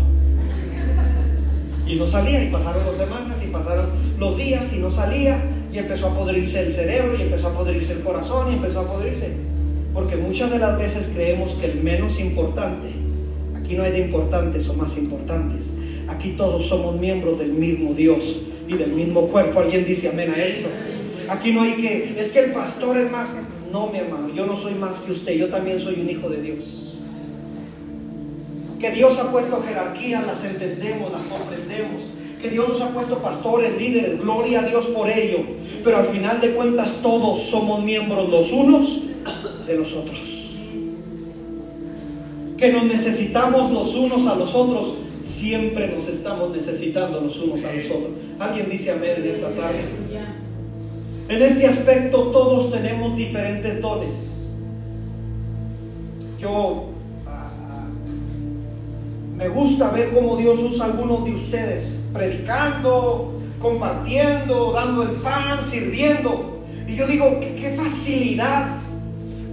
Y 1.87 1.97
no 1.97 2.07
salía, 2.07 2.45
y 2.45 2.51
pasaron 2.51 2.87
las 2.87 2.97
semanas, 2.97 3.43
y 3.43 3.49
pasaron 3.49 3.87
los 4.19 4.37
días, 4.37 4.73
y 4.75 4.79
no 4.79 4.91
salía, 4.91 5.43
y 5.73 5.79
empezó 5.79 6.09
a 6.09 6.15
podrirse 6.15 6.61
el 6.61 6.73
cerebro, 6.73 7.17
y 7.19 7.23
empezó 7.23 7.49
a 7.49 7.55
podrirse 7.55 7.95
el 7.95 8.03
corazón, 8.03 8.53
y 8.53 8.57
empezó 8.57 8.81
a 8.81 8.93
podrirse. 8.93 9.33
Porque 9.95 10.17
muchas 10.17 10.51
de 10.51 10.59
las 10.59 10.77
veces 10.77 11.11
creemos 11.15 11.53
que 11.55 11.67
el 11.67 11.83
menos 11.83 12.21
importante, 12.21 12.93
aquí 13.69 13.77
no 13.77 13.83
hay 13.83 13.93
de 13.93 13.99
importantes 13.99 14.67
o 14.71 14.73
más 14.73 14.97
importantes, 14.97 15.75
aquí 16.09 16.31
todos 16.39 16.67
somos 16.67 16.99
miembros 16.99 17.39
del 17.39 17.53
mismo 17.53 17.93
Dios 17.93 18.45
y 18.67 18.73
del 18.73 18.93
mismo 18.93 19.29
cuerpo. 19.29 19.61
Alguien 19.61 19.85
dice 19.85 20.09
amén 20.09 20.31
a 20.31 20.43
esto. 20.43 20.71
Aquí 21.29 21.53
no 21.53 21.61
hay 21.61 21.75
que, 21.75 22.19
es 22.19 22.31
que 22.31 22.39
el 22.39 22.53
pastor 22.53 22.97
es 22.97 23.11
más. 23.11 23.37
No, 23.71 23.89
mi 23.89 23.99
hermano, 23.99 24.33
yo 24.35 24.47
no 24.47 24.57
soy 24.57 24.73
más 24.73 25.01
que 25.01 25.13
usted, 25.13 25.35
yo 25.35 25.51
también 25.51 25.79
soy 25.79 26.01
un 26.01 26.09
hijo 26.09 26.31
de 26.31 26.41
Dios. 26.41 26.97
Que 28.81 28.91
Dios 28.91 29.19
ha 29.19 29.31
puesto 29.31 29.63
jerarquías, 29.63 30.27
las 30.27 30.47
entendemos, 30.47 31.13
las 31.13 31.25
comprendemos. 31.25 32.05
Que 32.41 32.49
Dios 32.49 32.71
nos 32.71 32.81
ha 32.81 32.89
puesto 32.89 33.19
pastores, 33.19 33.77
líderes, 33.79 34.19
gloria 34.19 34.61
a 34.61 34.63
Dios 34.67 34.87
por 34.87 35.11
ello. 35.11 35.41
Pero 35.85 35.99
al 35.99 36.07
final 36.07 36.41
de 36.41 36.53
cuentas 36.53 37.01
todos 37.03 37.43
somos 37.43 37.85
miembros 37.85 38.31
los 38.31 38.51
unos 38.51 39.03
de 39.67 39.77
los 39.77 39.93
otros. 39.93 40.38
Que 42.59 42.73
nos 42.73 42.85
necesitamos 42.85 43.71
los 43.71 43.95
unos 43.95 44.27
a 44.27 44.35
los 44.35 44.55
otros. 44.55 44.95
Siempre 45.21 45.89
nos 45.89 46.09
estamos 46.09 46.51
necesitando 46.51 47.21
los 47.21 47.39
unos 47.41 47.65
a 47.65 47.73
los 47.73 47.87
otros. 47.87 48.11
¿Alguien 48.39 48.69
dice 48.69 48.91
amén 48.91 49.15
en 49.17 49.27
esta 49.27 49.51
tarde? 49.51 49.81
En 51.29 51.43
este 51.43 51.67
aspecto 51.67 52.31
todos 52.31 52.73
tenemos 52.73 53.17
diferentes 53.17 53.81
dones. 53.83 54.57
Yo 56.41 56.87
ah, 57.27 57.51
ah, 57.63 57.87
me 59.37 59.49
gusta 59.49 59.91
ver 59.91 60.11
cómo 60.11 60.37
Dios 60.37 60.61
usa 60.61 60.87
a 60.87 60.89
algunos 60.89 61.27
de 61.27 61.33
ustedes 61.35 62.09
predicando, 62.13 63.41
compartiendo, 63.61 64.73
dando 64.73 65.03
el 65.03 65.11
pan, 65.17 65.63
sirviendo. 65.63 66.63
Y 66.87 66.95
yo 66.95 67.07
digo, 67.07 67.39
qué, 67.41 67.55
qué 67.55 67.71
facilidad. 67.73 68.78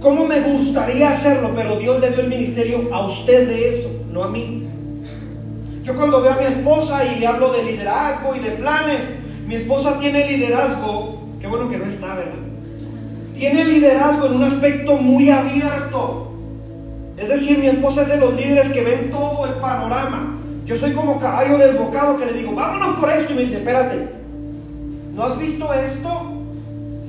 ¿Cómo 0.00 0.26
me 0.26 0.40
gustaría 0.40 1.10
hacerlo? 1.10 1.52
Pero 1.54 1.76
Dios 1.76 2.00
le 2.00 2.10
dio 2.10 2.20
el 2.20 2.28
ministerio 2.28 2.88
a 2.92 3.06
usted 3.06 3.48
de 3.48 3.68
eso, 3.68 4.04
no 4.12 4.24
a 4.24 4.28
mí. 4.28 4.68
Yo 5.82 5.96
cuando 5.96 6.20
veo 6.20 6.32
a 6.32 6.36
mi 6.36 6.46
esposa 6.46 7.04
y 7.04 7.20
le 7.20 7.26
hablo 7.26 7.52
de 7.52 7.62
liderazgo 7.62 8.34
y 8.34 8.40
de 8.40 8.50
planes, 8.50 9.08
mi 9.46 9.54
esposa 9.54 9.98
tiene 10.00 10.28
liderazgo 10.28 11.16
Qué 11.40 11.46
bueno 11.46 11.68
que 11.68 11.78
no 11.78 11.84
está, 11.84 12.14
¿verdad? 12.14 12.38
Tiene 13.34 13.64
liderazgo 13.64 14.26
en 14.26 14.34
un 14.34 14.42
aspecto 14.42 14.96
muy 14.96 15.30
abierto. 15.30 16.32
Es 17.16 17.28
decir, 17.28 17.58
mi 17.58 17.66
esposa 17.66 18.02
es 18.02 18.08
de 18.08 18.16
los 18.16 18.34
líderes 18.34 18.70
que 18.70 18.82
ven 18.82 19.10
todo 19.10 19.46
el 19.46 19.54
panorama. 19.54 20.38
Yo 20.64 20.76
soy 20.76 20.92
como 20.92 21.18
caballo 21.18 21.58
desbocado 21.58 22.16
que 22.16 22.26
le 22.26 22.32
digo, 22.32 22.52
vámonos 22.52 22.98
por 22.98 23.10
esto. 23.10 23.32
Y 23.32 23.36
me 23.36 23.42
dice, 23.42 23.58
espérate, 23.58 24.08
¿no 25.14 25.22
has 25.22 25.38
visto 25.38 25.72
esto? 25.74 26.08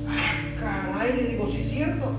Ah, 0.08 0.94
caray, 0.94 1.16
le 1.16 1.24
digo, 1.30 1.48
sí 1.50 1.58
es 1.58 1.70
cierto. 1.70 2.12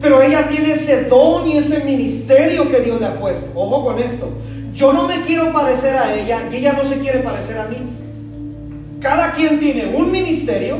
Pero 0.00 0.22
ella 0.22 0.48
tiene 0.48 0.72
ese 0.72 1.04
don 1.04 1.46
y 1.46 1.58
ese 1.58 1.84
ministerio 1.84 2.70
que 2.70 2.80
Dios 2.80 2.98
le 3.00 3.06
ha 3.06 3.20
puesto. 3.20 3.50
Ojo 3.54 3.84
con 3.84 3.98
esto. 3.98 4.28
Yo 4.72 4.92
no 4.92 5.06
me 5.06 5.20
quiero 5.20 5.52
parecer 5.52 5.96
a 5.96 6.14
ella 6.14 6.48
y 6.50 6.56
ella 6.56 6.72
no 6.72 6.84
se 6.84 6.98
quiere 6.98 7.18
parecer 7.20 7.58
a 7.58 7.66
mí. 7.66 7.76
Cada 9.00 9.32
quien 9.32 9.58
tiene 9.58 9.94
un 9.94 10.10
ministerio 10.10 10.78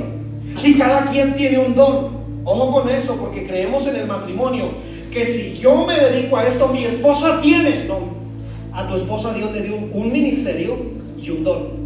y 0.63 0.75
cada 0.79 1.05
quien 1.05 1.35
tiene 1.35 1.59
un 1.59 1.75
don. 1.75 2.21
Ojo 2.45 2.73
con 2.73 2.89
eso, 2.89 3.17
porque 3.17 3.47
creemos 3.47 3.87
en 3.87 3.97
el 3.97 4.07
matrimonio. 4.07 4.71
Que 5.13 5.27
si 5.27 5.59
yo 5.59 5.85
me 5.87 5.95
dedico 5.95 6.37
a 6.37 6.47
esto, 6.47 6.69
mi 6.69 6.85
esposa 6.85 7.41
tiene. 7.41 7.85
No, 7.85 7.99
a 8.73 8.89
tu 8.89 8.95
esposa 8.95 9.35
Dios 9.35 9.53
le 9.53 9.63
dio 9.63 9.77
un 9.77 10.13
ministerio 10.13 10.79
y 11.21 11.31
un 11.31 11.45
don. 11.45 11.81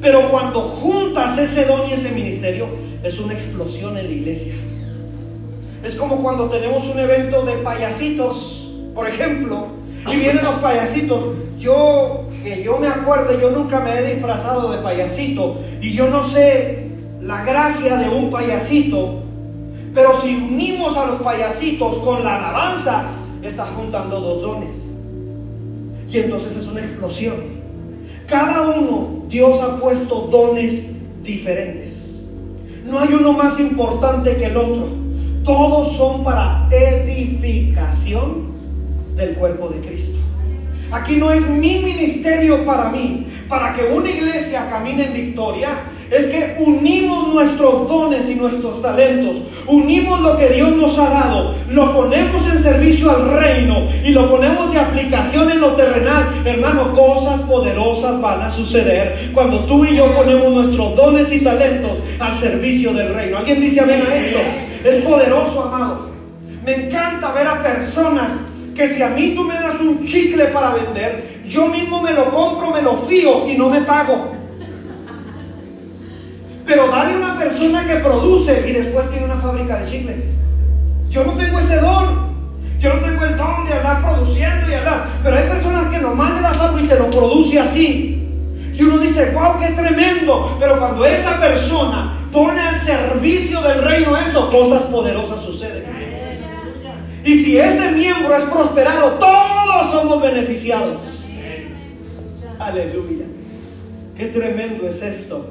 Pero 0.00 0.30
cuando 0.30 0.60
juntas 0.60 1.38
ese 1.38 1.64
don 1.64 1.88
y 1.88 1.92
ese 1.92 2.12
ministerio, 2.12 2.66
es 3.02 3.18
una 3.18 3.34
explosión 3.34 3.98
en 3.98 4.04
la 4.06 4.12
iglesia. 4.12 4.54
Es 5.88 5.96
como 5.96 6.16
cuando 6.16 6.50
tenemos 6.50 6.86
un 6.88 6.98
evento 6.98 7.46
de 7.46 7.54
payasitos, 7.54 8.74
por 8.94 9.08
ejemplo, 9.08 9.68
y 10.06 10.16
vienen 10.16 10.44
los 10.44 10.56
payasitos. 10.56 11.24
Yo, 11.58 12.26
que 12.44 12.62
yo 12.62 12.76
me 12.76 12.88
acuerde, 12.88 13.38
yo 13.40 13.52
nunca 13.52 13.80
me 13.80 13.98
he 13.98 14.14
disfrazado 14.14 14.70
de 14.70 14.82
payasito 14.82 15.56
y 15.80 15.94
yo 15.94 16.10
no 16.10 16.22
sé 16.22 16.90
la 17.22 17.42
gracia 17.42 17.96
de 17.96 18.10
un 18.10 18.30
payasito, 18.30 19.22
pero 19.94 20.10
si 20.20 20.34
unimos 20.34 20.94
a 20.98 21.06
los 21.06 21.22
payasitos 21.22 21.94
con 22.00 22.22
la 22.22 22.36
alabanza, 22.36 23.06
estás 23.42 23.70
juntando 23.70 24.20
dos 24.20 24.42
dones. 24.42 24.94
Y 26.12 26.18
entonces 26.18 26.54
es 26.54 26.66
una 26.66 26.80
explosión. 26.80 27.36
Cada 28.26 28.76
uno, 28.76 29.24
Dios 29.30 29.58
ha 29.62 29.76
puesto 29.76 30.28
dones 30.30 30.96
diferentes. 31.22 32.28
No 32.84 32.98
hay 32.98 33.08
uno 33.14 33.32
más 33.32 33.58
importante 33.58 34.36
que 34.36 34.44
el 34.44 34.56
otro. 34.58 35.07
Todos 35.44 35.92
son 35.92 36.24
para 36.24 36.68
edificación 36.70 38.48
del 39.16 39.34
cuerpo 39.34 39.68
de 39.68 39.80
Cristo. 39.80 40.18
Aquí 40.90 41.16
no 41.16 41.30
es 41.30 41.48
mi 41.48 41.80
ministerio 41.80 42.64
para 42.64 42.90
mí, 42.90 43.26
para 43.48 43.74
que 43.74 43.84
una 43.84 44.10
iglesia 44.10 44.68
camine 44.70 45.06
en 45.06 45.12
victoria, 45.12 45.68
es 46.10 46.26
que 46.28 46.56
unimos 46.60 47.28
nuestros 47.28 47.86
dones 47.86 48.30
y 48.30 48.36
nuestros 48.36 48.80
talentos, 48.80 49.42
unimos 49.66 50.20
lo 50.22 50.38
que 50.38 50.48
Dios 50.48 50.74
nos 50.74 50.98
ha 50.98 51.10
dado, 51.10 51.54
lo 51.68 51.92
ponemos 51.92 52.50
en 52.50 52.58
servicio 52.58 53.10
al 53.10 53.28
reino 53.28 53.86
y 54.02 54.10
lo 54.10 54.30
ponemos 54.30 54.72
de 54.72 54.78
aplicación 54.78 55.50
en 55.50 55.60
lo 55.60 55.72
terrenal. 55.72 56.42
Hermano, 56.46 56.94
cosas 56.94 57.42
poderosas 57.42 58.20
van 58.22 58.40
a 58.40 58.50
suceder 58.50 59.30
cuando 59.34 59.66
tú 59.66 59.84
y 59.84 59.96
yo 59.96 60.14
ponemos 60.14 60.50
nuestros 60.50 60.96
dones 60.96 61.30
y 61.34 61.40
talentos 61.40 61.92
al 62.18 62.34
servicio 62.34 62.94
del 62.94 63.14
reino. 63.14 63.36
¿Alguien 63.36 63.60
dice 63.60 63.80
amén 63.80 64.02
a 64.10 64.16
esto? 64.16 64.38
Es 64.84 64.96
poderoso, 64.96 65.64
amado. 65.64 66.10
Me 66.64 66.86
encanta 66.86 67.32
ver 67.32 67.46
a 67.46 67.62
personas 67.62 68.32
que 68.74 68.86
si 68.86 69.02
a 69.02 69.08
mí 69.08 69.34
tú 69.34 69.44
me 69.44 69.54
das 69.54 69.80
un 69.80 70.04
chicle 70.04 70.46
para 70.46 70.74
vender, 70.74 71.42
yo 71.46 71.66
mismo 71.68 72.02
me 72.02 72.12
lo 72.12 72.30
compro, 72.30 72.70
me 72.70 72.82
lo 72.82 72.96
fío 72.96 73.48
y 73.48 73.56
no 73.56 73.70
me 73.70 73.80
pago. 73.80 74.32
Pero 76.66 76.86
dale 76.88 77.14
a 77.14 77.16
una 77.16 77.38
persona 77.38 77.86
que 77.86 77.96
produce 77.96 78.68
y 78.68 78.72
después 78.72 79.10
tiene 79.10 79.24
una 79.24 79.36
fábrica 79.36 79.78
de 79.78 79.90
chicles. 79.90 80.40
Yo 81.08 81.24
no 81.24 81.32
tengo 81.32 81.58
ese 81.58 81.80
don. 81.80 82.28
Yo 82.78 82.94
no 82.94 83.00
tengo 83.00 83.24
el 83.24 83.36
don 83.36 83.64
de 83.64 83.72
andar 83.72 84.02
produciendo 84.02 84.70
y 84.70 84.74
hablar. 84.74 85.08
Pero 85.22 85.36
hay 85.36 85.44
personas 85.44 85.86
que 85.86 85.98
nomás 85.98 86.34
le 86.34 86.42
das 86.42 86.60
algo 86.60 86.78
y 86.78 86.86
te 86.86 86.96
lo 86.96 87.10
produce 87.10 87.58
así. 87.58 88.28
Y 88.74 88.82
uno 88.82 88.98
dice, 88.98 89.32
wow, 89.32 89.58
qué 89.58 89.68
tremendo. 89.68 90.56
Pero 90.60 90.78
cuando 90.78 91.04
esa 91.06 91.40
persona 91.40 92.17
pone 92.32 92.60
al 92.60 92.78
servicio 92.78 93.60
del 93.62 93.82
reino 93.82 94.16
eso, 94.16 94.50
cosas 94.50 94.84
poderosas 94.84 95.42
suceden. 95.42 95.84
Y 97.24 97.34
si 97.34 97.58
ese 97.58 97.92
miembro 97.92 98.34
es 98.34 98.44
prosperado, 98.44 99.12
todos 99.18 99.90
somos 99.90 100.22
beneficiados. 100.22 101.26
Aleluya. 102.58 103.26
Qué 104.16 104.26
tremendo 104.26 104.88
es 104.88 105.02
esto 105.02 105.46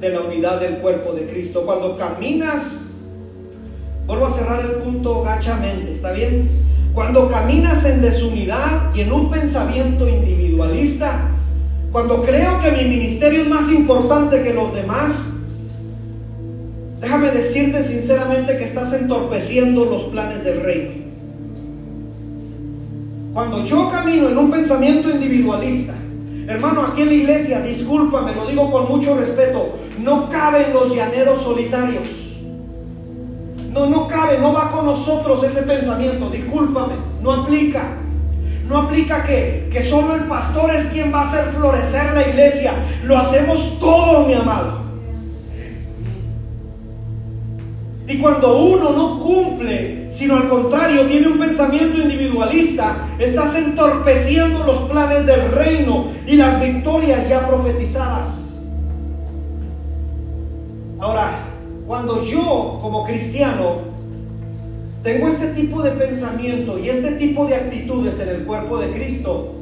de 0.00 0.10
la 0.10 0.20
unidad 0.20 0.60
del 0.60 0.78
cuerpo 0.78 1.12
de 1.12 1.26
Cristo. 1.26 1.62
Cuando 1.64 1.96
caminas, 1.96 2.86
vuelvo 4.06 4.26
a 4.26 4.30
cerrar 4.30 4.60
el 4.60 4.72
punto 4.82 5.22
gachamente, 5.22 5.92
¿está 5.92 6.12
bien? 6.12 6.48
Cuando 6.92 7.28
caminas 7.28 7.84
en 7.86 8.02
desunidad 8.02 8.94
y 8.94 9.00
en 9.00 9.12
un 9.12 9.30
pensamiento 9.30 10.08
individualista, 10.08 11.30
cuando 11.90 12.22
creo 12.22 12.60
que 12.60 12.70
mi 12.70 12.84
ministerio 12.84 13.42
es 13.42 13.48
más 13.48 13.72
importante 13.72 14.42
que 14.42 14.54
los 14.54 14.74
demás, 14.74 15.33
déjame 17.04 17.30
decirte 17.32 17.84
sinceramente 17.84 18.56
que 18.56 18.64
estás 18.64 18.94
entorpeciendo 18.94 19.84
los 19.84 20.04
planes 20.04 20.42
del 20.42 20.62
reino. 20.62 20.90
Cuando 23.34 23.62
yo 23.62 23.90
camino 23.90 24.30
en 24.30 24.38
un 24.38 24.50
pensamiento 24.50 25.10
individualista, 25.10 25.92
hermano, 26.48 26.80
aquí 26.80 27.02
en 27.02 27.08
la 27.08 27.14
iglesia, 27.14 27.60
discúlpame, 27.60 28.34
lo 28.34 28.46
digo 28.46 28.70
con 28.70 28.88
mucho 28.88 29.18
respeto, 29.18 29.74
no 29.98 30.30
caben 30.30 30.72
los 30.72 30.94
llaneros 30.94 31.42
solitarios. 31.42 32.38
No, 33.70 33.86
no 33.86 34.08
cabe, 34.08 34.38
no 34.38 34.54
va 34.54 34.70
con 34.70 34.86
nosotros 34.86 35.42
ese 35.44 35.64
pensamiento, 35.64 36.30
discúlpame, 36.30 36.94
no 37.22 37.32
aplica. 37.32 37.98
No 38.66 38.78
aplica 38.78 39.24
que, 39.24 39.68
que 39.70 39.82
solo 39.82 40.14
el 40.14 40.22
pastor 40.22 40.74
es 40.74 40.86
quien 40.86 41.12
va 41.12 41.20
a 41.20 41.28
hacer 41.28 41.52
florecer 41.52 42.14
la 42.14 42.26
iglesia. 42.26 42.72
Lo 43.02 43.18
hacemos 43.18 43.78
todos, 43.78 44.26
mi 44.26 44.32
amado. 44.32 44.83
Y 48.14 48.18
cuando 48.18 48.56
uno 48.62 48.92
no 48.92 49.18
cumple, 49.18 50.08
sino 50.08 50.36
al 50.36 50.48
contrario, 50.48 51.04
tiene 51.08 51.26
un 51.26 51.36
pensamiento 51.36 52.00
individualista, 52.00 53.08
estás 53.18 53.56
entorpeciendo 53.56 54.62
los 54.62 54.82
planes 54.82 55.26
del 55.26 55.50
reino 55.50 56.12
y 56.24 56.36
las 56.36 56.62
victorias 56.62 57.28
ya 57.28 57.44
profetizadas. 57.44 58.66
Ahora, 61.00 61.40
cuando 61.88 62.22
yo 62.22 62.78
como 62.80 63.04
cristiano 63.04 63.78
tengo 65.02 65.26
este 65.26 65.48
tipo 65.48 65.82
de 65.82 65.90
pensamiento 65.90 66.78
y 66.78 66.90
este 66.90 67.16
tipo 67.16 67.46
de 67.46 67.56
actitudes 67.56 68.20
en 68.20 68.28
el 68.28 68.44
cuerpo 68.44 68.78
de 68.78 68.92
Cristo, 68.92 69.54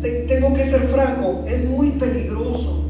tengo 0.00 0.54
que 0.54 0.64
ser 0.64 0.80
franco, 0.88 1.44
es 1.46 1.62
muy 1.68 1.90
peligroso, 1.90 2.86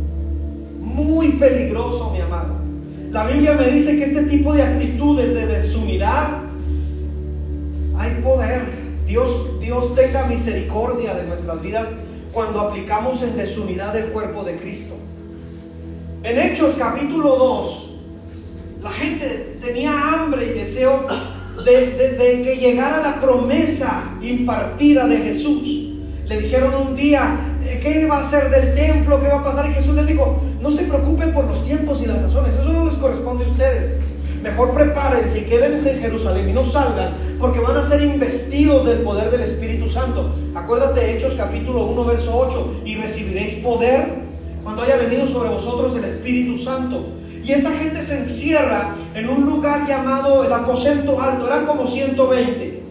muy 0.78 1.30
peligroso, 1.32 2.12
mi 2.12 2.20
amado. 2.20 2.67
La 3.10 3.26
Biblia 3.26 3.54
me 3.54 3.68
dice 3.68 3.96
que 3.96 4.04
este 4.04 4.24
tipo 4.24 4.52
de 4.52 4.62
actitudes 4.62 5.34
de 5.34 5.46
desunidad, 5.46 6.42
hay 7.96 8.20
poder. 8.22 8.88
Dios, 9.06 9.58
Dios 9.60 9.94
tenga 9.94 10.26
misericordia 10.26 11.14
de 11.14 11.26
nuestras 11.26 11.62
vidas 11.62 11.88
cuando 12.32 12.60
aplicamos 12.60 13.22
en 13.22 13.36
desunidad 13.36 13.96
el 13.96 14.06
cuerpo 14.06 14.44
de 14.44 14.56
Cristo. 14.56 14.94
En 16.22 16.38
Hechos 16.38 16.74
capítulo 16.78 17.36
2, 17.36 17.94
la 18.82 18.90
gente 18.90 19.56
tenía 19.64 20.12
hambre 20.12 20.46
y 20.46 20.58
deseo 20.58 21.06
de, 21.64 22.42
que 22.44 22.56
llegara 22.56 23.00
la 23.00 23.20
promesa 23.20 24.16
impartida 24.20 25.06
de 25.06 25.16
Jesús. 25.16 25.94
Le 26.26 26.40
dijeron 26.40 26.74
un 26.88 26.94
día, 26.94 27.56
¿qué 27.82 28.06
va 28.06 28.18
a 28.18 28.22
ser 28.22 28.50
del 28.50 28.74
templo? 28.74 29.20
¿Qué 29.20 29.28
va 29.28 29.40
a 29.40 29.44
pasar? 29.44 29.68
Y 29.68 29.74
Jesús 29.74 29.94
les 29.94 30.06
dijo, 30.06 30.40
no 30.60 30.70
se 30.70 30.84
preocupen 30.84 31.32
por 31.32 31.44
los 31.44 31.64
tiempos 31.64 32.00
y 32.02 32.06
las 32.06 32.20
sazones, 32.20 32.54
eso 32.54 32.72
no 32.72 32.84
les 32.84 32.94
corresponde 32.94 33.44
a 33.44 33.48
ustedes. 33.48 33.94
Mejor 34.42 34.72
prepárense 34.72 35.40
y 35.40 35.42
quédense 35.42 35.94
en 35.94 36.00
Jerusalén 36.00 36.48
y 36.48 36.52
no 36.52 36.64
salgan, 36.64 37.12
porque 37.40 37.60
van 37.60 37.76
a 37.76 37.82
ser 37.82 38.02
investidos 38.02 38.86
del 38.86 38.98
poder 38.98 39.30
del 39.30 39.40
Espíritu 39.40 39.88
Santo. 39.88 40.32
Acuérdate 40.54 41.12
Hechos 41.14 41.34
capítulo 41.36 41.86
1, 41.86 42.04
verso 42.04 42.36
8, 42.36 42.82
y 42.84 42.96
recibiréis 42.96 43.54
poder 43.56 44.28
cuando 44.62 44.82
haya 44.82 44.96
venido 44.96 45.26
sobre 45.26 45.48
vosotros 45.48 45.96
el 45.96 46.04
Espíritu 46.04 46.56
Santo. 46.56 47.14
Y 47.42 47.52
esta 47.52 47.72
gente 47.72 48.02
se 48.02 48.18
encierra 48.18 48.94
en 49.14 49.28
un 49.28 49.44
lugar 49.44 49.88
llamado 49.88 50.44
el 50.44 50.52
aposento 50.52 51.20
alto, 51.20 51.46
eran 51.46 51.66
como 51.66 51.86
120. 51.86 52.82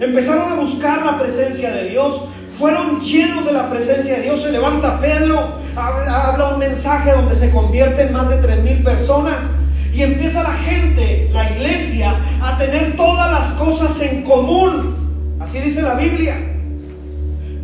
Empezaron 0.00 0.52
a 0.52 0.54
buscar 0.54 1.04
la 1.04 1.18
presencia 1.18 1.70
de 1.72 1.90
Dios, 1.90 2.22
fueron 2.58 3.00
llenos 3.00 3.44
de 3.44 3.52
la 3.52 3.70
presencia 3.70 4.16
de 4.16 4.22
Dios. 4.22 4.42
Se 4.42 4.52
levanta 4.52 5.00
Pedro, 5.00 5.54
habla 5.76 6.50
un 6.54 6.58
mensaje 6.58 7.12
donde 7.12 7.36
se 7.36 7.50
convierten 7.50 8.12
más 8.12 8.28
de 8.28 8.36
tres 8.36 8.62
mil 8.62 8.82
personas. 8.82 9.50
Y 9.92 10.02
empieza 10.02 10.42
la 10.42 10.54
gente, 10.54 11.28
la 11.32 11.50
iglesia, 11.50 12.14
a 12.40 12.56
tener 12.56 12.96
todas 12.96 13.30
las 13.32 13.52
cosas 13.52 14.00
en 14.02 14.22
común. 14.22 15.36
Así 15.40 15.58
dice 15.60 15.82
la 15.82 15.94
Biblia. 15.94 16.36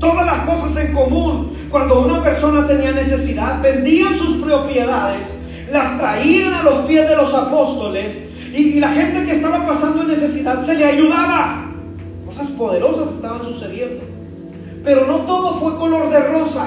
Todas 0.01 0.27
las 0.27 0.39
cosas 0.41 0.77
en 0.85 0.95
común. 0.95 1.53
Cuando 1.71 2.01
una 2.01 2.23
persona 2.23 2.67
tenía 2.67 2.93
necesidad, 2.93 3.61
vendían 3.61 4.15
sus 4.15 4.43
propiedades 4.45 5.39
las 5.75 5.99
traían 5.99 6.55
a 6.55 6.63
los 6.63 6.87
pies 6.87 7.09
de 7.09 7.17
los 7.17 7.35
apóstoles 7.35 8.23
y, 8.55 8.79
la 8.79 8.91
gente 8.91 9.25
que 9.25 9.33
estaba 9.33 9.67
pasando 9.67 10.03
en 10.03 10.09
necesidad 10.09 10.63
se 10.63 10.77
le 10.77 10.85
ayudaba. 10.85 11.67
Cosas 12.25 12.49
poderosas 12.51 13.11
estaban 13.11 13.43
sucediendo. 13.43 14.14
Pero 14.85 15.07
no 15.07 15.21
todo 15.21 15.55
fue 15.55 15.77
color 15.77 16.11
de 16.11 16.21
rosa, 16.21 16.67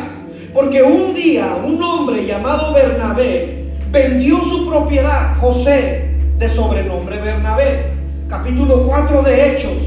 porque 0.52 0.82
un 0.82 1.14
día 1.14 1.56
un 1.64 1.82
hombre 1.84 2.26
llamado 2.26 2.74
Bernabé 2.74 3.72
vendió 3.92 4.40
su 4.40 4.68
propiedad, 4.68 5.38
José, 5.40 6.16
de 6.40 6.50
sobrenombre 6.50 7.20
Bernabé, 7.20 7.94
capítulo 8.28 8.88
4 8.88 9.22
de 9.22 9.52
Hechos, 9.52 9.78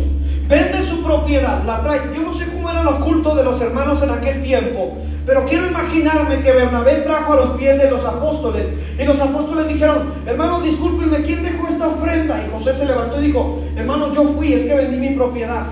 vende 0.49 0.81
su 0.81 1.03
propiedad, 1.03 1.65
la 1.65 1.83
trae. 1.83 2.01
Yo 2.15 2.23
no 2.23 2.33
sé 2.33 2.47
cómo 2.53 2.71
eran 2.71 2.85
los 2.85 2.97
cultos 2.97 3.37
de 3.37 3.43
los 3.43 3.61
hermanos 3.61 4.01
en 4.05 4.11
aquel 4.11 4.41
tiempo, 4.41 4.97
pero 5.27 5.45
quiero 5.45 5.67
imaginarme 5.67 6.39
que 6.41 6.53
Bernabé 6.53 6.97
trajo 6.99 7.33
a 7.33 7.37
los 7.37 7.51
pies 7.59 7.83
de 7.83 7.91
los 7.91 8.05
apóstoles 8.05 8.65
y 8.97 9.05
los 9.05 9.21
apóstoles 9.21 9.67
dijeron, 9.69 10.09
hermanos, 10.25 10.63
discúlpenme, 10.63 11.23
¿quién 11.23 11.43
dejó 11.43 11.67
esta 11.67 11.89
ofrenda? 11.89 12.41
Y 12.47 12.51
José 12.53 12.75
se 12.75 12.87
levantó 12.87 13.21
y 13.21 13.27
dijo, 13.27 13.61
hermano, 13.77 14.13
yo 14.13 14.23
fui, 14.37 14.53
es 14.53 14.67
que 14.67 14.75
vendí 14.77 14.99
mi 14.99 15.17
propiedad. 15.17 15.67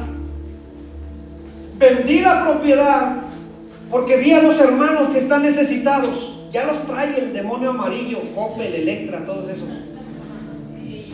Vendí 1.78 2.20
la 2.20 2.44
propiedad 2.44 3.16
porque 3.90 4.16
vi 4.16 4.32
a 4.32 4.42
los 4.42 4.58
hermanos 4.60 5.10
que 5.10 5.18
están 5.18 5.42
necesitados. 5.42 6.34
Ya 6.50 6.64
los 6.64 6.86
trae 6.86 7.18
el 7.18 7.32
demonio 7.32 7.70
amarillo, 7.70 8.18
Coppel, 8.34 8.74
Electra, 8.74 9.24
todos 9.24 9.48
esos. 9.48 9.68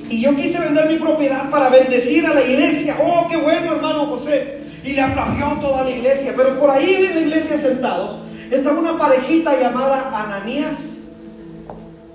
Y 0.08 0.20
yo 0.20 0.34
quise 0.36 0.60
vender 0.60 0.88
mi 0.88 0.96
propiedad 0.96 1.50
para 1.50 1.68
bendecir 1.70 2.26
a 2.26 2.34
la 2.34 2.44
iglesia. 2.44 2.96
Oh, 3.02 3.26
qué 3.28 3.36
bueno, 3.36 3.74
hermano 3.74 4.06
José. 4.06 4.60
Y 4.84 4.92
le 4.92 5.00
aplaudió 5.00 5.58
toda 5.60 5.84
la 5.84 5.90
iglesia. 5.90 6.34
Pero 6.36 6.58
por 6.58 6.70
ahí 6.70 7.06
en 7.08 7.14
la 7.14 7.20
iglesia 7.20 7.56
sentados 7.56 8.18
estaba 8.50 8.78
una 8.78 8.98
parejita 8.98 9.58
llamada 9.60 10.10
Ananías 10.24 11.04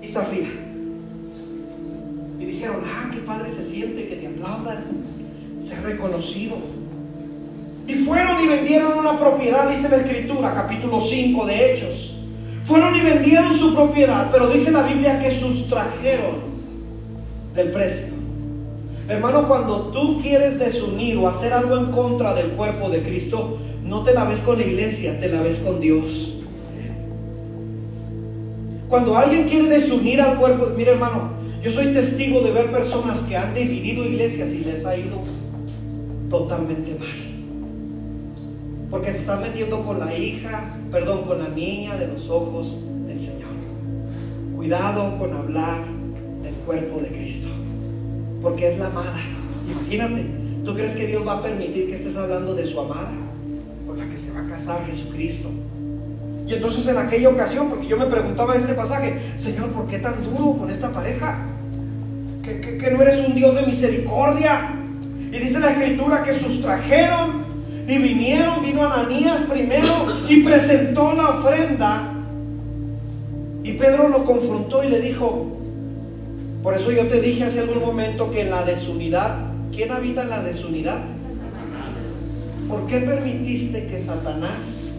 y 0.00 0.08
Zafira. 0.08 0.48
Y 2.38 2.44
dijeron, 2.44 2.80
ah, 2.84 3.10
qué 3.12 3.20
padre 3.20 3.50
se 3.50 3.62
siente 3.62 4.08
que 4.08 4.16
te 4.16 4.26
aplaudan, 4.28 4.84
ser 5.58 5.82
reconocido. 5.82 6.56
Y 7.90 7.94
fueron 8.04 8.40
y 8.40 8.46
vendieron 8.46 8.96
una 8.96 9.18
propiedad, 9.18 9.68
dice 9.68 9.88
la 9.88 9.96
escritura, 9.96 10.54
capítulo 10.54 11.00
5 11.00 11.44
de 11.44 11.72
Hechos. 11.72 12.14
Fueron 12.64 12.94
y 12.94 13.00
vendieron 13.00 13.52
su 13.52 13.74
propiedad, 13.74 14.30
pero 14.30 14.46
dice 14.48 14.70
la 14.70 14.84
Biblia 14.84 15.18
que 15.18 15.32
sustrajeron 15.32 16.36
del 17.52 17.72
precio. 17.72 18.14
Hermano, 19.08 19.48
cuando 19.48 19.88
tú 19.88 20.20
quieres 20.22 20.60
desunir 20.60 21.16
o 21.16 21.28
hacer 21.28 21.52
algo 21.52 21.76
en 21.78 21.86
contra 21.86 22.32
del 22.32 22.50
cuerpo 22.50 22.90
de 22.90 23.02
Cristo, 23.02 23.58
no 23.84 24.04
te 24.04 24.14
la 24.14 24.22
ves 24.22 24.38
con 24.38 24.58
la 24.58 24.64
iglesia, 24.64 25.18
te 25.18 25.28
la 25.28 25.42
ves 25.42 25.58
con 25.58 25.80
Dios. 25.80 26.36
Cuando 28.88 29.16
alguien 29.16 29.48
quiere 29.48 29.68
desunir 29.68 30.20
al 30.20 30.38
cuerpo, 30.38 30.68
mire 30.76 30.92
hermano, 30.92 31.32
yo 31.60 31.72
soy 31.72 31.92
testigo 31.92 32.40
de 32.40 32.52
ver 32.52 32.70
personas 32.70 33.24
que 33.24 33.36
han 33.36 33.52
dividido 33.52 34.04
iglesias 34.04 34.52
y 34.52 34.58
les 34.58 34.86
ha 34.86 34.96
ido 34.96 35.18
totalmente 36.30 36.94
mal. 36.94 37.29
Porque 38.90 39.12
te 39.12 39.18
están 39.18 39.40
metiendo 39.42 39.84
con 39.84 40.00
la 40.00 40.16
hija, 40.16 40.76
perdón, 40.90 41.24
con 41.24 41.38
la 41.38 41.48
niña 41.48 41.96
de 41.96 42.08
los 42.08 42.28
ojos 42.28 42.78
del 43.06 43.20
Señor. 43.20 43.50
Cuidado 44.56 45.18
con 45.18 45.32
hablar 45.32 45.84
del 46.42 46.54
cuerpo 46.66 47.00
de 47.00 47.08
Cristo 47.08 47.48
porque 48.42 48.68
es 48.68 48.78
la 48.78 48.86
amada. 48.86 49.14
Imagínate, 49.70 50.26
¿tú 50.64 50.74
crees 50.74 50.94
que 50.94 51.06
Dios 51.06 51.26
va 51.26 51.34
a 51.34 51.42
permitir 51.42 51.86
que 51.86 51.96
estés 51.96 52.16
hablando 52.16 52.54
de 52.54 52.66
su 52.66 52.80
amada? 52.80 53.12
Con 53.86 53.98
la 53.98 54.06
que 54.06 54.16
se 54.16 54.32
va 54.32 54.40
a 54.40 54.48
casar 54.48 54.84
Jesucristo. 54.86 55.50
Y 56.46 56.54
entonces 56.54 56.86
en 56.88 56.98
aquella 56.98 57.28
ocasión, 57.28 57.68
porque 57.68 57.86
yo 57.86 57.96
me 57.96 58.06
preguntaba 58.06 58.54
este 58.54 58.74
pasaje, 58.74 59.20
Señor, 59.36 59.70
¿por 59.70 59.86
qué 59.86 59.98
tan 59.98 60.24
duro 60.24 60.56
con 60.58 60.70
esta 60.70 60.90
pareja? 60.90 61.46
¿Que, 62.42 62.60
que 62.60 62.90
no 62.90 63.02
eres 63.02 63.24
un 63.26 63.34
Dios 63.34 63.54
de 63.54 63.62
misericordia? 63.62 64.74
Y 65.30 65.38
dice 65.38 65.60
la 65.60 65.70
escritura 65.70 66.24
que 66.24 66.32
sustrajeron 66.32 67.39
y 67.90 67.98
vinieron, 67.98 68.62
vino 68.62 68.84
Ananías 68.84 69.40
primero 69.50 69.88
y 70.28 70.44
presentó 70.44 71.12
la 71.12 71.30
ofrenda. 71.30 72.12
Y 73.64 73.72
Pedro 73.72 74.08
lo 74.08 74.24
confrontó 74.24 74.84
y 74.84 74.88
le 74.88 75.00
dijo, 75.00 75.48
Por 76.62 76.74
eso 76.74 76.92
yo 76.92 77.08
te 77.08 77.20
dije 77.20 77.42
hace 77.42 77.58
algún 77.58 77.80
momento 77.80 78.30
que 78.30 78.42
en 78.42 78.50
la 78.50 78.62
desunidad, 78.62 79.38
¿quién 79.72 79.90
habita 79.90 80.22
en 80.22 80.30
la 80.30 80.40
desunidad? 80.40 81.00
¿Por 82.68 82.86
qué 82.86 83.00
permitiste 83.00 83.88
que 83.88 83.98
Satanás 83.98 84.92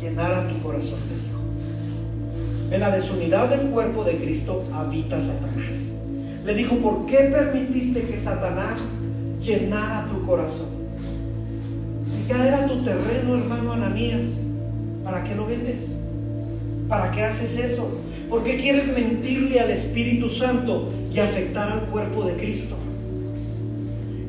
llenara 0.00 0.48
tu 0.48 0.60
corazón 0.60 0.98
de 1.08 1.14
Dios? 1.14 2.72
En 2.72 2.80
la 2.80 2.90
desunidad 2.90 3.48
del 3.50 3.70
cuerpo 3.70 4.02
de 4.02 4.16
Cristo 4.16 4.64
habita 4.72 5.20
Satanás. 5.20 5.94
Le 6.44 6.54
dijo, 6.54 6.74
¿por 6.78 7.06
qué 7.06 7.30
permitiste 7.32 8.02
que 8.02 8.18
Satanás 8.18 8.90
llenara 9.40 10.08
tu 10.12 10.26
corazón? 10.26 10.75
Si 12.06 12.24
ya 12.28 12.46
era 12.46 12.68
tu 12.68 12.84
terreno, 12.84 13.34
hermano 13.34 13.72
Ananías, 13.72 14.40
¿para 15.02 15.24
qué 15.24 15.34
lo 15.34 15.46
vendes? 15.46 15.96
¿Para 16.88 17.10
qué 17.10 17.24
haces 17.24 17.58
eso? 17.58 18.00
¿Por 18.30 18.44
qué 18.44 18.56
quieres 18.56 18.86
mentirle 18.86 19.58
al 19.58 19.70
Espíritu 19.70 20.28
Santo 20.28 20.92
y 21.12 21.18
afectar 21.18 21.68
al 21.72 21.80
cuerpo 21.86 22.24
de 22.24 22.34
Cristo? 22.34 22.76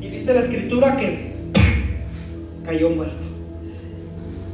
Y 0.01 0.07
dice 0.09 0.33
la 0.33 0.39
escritura 0.39 0.97
que 0.97 1.33
cayó 2.65 2.89
muerto. 2.89 3.27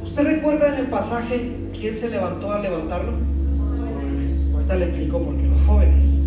¿Usted 0.02 0.24
recuerda 0.24 0.74
en 0.74 0.84
el 0.84 0.86
pasaje 0.88 1.50
quién 1.78 1.96
se 1.96 2.10
levantó 2.10 2.52
a 2.52 2.60
levantarlo? 2.60 3.14
Ahorita 4.52 4.76
le 4.76 4.84
explico 4.84 5.22
por 5.22 5.34
qué 5.36 5.46
los 5.46 5.60
jóvenes. 5.62 6.24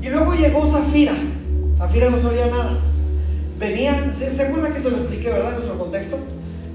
Y 0.00 0.08
luego 0.08 0.32
llegó 0.34 0.66
Zafira. 0.66 1.14
Zafira 1.76 2.08
no 2.08 2.18
sabía 2.18 2.46
nada. 2.46 2.78
Venía, 3.60 4.10
¿se, 4.14 4.42
acuerda 4.42 4.72
que 4.72 4.80
se 4.80 4.90
lo 4.90 4.96
expliqué, 4.96 5.28
verdad, 5.28 5.50
en 5.50 5.54
nuestro 5.56 5.78
contexto? 5.78 6.18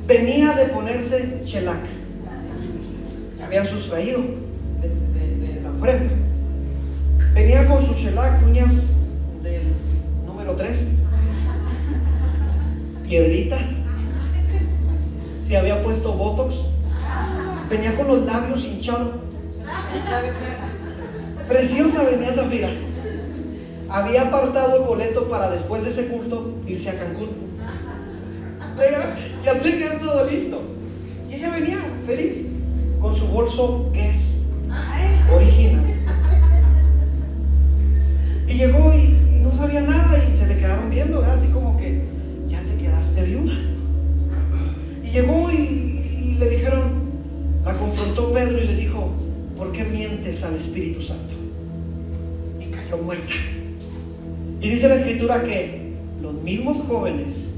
Venía 0.06 0.54
de 0.54 0.66
ponerse 0.66 1.42
chelac. 1.44 1.80
Habían 3.44 3.66
sustraído 3.66 4.20
de, 4.20 5.62
la 5.64 5.72
frente. 5.82 6.14
Venía 7.34 7.68
con 7.68 7.82
su 7.82 7.96
chelac, 7.96 8.46
uñas 8.46 8.98
del 9.42 9.64
número 10.28 10.56
3, 10.56 10.98
piedritas. 13.04 13.78
Se 15.40 15.58
había 15.58 15.82
puesto 15.82 16.14
botox. 16.14 16.66
Venía 17.68 17.96
con 17.96 18.08
los 18.08 18.26
labios 18.28 18.64
hinchados. 18.64 19.16
Preciosa 21.48 22.04
venía 22.04 22.32
Zafira 22.32 22.70
había 23.90 24.24
apartado 24.24 24.78
el 24.78 24.84
boleto 24.84 25.28
para 25.28 25.50
después 25.50 25.84
de 25.84 25.90
ese 25.90 26.08
culto 26.08 26.54
irse 26.68 26.90
a 26.90 26.98
Cancún. 26.98 27.30
Ya 29.44 29.58
tenía 29.60 30.00
todo 30.00 30.26
listo. 30.26 30.62
Y 31.30 31.36
ella 31.36 31.52
venía 31.52 31.78
feliz 32.06 32.48
con 33.00 33.14
su 33.14 33.28
bolso 33.28 33.92
Guess 33.94 34.46
original. 35.32 35.84
Y 38.48 38.54
llegó 38.54 38.94
y, 38.94 39.16
no 39.42 39.56
sabía 39.56 39.82
nada 39.82 40.24
y 40.28 40.32
se 40.32 40.48
le 40.48 40.58
quedaron 40.58 40.90
viendo, 40.90 41.24
así 41.24 41.48
como 41.50 41.78
que 41.78 42.02
ya 42.48 42.62
te 42.64 42.76
quedaste 42.76 43.24
viuda. 43.24 43.54
Y 45.04 45.10
llegó 45.12 45.52
y, 45.52 45.56
y 45.56 46.38
le 46.40 46.50
dijeron, 46.50 47.06
la 47.64 47.74
confrontó 47.76 48.32
Pedro 48.32 48.58
y 48.58 48.66
le 48.66 48.76
dijo, 48.76 49.12
¿por 49.56 49.72
qué 49.72 49.84
mientes 49.84 50.44
al 50.44 50.56
Espíritu 50.56 51.02
Santo? 51.02 51.36
Y 52.60 52.66
cayó 52.66 52.98
muerta. 52.98 53.34
Y 54.66 54.70
dice 54.70 54.90
la 54.90 54.96
escritura 54.96 55.44
que 55.44 55.94
los 56.20 56.34
mismos 56.42 56.78
jóvenes 56.88 57.54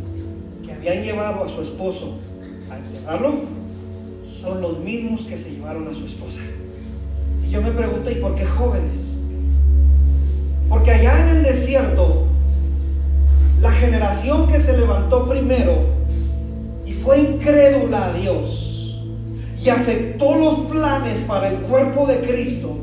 que 0.65 0.73
habían 0.73 1.01
llevado 1.01 1.41
a 1.41 1.47
su 1.47 1.61
esposo 1.61 2.15
a 2.69 2.79
enterrarlo 2.79 3.43
son 4.25 4.61
los 4.61 4.79
mismos 4.79 5.21
que 5.21 5.37
se 5.37 5.51
llevaron 5.51 5.87
a 5.87 5.93
su 5.93 6.05
esposa. 6.05 6.41
Y 7.47 7.49
yo 7.49 7.61
me 7.61 7.71
pregunto, 7.71 8.11
¿y 8.11 8.15
por 8.15 8.35
qué 8.35 8.43
jóvenes? 8.43 9.21
Porque 10.67 10.91
allá 10.91 11.21
en 11.21 11.37
el 11.37 11.43
desierto, 11.43 12.25
la 13.61 13.71
generación 13.71 14.49
que 14.49 14.59
se 14.59 14.77
levantó 14.77 15.29
primero 15.29 15.85
y 16.85 16.91
fue 16.91 17.21
incrédula 17.21 18.07
a 18.07 18.13
Dios 18.17 19.01
y 19.63 19.69
afectó 19.69 20.35
los 20.35 20.69
planes 20.69 21.21
para 21.21 21.47
el 21.53 21.59
cuerpo 21.59 22.05
de 22.05 22.19
Cristo, 22.19 22.77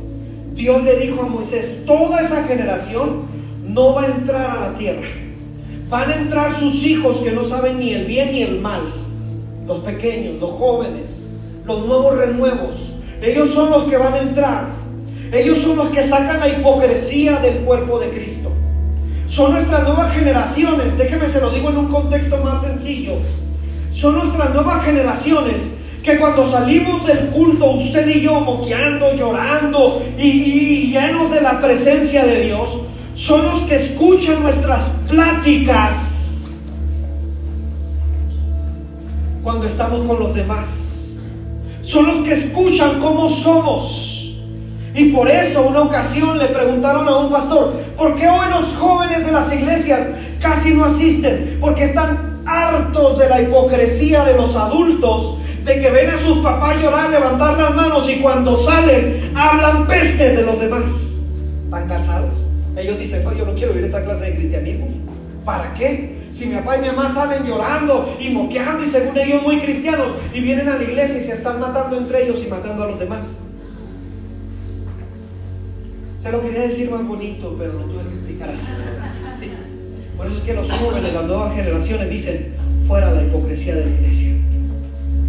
Dios 0.54 0.82
le 0.82 0.96
dijo 0.96 1.20
a 1.20 1.26
Moisés, 1.26 1.82
toda 1.84 2.22
esa 2.22 2.44
generación 2.44 3.34
no 3.74 3.92
va 3.92 4.02
a 4.02 4.06
entrar 4.06 4.50
a 4.56 4.70
la 4.70 4.78
tierra. 4.78 5.06
Van 5.88 6.08
a 6.08 6.14
entrar 6.14 6.54
sus 6.54 6.84
hijos 6.84 7.18
que 7.18 7.32
no 7.32 7.42
saben 7.42 7.80
ni 7.80 7.92
el 7.92 8.06
bien 8.06 8.32
ni 8.32 8.42
el 8.42 8.60
mal. 8.60 8.82
Los 9.66 9.80
pequeños, 9.80 10.40
los 10.40 10.52
jóvenes, 10.52 11.32
los 11.66 11.86
nuevos 11.86 12.16
renuevos. 12.16 12.92
Ellos 13.20 13.50
son 13.50 13.70
los 13.70 13.84
que 13.84 13.96
van 13.96 14.14
a 14.14 14.18
entrar. 14.18 14.66
Ellos 15.32 15.58
son 15.58 15.76
los 15.76 15.88
que 15.88 16.02
sacan 16.02 16.38
la 16.38 16.48
hipocresía 16.48 17.36
del 17.38 17.58
cuerpo 17.58 17.98
de 17.98 18.10
Cristo. 18.10 18.52
Son 19.26 19.52
nuestras 19.52 19.82
nuevas 19.82 20.14
generaciones. 20.14 20.96
Déjeme 20.96 21.28
se 21.28 21.40
lo 21.40 21.50
digo 21.50 21.70
en 21.70 21.78
un 21.78 21.88
contexto 21.88 22.38
más 22.38 22.62
sencillo. 22.62 23.14
Son 23.90 24.14
nuestras 24.14 24.54
nuevas 24.54 24.84
generaciones 24.84 25.74
que 26.02 26.18
cuando 26.18 26.46
salimos 26.46 27.06
del 27.06 27.30
culto, 27.30 27.70
usted 27.70 28.06
y 28.06 28.20
yo 28.20 28.38
moqueando, 28.40 29.14
llorando 29.14 30.02
y, 30.18 30.26
y 30.26 30.92
llenos 30.92 31.32
de 31.32 31.40
la 31.40 31.60
presencia 31.60 32.24
de 32.24 32.42
Dios, 32.42 32.78
son 33.14 33.44
los 33.44 33.62
que 33.62 33.76
escuchan 33.76 34.42
nuestras 34.42 34.90
pláticas 35.08 36.48
cuando 39.42 39.66
estamos 39.66 40.04
con 40.06 40.18
los 40.18 40.34
demás. 40.34 41.26
Son 41.82 42.06
los 42.06 42.26
que 42.26 42.32
escuchan 42.32 43.00
cómo 43.00 43.28
somos. 43.28 44.40
Y 44.94 45.10
por 45.12 45.28
eso 45.28 45.66
una 45.68 45.82
ocasión 45.82 46.38
le 46.38 46.46
preguntaron 46.46 47.06
a 47.08 47.16
un 47.18 47.30
pastor, 47.30 47.72
¿por 47.96 48.14
qué 48.16 48.28
hoy 48.28 48.48
los 48.50 48.74
jóvenes 48.74 49.26
de 49.26 49.32
las 49.32 49.52
iglesias 49.52 50.08
casi 50.40 50.74
no 50.74 50.84
asisten? 50.84 51.58
Porque 51.60 51.84
están 51.84 52.42
hartos 52.46 53.18
de 53.18 53.28
la 53.28 53.42
hipocresía 53.42 54.24
de 54.24 54.34
los 54.34 54.56
adultos, 54.56 55.38
de 55.64 55.80
que 55.80 55.90
ven 55.90 56.10
a 56.10 56.18
sus 56.18 56.38
papás 56.38 56.82
llorar, 56.82 57.10
levantar 57.10 57.58
las 57.58 57.74
manos 57.74 58.08
y 58.08 58.20
cuando 58.20 58.56
salen 58.56 59.32
hablan 59.36 59.86
pestes 59.86 60.36
de 60.36 60.42
los 60.42 60.60
demás. 60.60 61.18
¿Están 61.64 61.88
cansados? 61.88 62.43
Ellos 62.76 62.98
dicen, 62.98 63.22
yo 63.36 63.46
no 63.46 63.54
quiero 63.54 63.72
vivir 63.72 63.86
esta 63.86 64.04
clase 64.04 64.26
de 64.26 64.36
cristianismo. 64.36 64.88
¿Para 65.44 65.74
qué? 65.74 66.24
Si 66.30 66.46
mi 66.46 66.56
papá 66.56 66.78
y 66.78 66.80
mi 66.80 66.86
mamá 66.88 67.08
salen 67.08 67.44
llorando 67.44 68.16
y 68.18 68.30
moqueando 68.30 68.82
y 68.82 68.88
según 68.88 69.16
ellos 69.16 69.42
muy 69.42 69.60
cristianos 69.60 70.08
y 70.32 70.40
vienen 70.40 70.68
a 70.68 70.76
la 70.76 70.82
iglesia 70.82 71.18
y 71.18 71.22
se 71.22 71.32
están 71.32 71.60
matando 71.60 71.96
entre 71.96 72.24
ellos 72.24 72.42
y 72.44 72.50
matando 72.50 72.82
a 72.82 72.88
los 72.88 72.98
demás. 72.98 73.38
Se 76.16 76.32
lo 76.32 76.42
quería 76.42 76.62
decir 76.62 76.90
más 76.90 77.06
bonito, 77.06 77.54
pero 77.58 77.74
lo 77.74 77.84
tuve 77.84 78.02
que 78.04 78.14
explicar 78.14 78.50
así. 78.50 78.66
Por 80.16 80.26
eso 80.26 80.36
es 80.36 80.42
que 80.42 80.54
los 80.54 80.70
jóvenes, 80.72 81.12
las 81.12 81.24
nuevas 81.24 81.54
generaciones 81.54 82.08
dicen, 82.08 82.54
fuera 82.86 83.12
la 83.12 83.22
hipocresía 83.22 83.74
de 83.74 83.84
la 83.84 83.90
iglesia. 83.90 84.32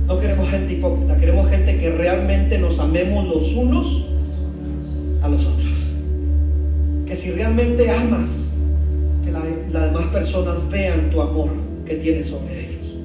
No 0.08 0.20
queremos 0.20 0.50
gente 0.50 0.74
hipócrita, 0.74 1.20
queremos 1.20 1.50
gente 1.50 1.78
que 1.78 1.90
realmente 1.90 2.58
nos 2.60 2.80
amemos 2.80 3.28
los 3.28 3.54
unos 3.56 4.10
a 5.22 5.28
los 5.28 5.46
otros 5.46 5.65
que 7.16 7.22
si 7.22 7.32
realmente 7.32 7.90
amas, 7.90 8.56
que 9.24 9.32
las 9.32 9.84
demás 9.86 10.08
personas 10.08 10.70
vean 10.70 11.10
tu 11.12 11.22
amor 11.22 11.48
que 11.86 11.96
tienes 11.96 12.28
sobre 12.28 12.60
ellos. 12.60 12.98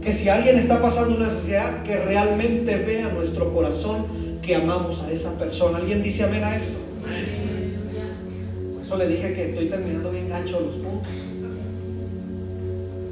Que 0.00 0.14
si 0.14 0.30
alguien 0.30 0.56
está 0.56 0.80
pasando 0.80 1.14
una 1.14 1.26
necesidad, 1.26 1.82
que 1.82 1.94
realmente 1.98 2.74
vea 2.78 3.10
nuestro 3.10 3.52
corazón 3.52 4.06
que 4.40 4.56
amamos 4.56 5.02
a 5.02 5.12
esa 5.12 5.38
persona. 5.38 5.76
¿Alguien 5.76 6.02
dice 6.02 6.24
amén 6.24 6.42
a 6.42 6.56
esto? 6.56 6.78
Por 8.72 8.82
eso 8.82 8.96
le 8.96 9.08
dije 9.08 9.34
que 9.34 9.50
estoy 9.50 9.66
terminando 9.68 10.10
bien 10.10 10.30
gancho 10.30 10.58
los 10.60 10.76
puntos. 10.76 11.12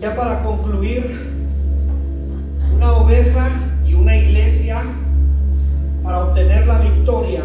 Ya 0.01 0.17
para 0.17 0.43
concluir, 0.43 1.31
una 2.75 2.95
oveja 2.95 3.51
y 3.87 3.93
una 3.93 4.17
iglesia, 4.17 4.83
para 6.03 6.25
obtener 6.25 6.67
la 6.67 6.79
victoria, 6.79 7.43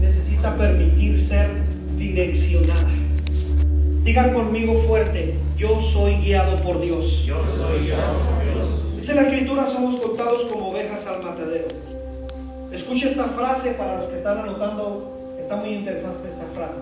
necesita 0.00 0.56
permitir 0.56 1.16
ser 1.16 1.70
direccionada. 2.08 2.90
Digan 4.02 4.34
conmigo 4.34 4.74
fuerte, 4.74 5.34
yo 5.56 5.78
soy 5.78 6.16
guiado 6.16 6.56
por 6.56 6.80
Dios. 6.80 7.24
Yo 7.24 7.40
soy 7.56 7.86
guiado 7.86 8.18
por 8.18 8.44
Dios. 8.44 8.96
Dice 8.96 9.14
la 9.14 9.22
escritura, 9.22 9.66
somos 9.66 10.00
contados 10.00 10.44
como 10.44 10.70
ovejas 10.70 11.06
al 11.06 11.22
matadero. 11.22 11.68
Escuche 12.72 13.08
esta 13.08 13.24
frase 13.24 13.74
para 13.74 13.98
los 13.98 14.06
que 14.06 14.16
están 14.16 14.38
anotando, 14.38 15.36
está 15.38 15.56
muy 15.56 15.70
interesante 15.70 16.28
esta 16.28 16.46
frase. 16.54 16.80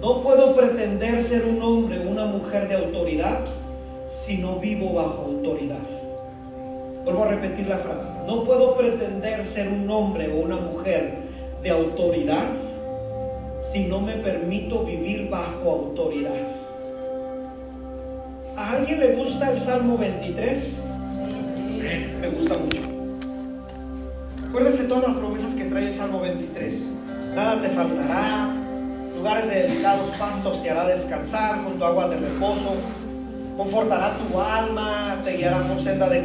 No 0.00 0.22
puedo 0.22 0.56
pretender 0.56 1.22
ser 1.22 1.44
un 1.46 1.62
hombre 1.62 2.00
o 2.00 2.10
una 2.10 2.26
mujer 2.26 2.68
de 2.68 2.74
autoridad 2.74 3.40
si 4.08 4.38
no 4.38 4.58
vivo 4.58 4.92
bajo 4.94 5.26
autoridad. 5.26 5.78
Vuelvo 7.04 7.24
a 7.24 7.28
repetir 7.28 7.68
la 7.68 7.78
frase. 7.78 8.12
No 8.26 8.44
puedo 8.44 8.76
pretender 8.76 9.46
ser 9.46 9.68
un 9.68 9.88
hombre 9.88 10.32
o 10.32 10.44
una 10.44 10.56
mujer 10.56 11.23
de 11.64 11.70
autoridad 11.70 12.50
si 13.58 13.86
no 13.86 14.00
me 14.00 14.12
permito 14.14 14.84
vivir 14.84 15.30
bajo 15.30 15.70
autoridad. 15.70 16.46
¿A 18.56 18.72
alguien 18.72 19.00
le 19.00 19.16
gusta 19.16 19.50
el 19.50 19.58
Salmo 19.58 19.96
23? 19.96 20.82
Me 22.20 22.28
gusta 22.28 22.56
mucho. 22.58 22.80
Acuérdese 24.46 24.84
todas 24.84 25.08
las 25.08 25.16
promesas 25.16 25.54
que 25.54 25.64
trae 25.64 25.86
el 25.86 25.94
Salmo 25.94 26.20
23. 26.20 26.92
Nada 27.34 27.60
te 27.62 27.68
faltará, 27.70 28.54
lugares 29.16 29.48
de 29.48 29.62
delicados 29.62 30.10
pastos 30.10 30.62
te 30.62 30.70
hará 30.70 30.86
descansar, 30.86 31.64
junto 31.64 31.84
a 31.84 31.88
aguas 31.88 32.10
de 32.10 32.16
reposo, 32.18 32.76
confortará 33.56 34.16
tu 34.18 34.38
alma, 34.38 35.20
te 35.24 35.38
guiará 35.38 35.60
por 35.60 35.80
senda 35.80 36.08
de 36.10 36.22